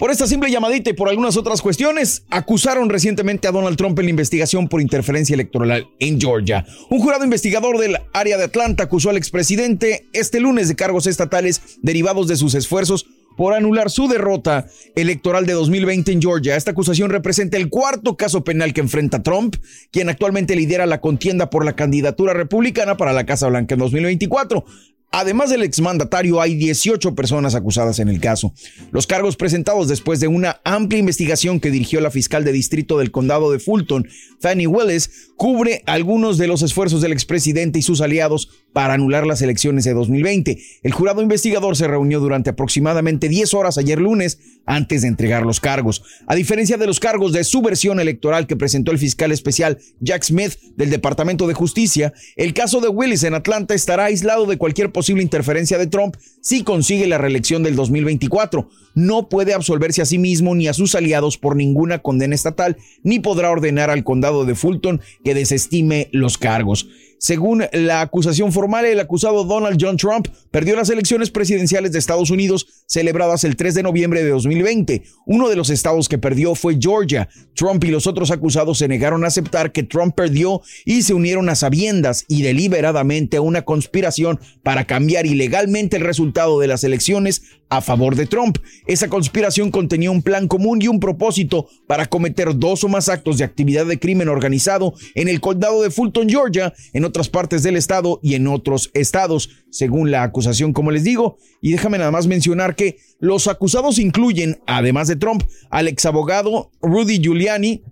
Por 0.02 0.10
esta 0.10 0.26
simple 0.26 0.50
llamadita 0.50 0.90
y 0.90 0.94
por 0.94 1.08
algunas 1.08 1.36
otras 1.36 1.62
cuestiones, 1.62 2.24
acusaron 2.28 2.90
recientemente 2.90 3.46
a 3.46 3.52
Donald 3.52 3.76
Trump 3.76 3.96
en 4.00 4.06
la 4.06 4.10
investigación 4.10 4.66
por 4.66 4.80
interferencia 4.80 5.34
electoral 5.34 5.86
en 6.00 6.20
Georgia. 6.20 6.66
Un 6.90 6.98
jurado 6.98 7.22
investigador 7.22 7.78
del 7.78 7.98
área 8.12 8.36
de 8.36 8.42
Atlanta 8.42 8.82
acusó 8.82 9.10
al 9.10 9.16
expresidente 9.16 10.08
este 10.12 10.40
lunes 10.40 10.66
de 10.66 10.74
cargos 10.74 11.06
estatales 11.06 11.78
derivados 11.82 12.26
de 12.26 12.34
sus 12.34 12.56
esfuerzos 12.56 13.06
por 13.36 13.54
anular 13.54 13.90
su 13.90 14.08
derrota 14.08 14.66
electoral 14.96 15.46
de 15.46 15.52
2020 15.52 16.10
en 16.10 16.20
Georgia. 16.20 16.56
Esta 16.56 16.72
acusación 16.72 17.08
representa 17.08 17.56
el 17.56 17.68
cuarto 17.68 18.16
caso 18.16 18.42
penal 18.42 18.74
que 18.74 18.80
enfrenta 18.80 19.22
Trump, 19.22 19.54
quien 19.92 20.08
actualmente 20.08 20.56
lidera 20.56 20.84
la 20.84 21.00
contienda 21.00 21.48
por 21.48 21.64
la 21.64 21.76
candidatura 21.76 22.32
republicana 22.32 22.96
para 22.96 23.12
la 23.12 23.24
Casa 23.24 23.46
Blanca 23.46 23.76
en 23.76 23.78
2024. 23.78 24.64
Además 25.14 25.50
del 25.50 25.62
exmandatario, 25.62 26.40
hay 26.40 26.54
18 26.54 27.14
personas 27.14 27.54
acusadas 27.54 27.98
en 27.98 28.08
el 28.08 28.18
caso. 28.18 28.54
Los 28.92 29.06
cargos 29.06 29.36
presentados 29.36 29.86
después 29.86 30.20
de 30.20 30.28
una 30.28 30.62
amplia 30.64 31.00
investigación 31.00 31.60
que 31.60 31.70
dirigió 31.70 32.00
la 32.00 32.10
fiscal 32.10 32.44
de 32.44 32.52
distrito 32.52 32.98
del 32.98 33.10
condado 33.10 33.52
de 33.52 33.58
Fulton, 33.58 34.08
Fanny 34.40 34.66
Willis, 34.66 35.31
cubre 35.42 35.82
algunos 35.86 36.38
de 36.38 36.46
los 36.46 36.62
esfuerzos 36.62 37.00
del 37.00 37.10
expresidente 37.10 37.80
y 37.80 37.82
sus 37.82 38.00
aliados 38.00 38.48
para 38.72 38.94
anular 38.94 39.26
las 39.26 39.42
elecciones 39.42 39.82
de 39.82 39.92
2020. 39.92 40.56
El 40.84 40.92
jurado 40.92 41.20
investigador 41.20 41.76
se 41.76 41.88
reunió 41.88 42.20
durante 42.20 42.50
aproximadamente 42.50 43.28
10 43.28 43.52
horas 43.54 43.76
ayer 43.76 44.00
lunes 44.00 44.38
antes 44.66 45.02
de 45.02 45.08
entregar 45.08 45.44
los 45.44 45.58
cargos. 45.58 46.04
A 46.28 46.36
diferencia 46.36 46.76
de 46.76 46.86
los 46.86 47.00
cargos 47.00 47.32
de 47.32 47.42
subversión 47.42 47.98
electoral 47.98 48.46
que 48.46 48.54
presentó 48.54 48.92
el 48.92 48.98
fiscal 48.98 49.32
especial 49.32 49.78
Jack 49.98 50.22
Smith 50.22 50.52
del 50.76 50.90
Departamento 50.90 51.48
de 51.48 51.54
Justicia, 51.54 52.12
el 52.36 52.54
caso 52.54 52.80
de 52.80 52.86
Willis 52.86 53.24
en 53.24 53.34
Atlanta 53.34 53.74
estará 53.74 54.04
aislado 54.04 54.46
de 54.46 54.58
cualquier 54.58 54.92
posible 54.92 55.24
interferencia 55.24 55.76
de 55.76 55.88
Trump 55.88 56.14
si 56.40 56.62
consigue 56.62 57.08
la 57.08 57.18
reelección 57.18 57.64
del 57.64 57.74
2024. 57.74 58.68
No 58.94 59.28
puede 59.28 59.54
absolverse 59.54 60.02
a 60.02 60.06
sí 60.06 60.18
mismo 60.18 60.54
ni 60.54 60.68
a 60.68 60.74
sus 60.74 60.94
aliados 60.94 61.38
por 61.38 61.56
ninguna 61.56 62.00
condena 62.00 62.34
estatal, 62.34 62.76
ni 63.02 63.20
podrá 63.20 63.50
ordenar 63.50 63.90
al 63.90 64.04
condado 64.04 64.44
de 64.44 64.54
Fulton 64.54 65.00
que 65.24 65.31
desestime 65.34 66.08
los 66.12 66.38
cargos. 66.38 66.88
Según 67.22 67.62
la 67.72 68.00
acusación 68.00 68.50
formal, 68.50 68.84
el 68.84 68.98
acusado 68.98 69.44
Donald 69.44 69.78
John 69.80 69.96
Trump 69.96 70.26
perdió 70.50 70.74
las 70.74 70.90
elecciones 70.90 71.30
presidenciales 71.30 71.92
de 71.92 72.00
Estados 72.00 72.30
Unidos 72.30 72.66
celebradas 72.86 73.44
el 73.44 73.54
3 73.54 73.74
de 73.74 73.84
noviembre 73.84 74.24
de 74.24 74.30
2020. 74.30 75.04
Uno 75.26 75.48
de 75.48 75.54
los 75.54 75.70
estados 75.70 76.08
que 76.08 76.18
perdió 76.18 76.56
fue 76.56 76.78
Georgia. 76.80 77.28
Trump 77.54 77.84
y 77.84 77.92
los 77.92 78.08
otros 78.08 78.32
acusados 78.32 78.78
se 78.78 78.88
negaron 78.88 79.22
a 79.22 79.28
aceptar 79.28 79.70
que 79.70 79.84
Trump 79.84 80.16
perdió 80.16 80.62
y 80.84 81.02
se 81.02 81.14
unieron 81.14 81.48
a 81.48 81.54
sabiendas 81.54 82.24
y 82.26 82.42
deliberadamente 82.42 83.36
a 83.36 83.40
una 83.40 83.62
conspiración 83.62 84.40
para 84.64 84.84
cambiar 84.88 85.24
ilegalmente 85.24 85.98
el 85.98 86.02
resultado 86.02 86.58
de 86.58 86.66
las 86.66 86.82
elecciones 86.82 87.42
a 87.68 87.80
favor 87.80 88.16
de 88.16 88.26
Trump. 88.26 88.58
Esa 88.86 89.08
conspiración 89.08 89.70
contenía 89.70 90.10
un 90.10 90.22
plan 90.22 90.46
común 90.46 90.82
y 90.82 90.88
un 90.88 91.00
propósito 91.00 91.68
para 91.86 92.06
cometer 92.06 92.58
dos 92.58 92.84
o 92.84 92.88
más 92.88 93.08
actos 93.08 93.38
de 93.38 93.44
actividad 93.44 93.86
de 93.86 93.98
crimen 93.98 94.28
organizado 94.28 94.92
en 95.14 95.28
el 95.28 95.40
condado 95.40 95.82
de 95.82 95.90
Fulton, 95.90 96.28
Georgia, 96.28 96.74
en 96.92 97.06
otras 97.12 97.28
partes 97.28 97.62
del 97.62 97.76
estado 97.76 98.20
y 98.22 98.36
en 98.36 98.46
otros 98.46 98.90
estados, 98.94 99.50
según 99.70 100.10
la 100.10 100.22
acusación, 100.22 100.72
como 100.72 100.90
les 100.90 101.04
digo. 101.04 101.36
Y 101.60 101.72
déjame 101.72 101.98
nada 101.98 102.10
más 102.10 102.26
mencionar 102.26 102.74
que 102.74 102.96
los 103.20 103.48
acusados 103.48 103.98
incluyen, 103.98 104.62
además 104.66 105.08
de 105.08 105.16
Trump, 105.16 105.42
al 105.68 105.88
exabogado 105.88 106.70
Rudy 106.80 107.18
Giuliani, 107.20 107.82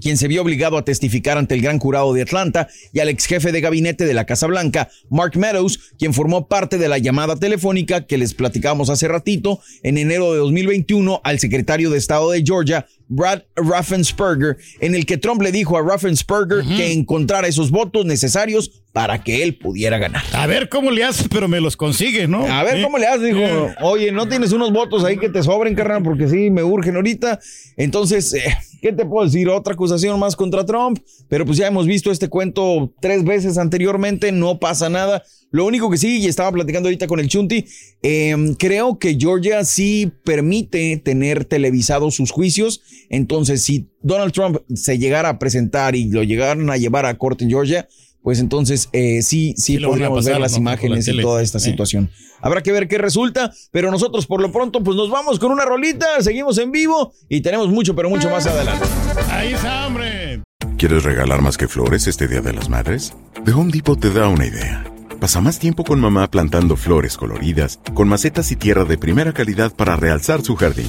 quien 0.00 0.16
se 0.16 0.28
vio 0.28 0.42
obligado 0.42 0.76
a 0.76 0.84
testificar 0.84 1.38
ante 1.38 1.54
el 1.54 1.62
gran 1.62 1.78
jurado 1.78 2.12
de 2.12 2.22
Atlanta, 2.22 2.68
y 2.92 3.00
al 3.00 3.08
ex 3.08 3.26
jefe 3.26 3.52
de 3.52 3.60
gabinete 3.60 4.04
de 4.06 4.14
la 4.14 4.26
Casa 4.26 4.46
Blanca, 4.46 4.88
Mark 5.08 5.36
Meadows, 5.36 5.78
quien 5.98 6.14
formó 6.14 6.48
parte 6.48 6.78
de 6.78 6.88
la 6.88 6.98
llamada 6.98 7.36
telefónica 7.36 8.06
que 8.06 8.18
les 8.18 8.34
platicábamos 8.34 8.90
hace 8.90 9.08
ratito 9.08 9.60
en 9.82 9.98
enero 9.98 10.32
de 10.32 10.38
2021 10.38 11.20
al 11.24 11.38
secretario 11.38 11.90
de 11.90 11.98
Estado 11.98 12.30
de 12.30 12.42
Georgia, 12.44 12.86
Brad 13.08 13.42
Raffensperger, 13.56 14.56
en 14.80 14.94
el 14.94 15.04
que 15.04 15.18
Trump 15.18 15.42
le 15.42 15.50
dijo 15.50 15.76
a 15.76 15.82
Raffensperger 15.82 16.64
que 16.64 16.92
encontrara 16.92 17.48
esos 17.48 17.70
votos 17.70 18.06
necesarios 18.06 18.82
para 18.92 19.22
que 19.22 19.42
él 19.42 19.56
pudiera 19.56 19.98
ganar. 19.98 20.22
A 20.32 20.46
ver 20.46 20.68
cómo 20.68 20.90
le 20.90 21.04
haces, 21.04 21.26
pero 21.28 21.48
me 21.48 21.60
los 21.60 21.76
consigue, 21.76 22.28
¿no? 22.28 22.46
A 22.46 22.62
ver 22.62 22.78
¿Eh? 22.78 22.82
cómo 22.82 22.98
le 22.98 23.06
haces, 23.06 23.22
dijo. 23.22 23.38
Eh. 23.40 23.74
Oye, 23.82 24.12
¿no 24.12 24.28
tienes 24.28 24.52
unos 24.52 24.72
votos 24.72 25.04
ahí 25.04 25.16
que 25.18 25.28
te 25.28 25.42
sobren, 25.42 25.74
carnal? 25.74 26.02
Porque 26.02 26.28
sí, 26.28 26.50
me 26.50 26.62
urgen 26.62 26.96
ahorita. 26.96 27.40
Entonces, 27.76 28.32
eh, 28.34 28.56
¿qué 28.80 28.92
te 28.92 29.04
puedo 29.04 29.26
decir? 29.26 29.48
Otra 29.48 29.74
acusación 29.74 30.18
más 30.18 30.36
contra 30.36 30.64
Trump. 30.64 30.98
Pero 31.28 31.44
pues 31.46 31.58
ya 31.58 31.66
hemos 31.66 31.86
visto 31.86 32.10
este 32.10 32.28
cuento 32.28 32.92
tres 33.00 33.24
veces 33.24 33.58
anteriormente, 33.58 34.32
no 34.32 34.58
pasa 34.58 34.88
nada. 34.88 35.22
Lo 35.52 35.66
único 35.66 35.90
que 35.90 35.96
sí, 35.96 36.18
y 36.18 36.26
estaba 36.26 36.52
platicando 36.52 36.88
ahorita 36.88 37.08
con 37.08 37.18
el 37.18 37.28
Chunti, 37.28 37.66
eh, 38.02 38.36
creo 38.58 38.98
que 38.98 39.16
Georgia 39.18 39.64
sí 39.64 40.12
permite 40.24 40.96
tener 40.98 41.44
televisados 41.44 42.14
sus 42.14 42.30
juicios. 42.30 42.82
Entonces, 43.08 43.62
si 43.62 43.88
Donald 44.00 44.32
Trump 44.32 44.58
se 44.74 44.98
llegara 44.98 45.28
a 45.28 45.38
presentar 45.38 45.96
y 45.96 46.08
lo 46.08 46.22
llegaran 46.22 46.70
a 46.70 46.76
llevar 46.76 47.04
a 47.04 47.18
corte 47.18 47.44
en 47.44 47.50
Georgia, 47.50 47.88
pues 48.22 48.38
entonces 48.40 48.88
eh, 48.92 49.22
sí, 49.22 49.54
sí, 49.56 49.78
podríamos 49.78 50.18
pasar, 50.20 50.32
ver 50.34 50.40
las 50.42 50.52
¿no? 50.52 50.56
Por 50.58 50.64
la 50.64 50.70
imágenes 50.72 51.08
y 51.08 51.20
toda 51.20 51.42
esta 51.42 51.58
Eh. 51.58 51.62
situación. 51.62 52.10
Habrá 52.42 52.62
que 52.62 52.72
ver 52.72 52.88
qué 52.88 52.98
resulta, 52.98 53.52
pero 53.70 53.90
nosotros 53.90 54.26
por 54.26 54.40
lo 54.40 54.50
pronto 54.52 54.82
pues 54.82 54.96
nos 54.96 55.10
vamos 55.10 55.38
con 55.38 55.52
una 55.52 55.64
rolita, 55.64 56.06
seguimos 56.20 56.56
en 56.58 56.72
vivo 56.72 57.12
y 57.28 57.40
tenemos 57.42 57.68
mucho, 57.68 57.94
pero 57.94 58.08
mucho 58.08 58.30
más 58.30 58.46
adelante. 58.46 58.86
Ahí 59.30 59.52
está, 59.52 59.86
hombre. 59.86 60.42
¿Quieres 60.78 61.02
regalar 61.04 61.42
más 61.42 61.58
que 61.58 61.68
flores 61.68 62.06
este 62.06 62.26
Día 62.28 62.40
de 62.40 62.54
las 62.54 62.68
Madres? 62.70 63.12
The 63.44 63.52
Home 63.52 63.70
Depot 63.72 64.00
te 64.00 64.10
da 64.10 64.28
una 64.28 64.46
idea. 64.46 64.84
Pasa 65.20 65.42
más 65.42 65.58
tiempo 65.58 65.84
con 65.84 66.00
mamá 66.00 66.30
plantando 66.30 66.76
flores 66.76 67.18
coloridas, 67.18 67.78
con 67.92 68.08
macetas 68.08 68.50
y 68.52 68.56
tierra 68.56 68.84
de 68.86 68.96
primera 68.96 69.34
calidad 69.34 69.70
para 69.74 69.96
realzar 69.96 70.40
su 70.42 70.56
jardín. 70.56 70.88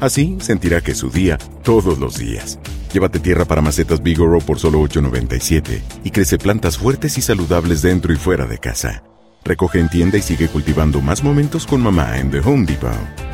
Así 0.00 0.36
sentirá 0.40 0.80
que 0.80 0.92
es 0.92 0.98
su 0.98 1.10
día 1.10 1.36
todos 1.62 1.98
los 1.98 2.16
días. 2.16 2.58
Llévate 2.92 3.18
tierra 3.18 3.44
para 3.44 3.62
macetas 3.62 4.02
Bigoro 4.02 4.38
por 4.40 4.58
solo 4.58 4.80
$8.97 4.80 5.82
y 6.04 6.10
crece 6.10 6.38
plantas 6.38 6.78
fuertes 6.78 7.18
y 7.18 7.22
saludables 7.22 7.82
dentro 7.82 8.12
y 8.12 8.16
fuera 8.16 8.46
de 8.46 8.58
casa. 8.58 9.02
Recoge 9.44 9.78
en 9.78 9.88
tienda 9.88 10.18
y 10.18 10.22
sigue 10.22 10.48
cultivando 10.48 11.00
más 11.00 11.22
momentos 11.22 11.66
con 11.66 11.80
mamá 11.80 12.18
en 12.18 12.30
The 12.30 12.40
Home 12.40 12.66
Depot. 12.66 12.90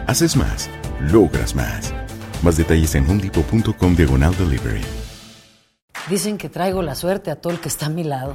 Haces 0.07 0.37
más, 0.37 0.69
logras 1.01 1.55
más. 1.55 1.95
Más 2.43 2.57
detalles 2.57 2.95
en 2.95 3.09
homedepot.com 3.09 3.97
diagonal 3.97 4.37
delivery. 4.37 4.83
Dicen 6.11 6.37
que 6.37 6.49
traigo 6.49 6.83
la 6.83 6.95
suerte 6.95 7.31
a 7.31 7.37
todo 7.37 7.53
el 7.53 7.61
que 7.61 7.69
está 7.69 7.87
a 7.87 7.91
mi 7.91 8.05
lado. 8.05 8.35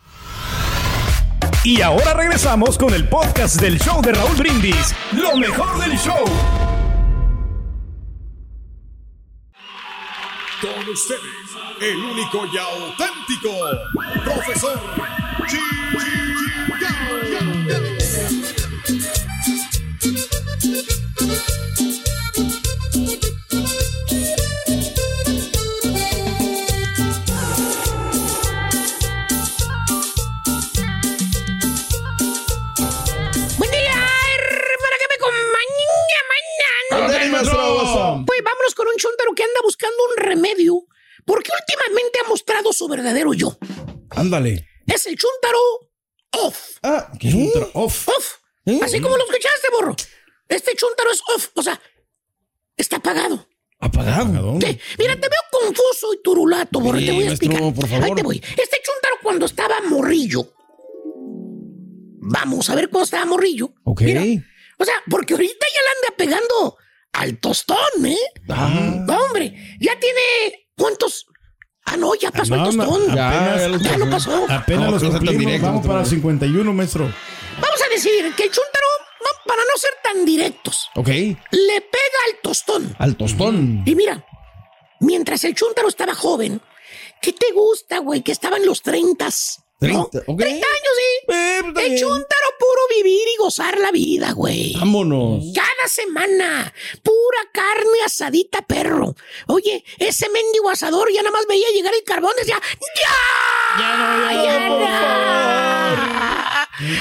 Y 1.63 1.79
ahora 1.83 2.15
regresamos 2.15 2.75
con 2.75 2.91
el 2.91 3.07
podcast 3.07 3.61
del 3.61 3.79
show 3.79 4.01
de 4.01 4.13
Raúl 4.13 4.35
Brindis. 4.35 4.95
Lo 5.11 5.37
mejor 5.37 5.79
del 5.79 5.95
show. 5.95 6.25
Con 10.59 10.89
ustedes, 10.89 11.21
el 11.81 11.97
único 11.97 12.47
y 12.51 12.57
auténtico 12.57 13.51
profesor 14.25 14.79
que 39.35 39.43
anda 39.43 39.59
buscando 39.63 39.95
un 40.09 40.17
remedio 40.23 40.85
porque 41.25 41.51
últimamente 41.59 42.19
ha 42.23 42.29
mostrado 42.29 42.73
su 42.73 42.87
verdadero 42.87 43.33
yo. 43.33 43.57
Ándale. 44.09 44.67
Es 44.87 45.05
el 45.05 45.17
chuntaro 45.17 45.59
off. 46.31 46.77
Ah, 46.83 47.11
¿qué? 47.19 47.31
Chuntaro 47.31 47.71
off. 47.73 48.07
Off. 48.09 48.35
Así 48.83 48.99
como 48.99 49.17
lo 49.17 49.23
escuchaste, 49.23 49.67
borro. 49.71 49.95
Este 50.47 50.75
chuntaro 50.75 51.11
es 51.11 51.21
off, 51.35 51.49
o 51.55 51.63
sea, 51.63 51.79
está 52.77 52.97
apagado. 52.97 53.47
¿Apagado? 53.79 54.59
Sí. 54.61 54.79
Mira, 54.99 55.15
te 55.15 55.27
veo 55.27 55.41
confuso 55.51 56.13
y 56.13 56.21
turulato, 56.21 56.79
borro. 56.79 56.99
Sí, 56.99 57.05
te 57.05 57.11
voy 57.13 57.23
a 57.23 57.25
maestro, 57.27 57.47
explicar. 57.47 57.73
por 57.73 57.87
favor. 57.87 58.05
Ahí 58.05 58.15
te 58.15 58.23
voy. 58.23 58.37
Este 58.37 58.81
chuntaro 58.83 59.15
cuando 59.23 59.45
estaba 59.47 59.81
morrillo. 59.81 60.53
Vamos 62.23 62.69
a 62.69 62.75
ver 62.75 62.89
cuando 62.89 63.05
estaba 63.05 63.25
morrillo. 63.25 63.73
Ok. 63.83 64.01
Mira, 64.01 64.21
o 64.77 64.85
sea, 64.85 64.95
porque 65.09 65.33
ahorita 65.33 65.65
ya 65.73 65.81
le 65.81 66.07
anda 66.07 66.17
pegando 66.17 66.77
al 67.13 67.37
tostón, 67.39 67.77
¿eh? 68.05 68.17
Ah. 68.49 68.69
No, 69.07 69.17
hombre, 69.25 69.53
ya 69.79 69.99
tiene. 69.99 70.67
¿Cuántos? 70.77 71.25
Ah, 71.85 71.97
no, 71.97 72.13
ya 72.15 72.31
pasó 72.31 72.55
No, 72.55 72.69
el 72.69 72.77
no, 72.77 72.85
tostón. 72.85 73.19
apenas- 73.19 73.81
ya 73.81 73.97
lo 73.97 74.09
pasó. 74.09 74.45
Apenas 74.49 74.85
No, 74.85 74.91
los 74.91 75.03
cumplimos. 75.03 75.37
directo, 75.39 75.65
Vamos 75.67 75.81
para 75.81 75.93
preocupes. 76.03 76.09
51, 76.09 76.73
maestro. 76.73 77.03
Vamos 77.59 77.81
a 77.85 77.89
decir 77.89 78.11
que 78.35 78.43
el 78.43 78.49
chúntaro, 78.51 78.85
no, 79.19 79.29
para 79.47 79.61
no 79.63 79.77
ser 79.77 79.91
tan 80.03 80.25
directos, 80.25 80.89
Ok. 80.95 81.07
le 81.07 81.81
pega 81.81 82.19
al 82.29 82.39
tostón. 82.41 82.95
Al 82.97 83.15
tostón. 83.17 83.83
Y 83.85 83.95
mira, 83.95 84.25
mientras 84.99 85.43
el 85.43 85.53
chúntaro 85.55 85.89
estaba 85.89 86.15
joven, 86.15 86.61
¿qué 87.21 87.33
te 87.33 87.51
gusta, 87.53 87.99
güey? 87.99 88.21
Que 88.21 88.31
estaba 88.31 88.57
en 88.57 88.65
los 88.65 88.81
30. 88.81 89.27
30, 89.79 90.19
ok. 90.27 90.39
30 90.39 90.45
años, 90.67 90.93
sí. 90.95 91.25
pues, 91.25 91.63
está 91.67 91.81
el 91.81 91.89
bien. 91.89 91.99
Puro 92.61 92.81
vivir 92.95 93.27
y 93.27 93.37
gozar 93.37 93.79
la 93.79 93.91
vida, 93.91 94.33
güey. 94.33 94.73
Vámonos. 94.77 95.45
Cada 95.55 95.87
semana, 95.87 96.71
pura 97.01 97.49
carne 97.51 98.03
asadita, 98.05 98.61
perro. 98.61 99.15
Oye, 99.47 99.83
ese 99.97 100.29
mendigo 100.29 100.69
asador 100.69 101.11
ya 101.11 101.23
nada 101.23 101.31
más 101.33 101.47
veía 101.47 101.67
llegar 101.73 101.93
el 101.95 102.03
carbón, 102.03 102.33
decía, 102.37 102.61
¡Ya! 102.61 103.79
Ya 103.79 103.97
no, 103.97 104.43
ya 104.43 104.69
no, 104.69 104.79
ya! 104.79 105.50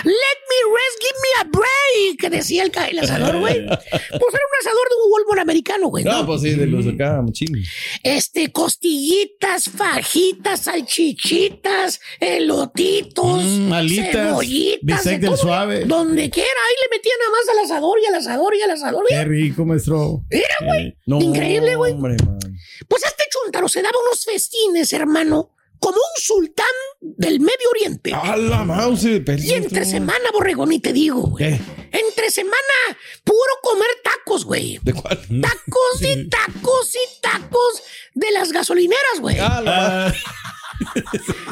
Let 0.04 0.38
me 0.50 0.60
rest, 0.74 1.00
give 1.00 1.18
me 1.22 1.40
a 1.40 1.44
break, 1.44 2.20
que 2.20 2.30
decía 2.30 2.62
el, 2.64 2.72
el 2.90 2.98
asador, 2.98 3.38
güey. 3.38 3.66
Pues 3.66 4.34
era 4.34 4.44
un 4.44 4.56
asador 4.60 4.88
de 4.88 4.96
un 5.04 5.12
Walmart 5.12 5.40
americano, 5.40 5.88
güey. 5.88 6.04
¿no? 6.04 6.12
No, 6.20 6.26
pues 6.26 6.42
sí, 6.42 6.50
de 6.50 6.66
los 6.66 6.84
de 6.84 6.92
acá, 6.92 7.22
machín. 7.22 7.48
Este, 8.02 8.50
costillitas, 8.52 9.64
fajitas, 9.70 10.60
salchichitas, 10.62 12.00
elotitos, 12.20 13.42
Mm, 13.44 13.72
alitas, 13.72 14.12
cebollitas, 14.12 15.04
de 15.04 15.18
todo, 15.18 15.36
suave. 15.36 15.84
Donde 15.84 16.30
quiera, 16.30 16.48
ahí 16.48 16.74
le 16.90 16.96
metían 16.96 17.16
nada 17.18 17.30
más 17.30 17.48
al 17.48 17.64
asador 17.64 17.98
y 18.02 18.06
al 18.06 18.14
asador 18.14 18.54
y 18.56 18.62
al 18.62 18.70
asador. 18.70 19.04
Qué 19.08 19.14
Mira, 19.14 19.24
rico, 19.28 19.64
maestro. 19.64 20.24
mira, 20.30 20.54
güey. 20.66 20.96
No, 21.06 21.20
Increíble, 21.20 21.76
güey. 21.76 21.94
Pues 22.88 23.04
este 23.04 23.24
chuntaro 23.30 23.68
se 23.68 23.82
daba 23.82 23.96
unos 24.06 24.24
festines, 24.24 24.92
hermano, 24.92 25.54
como 25.80 25.96
un 25.96 26.22
sultán 26.22 26.66
del 27.00 27.40
Medio 27.40 27.70
Oriente. 27.70 28.12
A 28.14 28.36
la 28.36 28.64
mouse, 28.64 29.04
Y 29.04 29.52
entre 29.54 29.84
semana, 29.84 30.30
borregón, 30.32 30.70
y 30.72 30.78
te 30.78 30.92
digo, 30.92 31.22
güey. 31.22 31.56
¿Qué? 31.56 31.60
Entre 31.92 32.30
semana, 32.30 32.56
puro 33.24 33.38
comer 33.62 33.88
tacos, 34.04 34.44
güey. 34.44 34.78
¿De 34.82 34.92
cuál? 34.92 35.18
Tacos 35.40 36.02
y 36.02 36.28
tacos 36.28 36.94
y 36.94 37.20
tacos 37.20 37.82
de 38.14 38.30
las 38.30 38.52
gasolineras, 38.52 39.20
güey. 39.20 39.36
Ah, 39.40 40.12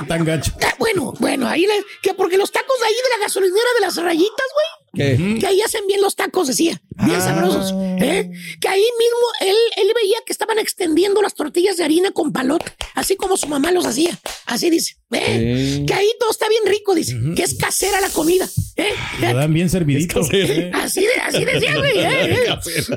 Tan 0.06 0.24
gacho. 0.24 0.52
Ah, 0.62 0.74
Bueno, 0.78 1.12
bueno, 1.18 1.48
ahí 1.48 1.66
le, 1.66 1.84
que 2.02 2.14
porque 2.14 2.38
los 2.38 2.52
tacos 2.52 2.78
de 2.80 2.86
ahí 2.86 2.94
de 2.94 3.18
la 3.18 3.24
gasolinera 3.24 3.68
de 3.74 3.80
las 3.80 3.96
rayitas, 3.96 4.46
güey. 4.52 4.77
¿Qué? 4.94 5.36
Que 5.40 5.46
ahí 5.46 5.60
hacen 5.60 5.86
bien 5.86 6.00
los 6.00 6.16
tacos, 6.16 6.48
decía. 6.48 6.80
Bien 7.04 7.16
Ah. 7.16 7.20
sabrosos. 7.20 7.72
¿eh? 8.00 8.30
Que 8.60 8.68
ahí 8.68 8.84
mismo 8.98 9.26
él, 9.40 9.56
él 9.76 9.92
veía 9.94 10.16
que 10.26 10.32
estaban 10.32 10.58
extendiendo 10.58 11.22
las 11.22 11.34
tortillas 11.34 11.76
de 11.76 11.84
harina 11.84 12.10
con 12.10 12.32
palote, 12.32 12.72
así 12.94 13.14
como 13.16 13.36
su 13.36 13.46
mamá 13.46 13.70
los 13.70 13.86
hacía. 13.86 14.18
Así 14.46 14.70
dice. 14.70 14.96
¿eh? 15.12 15.84
Que 15.86 15.94
ahí 15.94 16.10
todo 16.18 16.30
está 16.30 16.48
bien 16.48 16.62
rico, 16.66 16.94
dice. 16.94 17.16
Que 17.36 17.42
es 17.42 17.54
casera 17.54 18.00
la 18.00 18.08
comida. 18.10 18.48
¿eh? 18.76 18.88
Lo 19.20 19.34
dan 19.34 19.52
bien 19.54 19.70
servidito. 19.70 20.20
¿eh? 20.32 20.70
Así, 20.74 21.00
de, 21.02 21.12
así 21.22 21.44
decía, 21.44 21.76
güey. 21.76 21.98
¿eh? 21.98 22.44
¿eh? 22.44 22.48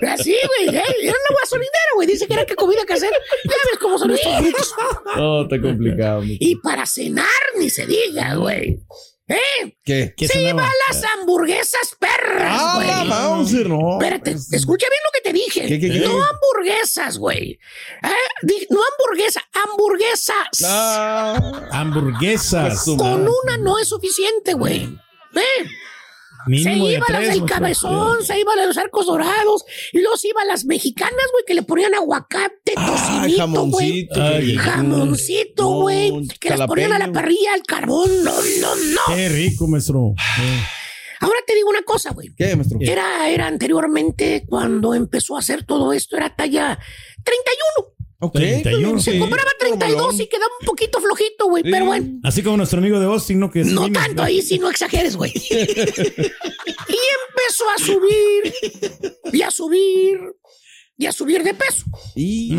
Así, 0.08 0.32
güey. 0.32 0.76
¿eh? 0.76 0.84
Era 1.02 1.14
una 1.30 1.40
gasolinera, 1.42 1.92
güey. 1.96 2.08
Dice 2.08 2.28
que 2.28 2.34
era 2.34 2.46
que 2.46 2.56
comida 2.56 2.86
casera. 2.86 3.16
Ya 3.44 3.52
ves 3.70 3.80
cómo 3.80 3.98
son 4.00 4.12
estos. 4.12 4.74
No, 5.16 5.44
está 5.44 5.60
complicado. 5.62 6.24
Y 6.26 6.56
para 6.58 6.86
cenar, 6.86 7.26
ni 7.58 7.70
se 7.70 7.86
diga, 7.86 8.36
güey. 8.36 8.80
¿Eh? 9.32 9.78
¿Qué? 9.84 10.14
¿Qué 10.18 10.28
se 10.28 10.34
cenaba? 10.34 10.62
iba 10.62 10.66
a 10.68 10.74
las 10.94 11.04
hamburguesas 11.16 11.96
perras, 12.00 12.62
Ah, 12.62 12.74
güey. 12.76 12.88
la 12.88 13.04
Mauser, 13.06 13.70
no. 13.70 13.94
Espérate, 13.94 14.32
escucha 14.32 14.88
bien 14.90 15.02
lo 15.06 15.12
que 15.14 15.22
te 15.22 15.34
dije. 15.34 15.68
¿Qué, 15.68 15.80
qué, 15.80 15.90
qué? 15.92 16.00
No 16.00 16.22
hamburguesas, 16.24 17.18
güey. 17.18 17.60
¿Eh? 18.04 18.66
No 18.70 18.80
hamburguesa, 18.84 19.42
hamburguesas. 19.54 20.64
Ah, 20.66 21.68
hamburguesas. 21.72 22.84
Con 22.86 23.28
una 23.28 23.58
no 23.58 23.80
es 23.80 23.88
suficiente, 23.90 24.54
güey. 24.54 24.84
¿Eh? 25.36 25.66
Mínimo 26.48 26.88
se 26.88 26.94
iba 26.94 27.06
a 27.08 27.12
las 27.12 27.30
del 27.30 27.46
cabezón, 27.46 28.24
se 28.24 28.40
iba 28.40 28.54
a 28.54 28.56
las 28.56 28.64
de 28.64 28.68
los 28.68 28.78
arcos 28.78 29.06
dorados, 29.06 29.64
y 29.94 30.00
luego 30.00 30.18
se 30.18 30.30
iba 30.30 30.42
a 30.42 30.46
las 30.46 30.66
mexicanas, 30.66 31.26
güey, 31.32 31.44
que 31.46 31.54
le 31.54 31.64
ponían 31.64 31.94
aguacate, 31.96 32.74
Ay, 32.76 33.36
tocinito, 33.38 33.66
güey. 33.68 34.08
jamoncito. 34.58 35.64
No, 35.64 35.82
güey. 35.82 36.28
que 36.40 36.50
las 36.50 36.68
ponían 36.68 36.94
a 36.94 37.00
la 37.00 37.12
parrilla, 37.12 37.54
al 37.54 37.64
carbón. 37.64 38.24
No, 38.24 38.32
no, 38.34 38.76
no. 38.76 39.16
Qué 39.16 39.30
rico, 39.30 39.68
maestro. 39.68 40.14
Eh, 40.40 40.64
Ahora 41.20 41.38
te 41.46 41.54
digo 41.54 41.70
una 41.70 41.84
cosa, 41.84 42.12
güey. 42.14 42.30
¿Qué, 42.36 42.56
maestro? 42.56 42.80
Era, 42.82 43.30
era 43.30 43.46
anteriormente, 43.48 44.44
cuando 44.48 44.96
empezó 44.96 45.36
a 45.36 45.40
hacer 45.40 45.64
todo 45.66 45.94
esto, 45.94 46.18
era 46.18 46.36
talla 46.36 46.80
31. 47.24 47.94
Ok. 48.24 48.34
31, 48.34 49.00
Se 49.00 49.14
sí. 49.14 49.20
compraba 49.20 49.50
32 49.60 50.20
y 50.20 50.28
quedaba 50.28 50.52
un 50.60 50.66
poquito 50.66 51.02
flojito, 51.02 51.48
güey. 51.48 51.64
Pero 51.64 51.86
bueno, 51.86 52.20
Así 52.24 52.44
como 52.44 52.58
nuestro 52.58 52.78
amigo 52.78 53.00
de 53.00 53.08
Austin, 53.08 53.40
¿no? 53.40 53.50
Que 53.50 53.64
no 53.64 53.92
tanto 53.92 54.22
ahí, 54.22 54.44
si 54.44 54.60
no 54.60 54.70
exageres, 54.70 55.16
güey. 55.16 55.34
y 55.50 55.58
empezó 55.58 56.04
a 57.76 57.80
subir, 57.84 58.54
y 59.34 59.42
a 59.42 59.50
subir, 59.50 60.20
y 60.98 61.06
a 61.08 61.12
subir 61.12 61.42
de 61.44 61.56
peso. 61.56 61.86
Y... 62.16 62.54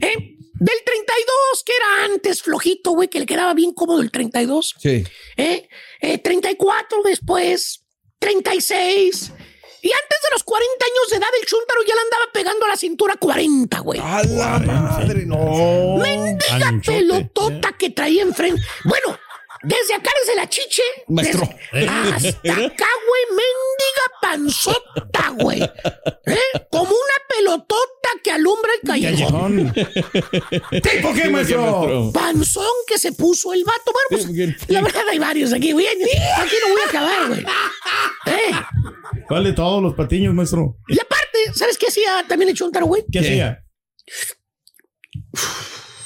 ¿Eh? 0.00 0.28
Del 0.54 0.76
32, 0.84 1.64
que 1.66 1.72
era 1.72 2.04
antes 2.04 2.42
flojito, 2.42 2.92
güey, 2.92 3.08
que 3.08 3.18
le 3.18 3.26
quedaba 3.26 3.52
bien 3.52 3.72
cómodo 3.74 4.00
el 4.00 4.12
32. 4.12 4.76
Sí. 4.78 5.02
¿eh? 5.36 5.68
Eh, 6.00 6.18
34 6.18 7.02
después, 7.02 7.84
36. 8.20 9.32
Y 9.84 9.90
antes 9.92 10.18
de 10.22 10.28
los 10.32 10.42
40 10.44 10.84
años 10.84 11.10
de 11.10 11.16
edad, 11.16 11.28
el 11.40 11.46
chúntaro 11.46 11.80
ya 11.86 11.94
le 11.94 12.00
andaba 12.02 12.24
pegando 12.32 12.66
a 12.66 12.68
la 12.68 12.76
cintura 12.76 13.16
40, 13.16 13.78
güey. 13.80 14.00
A 14.00 14.22
la 14.22 14.58
madre, 14.60 15.26
no. 15.26 15.96
Mendiga 15.98 16.68
Anchote. 16.68 16.98
pelotota 16.98 17.72
que 17.76 17.90
traía 17.90 18.22
enfrente. 18.22 18.62
Bueno, 18.84 19.18
desde 19.64 19.94
acá, 19.94 20.10
desde 20.20 20.36
la 20.36 20.48
chiche. 20.48 20.82
Maestro. 21.08 21.48
desde- 21.72 21.88
hasta 21.88 22.52
acá, 22.52 22.88
güey, 23.08 23.24
mendiga 23.30 24.06
panzota, 24.20 25.28
güey. 25.38 25.62
¿Eh? 25.62 26.66
Como 26.70 26.90
una 26.90 27.18
pelotota 27.28 28.08
que 28.22 28.30
alumbra 28.30 28.70
el 28.80 28.88
callejón. 28.88 29.72
¿Tipo 30.80 31.12
qué, 31.12 31.28
maestro? 31.28 32.10
Panzón 32.14 32.72
que 32.86 32.98
se 32.98 33.12
puso 33.12 33.52
el 33.52 33.64
vato. 33.64 33.92
Bueno, 33.92 34.24
pues, 34.28 34.68
la 34.68 34.80
verdad 34.80 35.02
hay 35.10 35.18
varios 35.18 35.52
aquí, 35.52 35.72
güey. 35.72 35.86
Aquí 35.88 36.54
no 36.64 36.72
voy 36.72 36.80
a 36.84 36.88
acabar, 36.88 37.28
güey. 37.28 37.40
¿Eh? 38.26 38.52
¿Cuál 39.32 39.44
de 39.44 39.54
todos 39.54 39.82
los 39.82 39.94
patiños, 39.94 40.34
maestro? 40.34 40.76
Y 40.88 41.00
aparte, 41.00 41.38
¿sabes 41.54 41.78
qué 41.78 41.86
hacía 41.86 42.22
también 42.28 42.50
el 42.50 42.54
chúntaro, 42.54 42.84
güey? 42.84 43.02
¿Qué 43.10 43.20
hacía? 43.20 43.64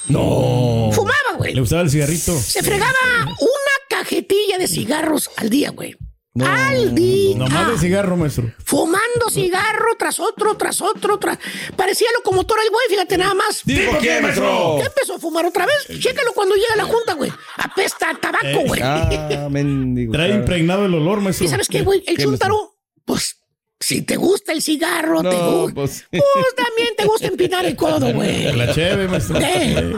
No. 0.07 0.91
Fumaba, 0.93 1.35
güey. 1.35 1.53
Le 1.53 1.59
gustaba 1.59 1.81
el 1.81 1.89
cigarrito. 1.89 2.39
Se 2.39 2.63
fregaba 2.63 2.93
una 3.25 3.75
cajetilla 3.89 4.57
de 4.57 4.69
cigarros 4.69 5.29
al 5.35 5.49
día, 5.49 5.71
güey. 5.71 5.97
Al 6.39 6.95
día. 6.95 7.35
Nomás 7.35 7.67
de 7.71 7.77
cigarro, 7.79 8.15
maestro. 8.15 8.49
Fumando 8.63 9.29
cigarro 9.29 9.97
tras 9.99 10.21
otro, 10.21 10.55
tras 10.55 10.81
otro, 10.81 11.19
tras... 11.19 11.37
Parecía 11.75 12.07
locomotora 12.15 12.61
el 12.63 12.69
güey, 12.69 12.87
fíjate 12.87 13.17
nada 13.17 13.33
más. 13.33 13.61
¿Tipo 13.63 13.91
qué, 13.99 14.21
maestro? 14.21 14.77
Ya 14.79 14.85
empezó 14.85 15.15
a 15.15 15.19
fumar 15.19 15.45
otra 15.45 15.65
vez. 15.65 15.99
Chécalo 15.99 16.31
cuando 16.31 16.55
llega 16.55 16.75
a 16.75 16.77
la 16.77 16.85
junta, 16.85 17.13
güey. 17.15 17.33
Apesta 17.57 18.09
a 18.09 18.15
tabaco, 18.15 18.61
güey. 18.67 18.79
Ah, 18.81 19.49
mendigo. 19.51 20.13
Trae 20.13 20.29
impregnado 20.29 20.85
el 20.85 20.93
olor, 20.93 21.19
maestro. 21.19 21.45
¿Y 21.45 21.49
sabes 21.49 21.67
qué, 21.67 21.81
güey? 21.81 22.05
El 22.07 22.15
¿Qué, 22.15 22.23
chúntaro, 22.23 22.76
pues, 23.07 23.37
si 23.79 24.01
te 24.01 24.17
gusta 24.17 24.51
el 24.51 24.61
cigarro, 24.61 25.21
te 25.23 25.35
gusta... 25.35 25.73
pues. 25.73 26.05
Pues 26.11 26.55
también 26.55 26.89
te 26.97 27.05
gusta 27.05 27.27
empinar 27.27 27.65
el 27.65 27.75
codo, 27.75 28.13
güey. 28.13 28.43
La 28.55 28.65
maestro. 29.07 29.39
Eh. 29.39 29.95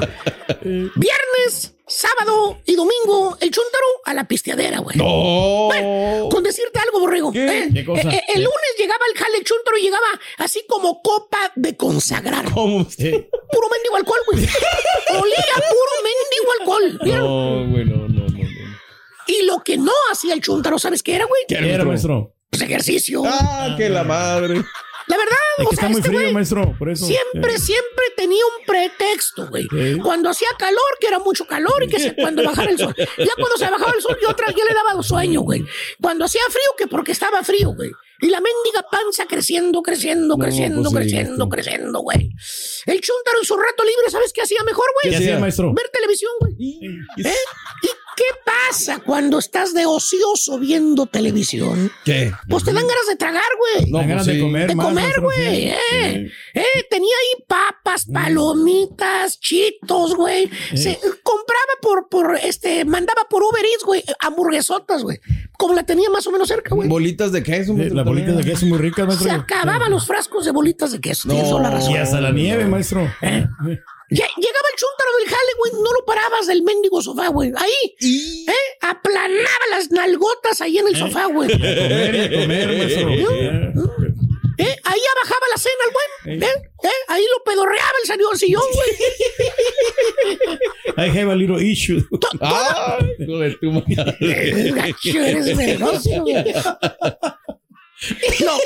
Viernes, 0.95 1.73
sábado 1.87 2.59
y 2.65 2.75
domingo, 2.75 3.35
el 3.41 3.49
chúntaro 3.49 3.85
a 4.05 4.13
la 4.13 4.27
pisteadera, 4.27 4.79
güey. 4.79 4.95
No. 4.95 5.65
Bueno, 5.65 6.29
con 6.29 6.43
decirte 6.43 6.79
algo, 6.79 6.99
borrego. 6.99 7.31
¿eh? 7.33 7.69
¿Qué 7.73 7.83
cosa? 7.83 8.09
Eh, 8.09 8.15
eh, 8.15 8.23
el 8.35 8.43
lunes 8.43 8.75
llegaba 8.77 9.03
el 9.11 9.19
jale 9.19 9.37
el 9.39 9.43
chúntaro 9.43 9.77
y 9.77 9.81
llegaba 9.81 10.07
así 10.37 10.63
como 10.67 11.01
copa 11.01 11.51
de 11.55 11.75
consagrar. 11.75 12.45
¿Cómo? 12.53 12.85
Puro 12.85 13.69
mendigo 13.71 13.95
alcohol, 13.95 14.19
güey. 14.31 14.43
Olía 15.19 15.55
puro 15.55 15.93
mendigo 16.03 16.51
alcohol. 16.59 16.99
¿vieron? 17.03 17.25
No, 17.25 17.71
güey, 17.71 17.85
no, 17.85 18.07
no, 18.07 18.27
no. 18.27 18.43
no. 18.43 18.49
Y 19.25 19.45
lo 19.45 19.63
que 19.63 19.77
no 19.77 19.93
hacía 20.11 20.35
el 20.35 20.41
chúntaro, 20.41 20.77
¿sabes 20.77 21.01
qué 21.01 21.15
era, 21.15 21.25
güey? 21.25 21.41
¿Qué 21.47 21.55
era, 21.55 21.85
maestro? 21.85 22.35
Pues 22.49 22.61
ejercicio. 22.63 23.23
Ah, 23.25 23.75
que 23.77 23.89
la 23.89 24.03
madre. 24.03 24.63
La 25.07 25.17
verdad, 25.17 25.35
Es 25.57 25.65
o 25.65 25.69
que 25.71 25.75
sea, 25.75 25.87
está 25.87 25.89
muy 25.89 26.01
este 26.01 26.09
frío, 26.17 26.31
maestro. 26.33 26.75
Por 26.77 26.89
eso. 26.91 27.05
Siempre, 27.07 27.55
Eh. 27.55 27.59
siempre 27.59 28.05
tenía 28.15 28.43
un 28.45 28.65
pretexto, 28.65 29.47
güey. 29.47 29.67
Cuando 30.03 30.29
hacía 30.29 30.49
calor, 30.57 30.79
que 30.99 31.07
era 31.07 31.17
mucho 31.17 31.47
calor, 31.47 31.81
y 31.83 31.87
que 31.87 31.99
se- 31.99 32.15
cuando 32.15 32.43
bajara 32.43 32.69
el 32.69 32.77
sol. 32.77 32.93
Ya 32.97 33.33
cuando 33.35 33.57
se 33.57 33.67
bajaba 33.69 33.91
el 33.95 34.01
sol, 34.03 34.17
yo 34.21 34.29
otra 34.29 34.47
ya 34.51 34.63
le 34.65 34.73
daba 34.73 35.01
sueño, 35.01 35.41
güey. 35.41 35.65
Cuando 35.99 36.25
hacía 36.25 36.41
frío, 36.49 36.75
que 36.77 36.85
porque 36.85 37.11
estaba 37.11 37.43
frío, 37.43 37.73
güey. 37.73 37.89
Y 38.21 38.27
la 38.27 38.39
mendiga 38.41 38.85
panza 38.91 39.25
creciendo, 39.25 39.81
creciendo, 39.81 40.35
No, 40.35 40.43
creciendo, 40.43 40.91
pues 40.91 41.03
creciendo, 41.05 41.47
maestro. 41.47 41.49
creciendo, 41.49 41.99
güey. 42.01 42.29
El 42.85 42.99
chúntaro 43.01 43.39
en 43.39 43.45
su 43.45 43.55
rato 43.57 43.83
libre, 43.83 44.11
¿sabes 44.11 44.31
qué 44.33 44.41
hacía 44.41 44.61
mejor, 44.63 44.85
¿Qué 45.01 45.09
güey? 45.09 45.21
hacía, 45.21 45.39
maestro? 45.39 45.73
Ver 45.73 45.89
televisión, 45.91 46.31
güey. 46.41 46.53
¿Eh? 47.25 47.33
¿Y 47.81 47.87
qué 48.15 48.23
pasa 48.45 48.99
cuando 48.99 49.39
estás 49.39 49.73
de 49.73 49.85
ocioso 49.85 50.59
viendo 50.59 51.05
televisión? 51.05 51.91
¿Qué? 52.05 52.31
Pues 52.47 52.63
te 52.63 52.73
dan 52.73 52.85
ganas 52.87 53.07
de 53.09 53.15
tragar, 53.15 53.43
güey. 53.57 53.91
Dan 53.91 54.07
ganas 54.07 54.25
pues 54.25 54.27
de 54.27 54.33
sí. 54.33 54.41
comer 54.41 54.67
De 54.69 54.75
comer, 54.75 55.21
güey. 55.21 55.37
sí. 55.37 55.69
Eh, 55.93 56.31
eh, 56.53 56.63
tenía 56.89 57.13
ahí 57.15 57.43
papas, 57.47 58.05
palomitas, 58.11 59.39
chitos, 59.39 60.15
güey. 60.15 60.49
Se 60.75 60.97
compraba 61.23 61.73
por, 61.81 62.09
por, 62.09 62.37
este, 62.37 62.85
mandaba 62.85 63.23
por 63.29 63.43
Uber 63.43 63.63
Eats, 63.65 63.83
güey, 63.85 64.03
hamburguesotas, 64.19 65.03
güey. 65.03 65.19
Como 65.57 65.73
la 65.73 65.83
tenía 65.83 66.09
más 66.09 66.25
o 66.27 66.31
menos 66.31 66.47
cerca, 66.47 66.73
güey. 66.75 66.87
Bolitas 66.89 67.31
de 67.31 67.43
queso. 67.43 67.73
Sí, 67.73 67.77
maestro, 67.77 67.95
Las 67.97 68.05
bolitas 68.05 68.37
de 68.37 68.43
queso 68.43 68.65
muy 68.65 68.77
ricas, 68.77 69.17
Se 69.17 69.25
maestro. 69.25 69.41
acababan 69.41 69.91
los 69.91 70.05
frascos 70.07 70.45
de 70.45 70.51
bolitas 70.51 70.91
de 70.91 70.99
queso. 71.01 71.27
Tienes 71.27 71.45
No. 71.45 71.57
toda 71.57 71.63
la 71.63 71.69
razón. 71.71 71.91
Y 71.91 71.97
hasta 71.97 72.21
la 72.21 72.31
nieve, 72.31 72.65
maestro. 72.65 73.09
¿Eh? 74.11 74.15
Llegaba 74.15 74.67
el 74.71 74.79
chúntaro 74.79 75.11
del 75.19 75.27
jale, 75.29 75.51
güey, 75.57 75.71
no 75.83 75.93
lo 75.93 76.05
parabas 76.05 76.47
del 76.47 76.63
mendigo 76.63 77.01
sofá, 77.01 77.27
güey. 77.27 77.51
Ahí, 77.55 77.95
¿eh? 78.47 78.77
Aplanaba 78.81 79.65
las 79.71 79.91
nalgotas 79.91 80.61
ahí 80.61 80.77
en 80.79 80.87
el 80.87 80.95
sofá, 80.95 81.25
güey. 81.27 81.49
Comer, 81.51 82.33
comer, 82.33 82.67
maestro. 82.77 83.09
¿Eh? 83.09 83.73
¿Eh? 84.59 84.75
Ahí 84.83 84.99
ya 84.99 85.13
bajaba 85.23 85.45
la 85.51 85.57
cena 85.57 85.83
el 85.85 85.91
güey. 85.93 86.49
¿Eh? 86.49 86.53
¿Eh? 86.83 86.99
Ahí 87.07 87.23
lo 87.23 87.43
pedorreaba 87.45 87.93
el 88.01 88.07
señor 88.07 88.37
sillón, 88.37 88.63
güey. 88.73 88.89
I 90.97 91.17
have 91.17 91.31
a 91.31 91.35
little 91.35 91.61
issue. 91.63 92.03
Ah. 92.41 92.97
Eh, 92.99 94.71
gacho, 94.75 95.19
eres 95.23 95.55
venenoso, 95.55 96.09
güey. 96.21 96.53
Lo, 98.39 98.57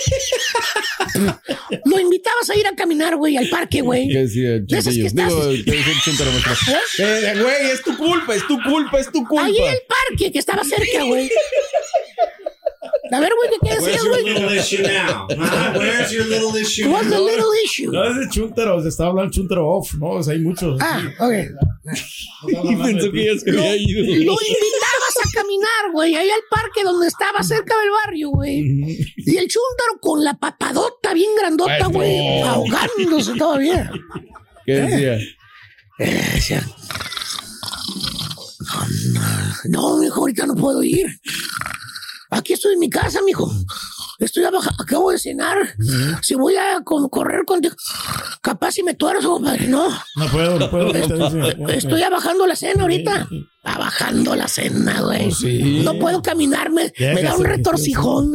lo 1.86 2.00
invitabas 2.00 2.50
a 2.52 2.56
ir 2.56 2.68
a 2.68 2.76
caminar, 2.76 3.16
güey, 3.16 3.36
al 3.36 3.50
parque, 3.50 3.82
güey. 3.82 4.08
¿Qué 4.08 4.20
decía 4.20 4.62
que 4.68 4.76
maestro? 4.76 5.52
Eh, 7.00 7.34
Güey, 7.42 7.72
es 7.72 7.82
tu 7.82 7.98
culpa, 7.98 8.36
es 8.36 8.46
tu 8.48 8.62
culpa, 8.62 9.00
es 9.00 9.12
tu 9.12 9.26
culpa. 9.26 9.46
Ahí 9.46 9.58
en 9.58 9.72
el 9.72 9.82
parque 9.88 10.32
que 10.32 10.40
estaba 10.40 10.64
cerca, 10.64 11.04
güey. 11.04 11.30
A 13.12 13.20
ver, 13.20 13.32
güey, 13.36 13.50
¿qué 13.62 13.76
decías, 13.80 14.04
güey? 14.06 14.58
issue 14.58 14.82
now? 14.82 15.28
Where's 15.78 16.12
your 16.12 16.26
little 16.26 16.56
issue? 16.60 16.90
What's 16.90 17.10
the 17.10 17.20
little 17.20 17.52
issue? 17.64 17.92
No, 17.92 18.04
es 18.06 18.16
de 18.18 18.30
chúntaro. 18.30 18.82
Se 18.82 18.90
estaba 18.90 19.10
hablando 19.10 19.32
chúntaro 19.32 19.68
off, 19.68 19.94
¿no? 19.96 20.12
O 20.12 20.24
sea, 20.24 20.34
hay 20.34 20.40
muchos. 20.40 20.80
Ah, 20.82 21.02
ok. 21.20 21.34
Y 22.46 22.76
pensó 22.76 23.12
que 23.12 23.26
ya 23.26 23.40
se 23.40 23.50
había 23.52 23.76
ido. 23.78 24.02
Lo 24.04 24.34
invitabas 24.34 25.03
a 25.03 25.03
caminar, 25.34 25.92
güey, 25.92 26.16
ahí 26.16 26.30
al 26.30 26.44
parque 26.50 26.84
donde 26.84 27.08
estaba 27.08 27.44
cerca 27.44 27.76
del 27.80 27.90
barrio, 27.92 28.30
güey. 28.30 28.60
Y 29.18 29.38
el 29.38 29.48
chúntaro 29.48 30.00
con 30.02 30.24
la 30.24 30.36
papadota 30.36 31.14
bien 31.14 31.32
grandota, 31.36 31.88
güey, 31.88 32.42
ahogándose 32.42 33.34
todavía. 33.34 33.92
¿Qué 34.66 34.74
decía? 34.74 35.18
Eh, 36.00 36.30
decía, 36.34 36.64
no, 39.70 39.98
mijo, 39.98 40.22
ahorita 40.22 40.46
no 40.46 40.56
puedo 40.56 40.84
ir. 40.84 41.08
Aquí 42.30 42.54
estoy 42.54 42.74
en 42.74 42.80
mi 42.80 42.90
casa, 42.90 43.22
mijo. 43.22 43.52
Estoy 44.20 44.44
abajo, 44.44 44.70
acabo 44.80 45.12
de 45.12 45.18
cenar. 45.18 45.58
Si 46.22 46.36
voy 46.36 46.56
a 46.56 46.82
con- 46.84 47.10
correr 47.10 47.46
contigo, 47.46 47.76
capaz 48.42 48.72
si 48.74 48.84
me 48.84 48.94
tuerzo, 48.94 49.32
compadre. 49.34 49.68
No, 49.68 49.90
No 50.16 50.28
puedo, 50.32 50.60
no 50.60 50.70
puedo. 50.70 50.92
dice. 50.94 51.78
estoy 51.78 52.04
abajando 52.04 52.46
la 52.46 52.56
cena 52.56 52.84
ahorita. 52.84 53.28
Abajando 53.64 54.36
la 54.36 54.48
cena, 54.48 55.02
güey. 55.02 55.32
Sí. 55.32 55.82
No 55.84 55.98
puedo 55.98 56.22
caminarme. 56.22 56.94
Me 57.00 57.24
da 57.24 57.36
un 57.36 57.46
retorcijón. 57.46 58.34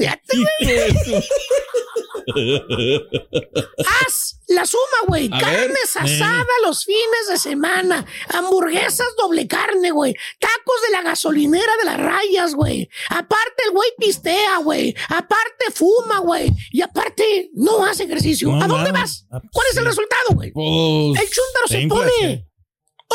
Haz 4.04 4.40
la 4.48 4.66
suma, 4.66 4.82
güey. 5.06 5.28
Carnes 5.28 5.94
ver. 5.94 6.04
asadas 6.04 6.46
los 6.64 6.84
fines 6.84 7.28
de 7.30 7.38
semana. 7.38 8.04
Hamburguesas 8.28 9.08
doble 9.16 9.46
carne, 9.46 9.90
güey. 9.90 10.14
Tacos 10.38 10.82
de 10.86 10.92
la 10.92 11.02
gasolinera 11.02 11.72
de 11.78 11.84
las 11.84 11.98
rayas, 11.98 12.54
güey. 12.54 12.88
Aparte 13.10 13.62
el 13.66 13.72
güey 13.72 13.88
pistea, 13.98 14.58
güey. 14.58 14.94
Aparte 15.08 15.66
fuma, 15.74 16.18
güey. 16.20 16.50
Y 16.72 16.82
aparte 16.82 17.50
no 17.54 17.84
hace 17.84 18.04
ejercicio. 18.04 18.50
No, 18.50 18.62
¿A 18.62 18.66
dónde 18.66 18.92
vas? 18.92 19.26
¿Cuál 19.30 19.66
es 19.70 19.76
el 19.76 19.84
resultado, 19.84 20.34
güey? 20.34 20.50
Pues. 20.52 21.22
El 21.22 21.30
chúntaro 21.30 21.66
te 21.68 21.80
se 21.82 21.86
pone 21.88 22.48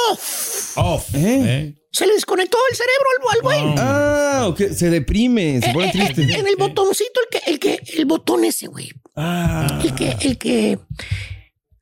off. 0.10 0.78
Off. 0.78 1.16
¿Eh? 1.16 1.20
¿eh? 1.46 1.76
Se 1.92 2.08
le 2.08 2.14
desconectó 2.14 2.58
el 2.72 2.76
cerebro 2.76 3.06
al, 3.30 3.36
al 3.36 3.42
güey. 3.44 3.76
Ah, 3.78 4.46
ok, 4.48 4.62
se 4.74 4.90
deprime, 4.90 5.62
se 5.62 5.70
Eh, 5.70 5.74
pone 5.74 5.86
eh, 5.88 5.92
eh, 5.94 6.14
triste. 6.14 6.40
en 6.40 6.48
el 6.48 6.56
botoncito, 6.56 7.22
el 7.22 7.30
que, 7.30 7.52
el 7.52 7.60
que, 7.60 7.80
el 8.00 8.06
botón 8.06 8.44
ese, 8.46 8.66
güey. 8.66 8.90
Ah. 9.16 9.80
El 9.84 9.94
que, 9.96 10.18
el 10.22 10.38
que, 10.38 10.80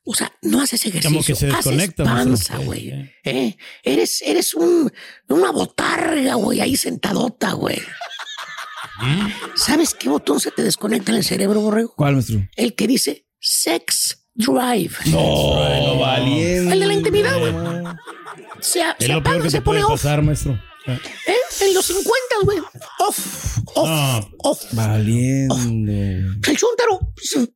o 0.04 0.14
sea, 0.14 0.32
no 0.42 0.62
haces 0.62 0.86
ejercicio. 0.86 1.10
Como 1.10 1.24
que 1.24 1.36
se 1.36 1.48
haces 1.48 1.56
desconecta. 1.58 2.04
panza, 2.04 2.26
maestro. 2.56 2.62
güey. 2.62 2.90
Eh, 3.24 3.58
eres, 3.84 4.22
eres 4.26 4.54
un, 4.54 4.92
una 5.30 5.52
botarga, 5.52 6.36
güey, 6.36 6.60
ahí 6.62 6.76
sentadota, 6.76 7.52
güey. 7.54 7.80
¿Mm? 9.02 9.28
¿Sabes 9.56 9.94
qué 9.96 10.10
botón 10.10 10.40
se 10.40 10.52
te 10.52 10.62
desconecta 10.64 11.12
en 11.12 11.18
el 11.18 11.24
cerebro, 11.24 11.62
borrego? 11.62 11.94
¿Cuál, 11.96 12.16
maestro? 12.16 12.48
El 12.56 12.76
que 12.76 12.88
dice 12.88 13.26
sex 13.40 14.26
drive. 14.34 14.92
No, 15.06 15.98
valiente. 16.00 16.74
El 16.74 16.80
de 16.80 16.86
la 16.88 16.94
intimidad, 16.94 17.38
güey. 17.40 17.54
Se, 18.60 18.80
Es 18.82 18.86
se 19.00 19.08
lo 19.08 19.24
peor 19.24 19.36
apaga, 19.36 19.44
que 19.44 19.50
se 19.50 19.58
te 19.58 19.62
puede 19.64 19.82
pone 19.82 19.94
off. 19.94 20.02
pasar, 20.02 20.22
maestro. 20.22 20.60
¿Eh? 20.88 21.00
En 21.62 21.74
los 21.74 21.86
50, 21.86 22.12
güey. 22.44 22.58
Off, 23.00 23.58
off, 23.76 23.88
No. 23.88 24.30
off. 24.40 24.64
Valiendo. 24.74 25.56
El 25.56 26.58
chúntaro 26.58 27.00
pues, 27.16 27.50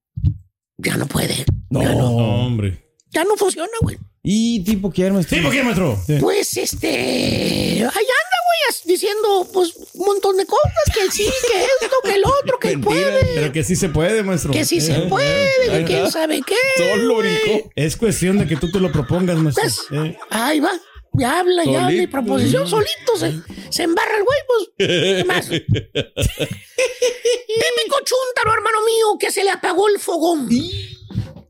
ya 0.77 0.97
no 0.97 1.05
puede. 1.07 1.45
No. 1.69 1.81
Ya 1.81 1.89
no, 1.93 1.99
No, 2.01 2.45
hombre. 2.45 2.83
ya 3.11 3.23
no 3.23 3.35
funciona, 3.35 3.71
güey. 3.81 3.97
¿Y 4.27 4.61
tipo 4.63 4.89
quién, 4.91 5.13
maestro? 5.13 5.37
¿Tipo 5.37 5.49
quién, 5.49 5.65
maestro? 5.65 5.99
Pues 6.19 6.57
este. 6.57 6.87
Ahí 6.89 7.79
anda, 7.83 7.89
güey, 7.93 8.87
diciendo 8.87 9.47
pues 9.53 9.73
un 9.93 10.05
montón 10.05 10.37
de 10.37 10.45
cosas: 10.45 10.71
que 10.93 11.11
sí, 11.11 11.23
que 11.23 11.61
esto, 11.85 11.95
que 12.03 12.15
el 12.15 12.23
otro, 12.25 12.59
que 12.59 12.69
él 12.71 12.79
puede. 12.81 13.23
Pero 13.35 13.51
que 13.51 13.63
sí 13.63 13.75
se 13.75 13.89
puede, 13.89 14.23
maestro. 14.23 14.51
Que 14.51 14.65
sí 14.65 14.81
se 14.81 14.95
Eh, 14.95 15.05
puede, 15.09 15.45
eh, 15.67 15.79
que 15.79 15.85
quién 15.85 16.11
sabe 16.11 16.41
qué. 16.41 16.55
Solo. 16.77 17.19
Es 17.75 17.95
cuestión 17.97 18.39
de 18.39 18.47
que 18.47 18.55
tú 18.55 18.71
te 18.71 18.79
lo 18.79 18.91
propongas, 18.91 19.37
maestro. 19.37 19.63
Pues, 19.63 19.79
Eh. 19.91 20.17
Ahí 20.31 20.59
va. 20.59 20.71
Ya 21.17 21.39
habla, 21.39 21.63
ya 21.63 21.85
habla 21.85 22.01
y 22.01 22.07
proposición 22.07 22.67
solito 22.67 23.15
se, 23.17 23.33
se 23.75 23.83
embarra 23.83 24.15
el 24.15 24.23
güey, 24.23 24.39
pues. 24.47 24.69
¿Qué 24.77 25.23
más? 25.25 25.49
Típico 25.49 25.65
chúntaro, 28.05 28.53
hermano 28.53 28.85
mío, 28.85 29.17
que 29.19 29.31
se 29.31 29.43
le 29.43 29.49
apagó 29.49 29.89
el 29.89 29.99
fogón. 29.99 30.47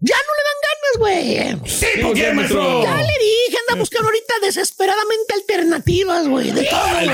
Ya 0.07 0.15
no 0.27 0.31
le 0.37 0.43
dan 0.47 0.59
ganas, 0.67 0.93
güey. 0.99 1.69
Sí, 1.69 1.87
¿por 2.01 2.13
qué, 2.13 2.31
maestro? 2.33 2.83
Ya 2.83 2.95
le 2.95 3.03
dije, 3.03 3.57
anda 3.67 3.79
buscando 3.79 4.07
ahorita 4.09 4.33
desesperadamente 4.43 5.33
alternativas, 5.33 6.27
güey. 6.27 6.51
De 6.51 6.63
todo. 6.65 6.79
güey. 6.91 7.05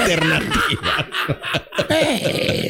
Eh. 1.90 2.70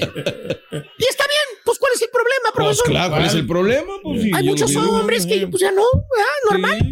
Y 0.98 1.06
está 1.06 1.26
bien, 1.26 1.48
pues 1.66 1.78
¿cuál 1.80 1.92
es 1.96 2.02
el 2.02 2.10
problema, 2.10 2.44
Pues 2.44 2.56
profesor? 2.56 2.86
claro, 2.88 3.10
¿cuál 3.12 3.26
es 3.26 3.34
el 3.34 3.48
problema? 3.48 3.94
Pues, 4.04 4.22
sí, 4.22 4.32
Hay 4.34 4.46
yo 4.46 4.52
muchos 4.52 4.74
lo 4.74 4.92
hombres 5.00 5.26
que 5.26 5.48
pues 5.48 5.62
ya 5.62 5.72
no, 5.72 5.84
¿verdad? 5.94 6.32
normal. 6.52 6.92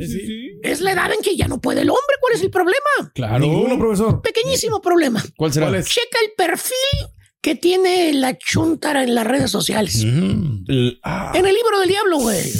Es 0.63 0.81
la 0.81 0.91
edad 0.93 1.11
en 1.13 1.19
que 1.21 1.35
ya 1.35 1.47
no 1.47 1.59
puede 1.61 1.81
el 1.81 1.89
hombre. 1.89 2.15
¿Cuál 2.19 2.33
es 2.35 2.41
el 2.41 2.49
problema? 2.49 3.11
Claro. 3.13 3.39
Ninguno, 3.39 3.77
profesor. 3.77 4.21
Pequeñísimo 4.21 4.81
problema. 4.81 5.23
¿Cuál 5.37 5.53
será? 5.53 5.67
¿Cuál? 5.67 5.83
Checa 5.83 6.17
el 6.25 6.31
perfil 6.35 7.07
que 7.41 7.55
tiene 7.55 8.11
la 8.13 8.37
chuntara 8.37 9.03
en 9.03 9.15
las 9.15 9.25
redes 9.25 9.51
sociales. 9.51 10.01
El- 10.03 10.99
ah, 11.03 11.31
En 11.35 11.45
el 11.45 11.53
libro 11.53 11.79
del 11.79 11.89
diablo, 11.89 12.17
güey. 12.17 12.51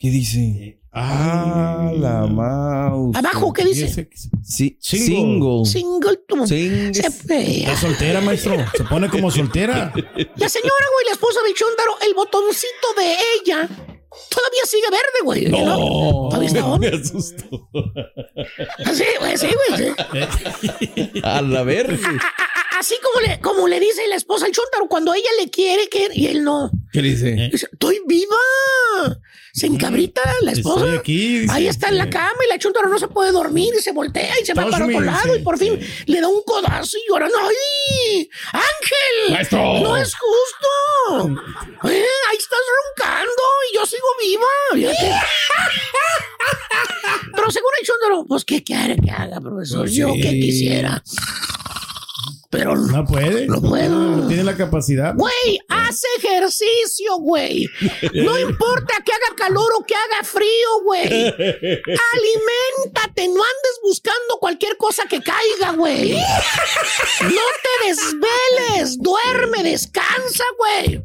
¿Qué 0.00 0.08
dice? 0.08 0.80
Ah, 0.92 1.92
la 1.94 2.26
mouse. 2.26 3.14
Abajo, 3.16 3.52
¿qué 3.52 3.66
dice? 3.66 4.08
Sí, 4.42 4.78
Single. 4.80 5.66
single. 5.66 6.46
Single. 6.46 6.94
Se 6.94 7.10
fea. 7.10 7.72
Es 7.74 7.78
soltera, 7.80 8.22
maestro. 8.22 8.56
Se 8.74 8.82
pone 8.84 9.10
como 9.10 9.30
soltera. 9.30 9.92
La 9.94 10.48
señora, 10.48 10.86
güey, 10.94 11.06
la 11.06 11.12
esposa 11.12 11.40
del 11.44 11.52
chúntaro, 11.54 11.92
el 12.06 12.14
botoncito 12.14 12.94
de 12.96 13.12
ella 13.12 13.68
todavía 14.30 14.64
sigue 14.64 14.88
verde, 14.90 15.20
güey. 15.22 15.44
No, 15.48 16.28
Todavía 16.30 16.48
está 16.48 16.64
on. 16.66 16.80
me 16.80 16.88
asustó. 16.88 17.68
Sí, 18.94 19.04
güey, 19.20 19.36
sí, 19.36 19.48
güey. 19.76 19.92
sí. 20.62 21.20
A 21.24 21.42
la 21.42 21.62
verga. 21.62 21.98
Así 22.78 22.94
como 23.02 23.20
le, 23.26 23.40
como 23.40 23.66
le 23.68 23.80
dice 23.80 24.06
la 24.08 24.16
esposa 24.16 24.46
al 24.46 24.52
chúntaro 24.52 24.86
cuando 24.88 25.12
ella 25.12 25.28
le 25.40 25.50
quiere 25.50 25.88
que 25.88 26.08
y 26.14 26.26
él 26.26 26.44
no. 26.44 26.70
¿Qué 26.92 27.02
dice? 27.02 27.48
Dice, 27.52 27.68
Estoy 27.72 28.00
viva. 28.06 28.36
Se 29.52 29.66
encabrita 29.66 30.22
la 30.42 30.52
esposa. 30.52 30.84
Estoy 30.84 30.98
aquí, 30.98 31.38
dice. 31.40 31.52
Ahí 31.52 31.66
está 31.66 31.88
en 31.88 31.98
la 31.98 32.08
cama 32.08 32.38
y 32.46 32.48
la 32.48 32.58
chúntara 32.58 32.88
no 32.88 32.98
se 33.00 33.08
puede 33.08 33.32
dormir 33.32 33.74
y 33.76 33.82
se 33.82 33.90
voltea 33.90 34.32
y 34.40 34.46
se 34.46 34.54
va 34.54 34.70
para 34.70 34.84
otro 34.86 35.00
lado 35.00 35.34
sí, 35.34 35.40
y 35.40 35.42
por 35.42 35.58
fin 35.58 35.76
le 36.06 36.20
da 36.20 36.28
un 36.28 36.42
codazo 36.44 36.96
y 36.96 37.00
llora. 37.08 37.26
¡Ay! 37.26 38.30
¡Ángel! 38.52 39.32
Maestro. 39.32 39.58
¡No 39.80 39.96
es 39.96 40.14
justo! 40.14 41.34
Eh, 41.88 42.04
ahí 42.30 42.36
estás 42.36 42.60
roncando 42.96 43.32
y 43.70 43.74
yo 43.74 43.84
sigo 43.86 44.06
viva. 44.22 44.46
Pero 47.34 47.50
según 47.50 47.70
el 47.80 47.86
chúntaro, 47.86 48.24
pues 48.26 48.44
¿qué 48.44 48.62
quiere 48.62 48.96
que 48.96 49.10
haga, 49.10 49.40
profesor? 49.40 49.80
Pues 49.80 49.92
Yo 49.94 50.12
sí. 50.12 50.20
que 50.20 50.30
quisiera. 50.40 51.02
Pero 52.50 52.74
No 52.76 53.04
puede. 53.04 53.46
No 53.46 53.60
puedo. 53.60 53.88
No 54.16 54.26
tiene 54.26 54.42
la 54.42 54.56
capacidad. 54.56 55.14
Güey, 55.14 55.60
haz 55.68 56.02
ejercicio, 56.18 57.16
güey. 57.18 57.68
No 58.12 58.36
importa 58.38 58.94
que 59.04 59.12
haga 59.12 59.36
calor 59.36 59.70
o 59.78 59.84
que 59.86 59.94
haga 59.94 60.24
frío, 60.24 60.82
güey. 60.84 61.32
Aliméntate, 62.12 63.28
no 63.28 63.34
andes 63.40 63.80
buscando 63.82 64.38
cualquier 64.40 64.76
cosa 64.76 65.04
que 65.08 65.20
caiga, 65.22 65.72
güey. 65.76 66.12
No 66.12 67.42
te 67.62 67.86
desveles, 67.88 68.98
duerme, 68.98 69.62
descansa, 69.62 70.44
güey. 70.58 71.02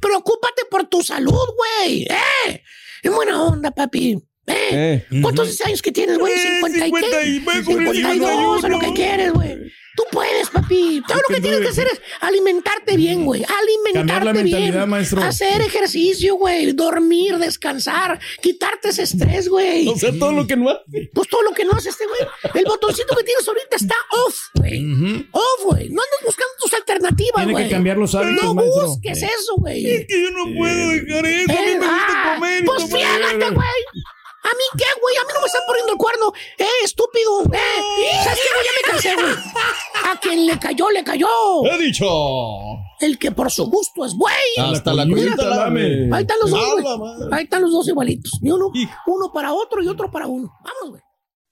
Preocúpate 0.00 0.64
por 0.70 0.84
tu 0.88 1.02
salud, 1.02 1.48
güey. 1.56 2.02
¡Eh! 2.10 2.62
En 3.02 3.14
buena 3.14 3.42
onda, 3.42 3.70
papi. 3.70 4.18
¿Eh? 4.46 5.06
Eh. 5.10 5.20
¿Cuántos 5.22 5.58
años 5.62 5.80
que 5.80 5.92
tienes, 5.92 6.18
güey? 6.18 6.34
Eh, 6.34 6.60
¿50 6.62 6.70
y 6.70 6.72
qué? 6.78 6.84
50 6.84 7.22
y- 7.24 7.38
voy 7.40 7.54
a 7.56 7.64
cumplir 7.64 7.88
52, 7.94 8.64
o 8.64 8.68
lo 8.68 8.78
que 8.78 8.86
51. 8.86 8.94
quieres, 8.94 9.32
güey. 9.32 9.72
Tú 9.96 10.02
puedes, 10.10 10.50
papi. 10.50 11.02
Todo 11.06 11.18
lo 11.28 11.34
que 11.34 11.40
tienes 11.40 11.60
que 11.60 11.68
hacer 11.68 11.86
es 11.86 12.00
alimentarte 12.20 12.96
bien, 12.96 13.24
güey. 13.24 13.42
Cambiar 13.42 13.60
Alimentarte 13.62 14.24
la 14.24 14.32
mentalidad, 14.32 14.72
bien. 14.78 14.88
maestro. 14.90 15.22
Hacer 15.22 15.60
ejercicio, 15.60 16.34
güey. 16.36 16.72
Dormir, 16.72 17.38
descansar, 17.38 18.18
quitarte 18.42 18.88
ese 18.88 19.02
estrés, 19.04 19.48
güey. 19.48 19.86
O 19.88 19.96
sea, 19.96 20.10
todo 20.18 20.32
lo 20.32 20.46
que 20.46 20.56
no 20.56 20.70
hace. 20.70 21.10
Pues 21.14 21.28
todo 21.28 21.42
lo 21.42 21.52
que 21.52 21.64
no 21.64 21.72
hace 21.72 21.90
este 21.90 22.04
güey. 22.06 22.20
El 22.54 22.64
botoncito 22.64 23.14
que 23.16 23.22
tienes 23.24 23.46
ahorita 23.46 23.76
está 23.76 23.94
off, 24.26 24.36
güey. 24.54 24.84
Off, 25.30 25.64
güey. 25.64 25.88
No 25.90 26.02
andes 26.02 26.20
buscando 26.26 26.52
tus 26.60 26.74
alternativas, 26.74 27.36
Tiene 27.36 27.52
güey. 27.52 27.64
que 27.64 27.70
cambiar 27.70 27.96
los 27.96 28.14
hábitos, 28.14 28.44
No 28.44 28.54
maestro. 28.54 28.86
busques 28.88 29.22
Eh. 29.22 29.26
eso, 29.38 29.54
güey. 29.58 29.86
Es 29.86 30.06
que 30.08 30.22
yo 30.22 30.30
no 30.32 30.54
puedo 30.58 30.88
dejar 30.90 31.26
eso. 31.26 31.52
A 31.52 31.54
mí 31.54 31.68
Eh, 31.68 31.78
me 31.78 31.86
gusta 31.86 32.06
ah, 32.08 32.34
comer. 32.34 32.64
Pues 32.64 32.84
fíjate, 32.84 33.50
güey. 33.50 33.68
¿A 34.44 34.48
mí 34.48 34.64
qué, 34.76 34.84
güey? 35.00 35.16
A 35.16 35.22
mí 35.22 35.28
no 35.34 35.40
me 35.40 35.46
están 35.46 35.62
poniendo 35.66 35.92
el 35.92 35.98
cuerno. 35.98 36.32
¡Eh, 36.58 36.84
estúpido! 36.84 37.42
¡Eh! 37.52 38.22
¿Sabes 38.22 38.40
qué, 38.42 38.48
güey? 38.54 38.66
Ya 38.66 38.72
me 38.76 38.92
cansé, 38.92 39.14
güey. 39.14 39.34
A 40.12 40.20
quien 40.20 40.46
le 40.46 40.58
cayó, 40.58 40.90
le 40.90 41.02
cayó. 41.02 41.28
He 41.64 41.78
dicho. 41.78 42.06
El 43.00 43.18
que 43.18 43.32
por 43.32 43.50
su 43.50 43.66
gusto 43.66 44.04
es 44.04 44.14
güey. 44.14 44.34
Hasta 44.58 44.92
la 44.92 45.06
coyunta 45.06 45.44
lame. 45.48 46.08
Ahí 46.12 46.22
están 46.22 46.36
los 46.42 46.50
dos. 46.50 47.30
Ahí 47.32 47.44
están 47.44 47.62
los 47.62 47.72
dos 47.72 47.88
igualitos. 47.88 48.32
Y 48.42 48.50
uno, 48.50 48.70
uno 49.06 49.32
para 49.32 49.52
otro 49.52 49.82
y 49.82 49.88
otro 49.88 50.10
para 50.10 50.26
uno. 50.26 50.52
Vamos, 50.62 50.90
güey. 50.90 51.02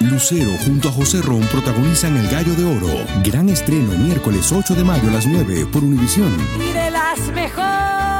Lucero 0.00 0.52
junto 0.64 0.88
a 0.88 0.92
José 0.92 1.20
Ron 1.22 1.40
protagonizan 1.48 2.16
El 2.16 2.28
Gallo 2.28 2.54
de 2.54 2.64
Oro. 2.64 3.04
Gran 3.24 3.48
estreno 3.48 3.92
miércoles 3.98 4.52
8 4.52 4.74
de 4.76 4.84
mayo 4.84 5.08
a 5.08 5.12
las 5.12 5.26
9 5.26 5.66
por 5.72 5.82
Univisión. 5.82 6.32
y 6.60 6.72
las 6.90 7.18
mejores. 7.34 8.17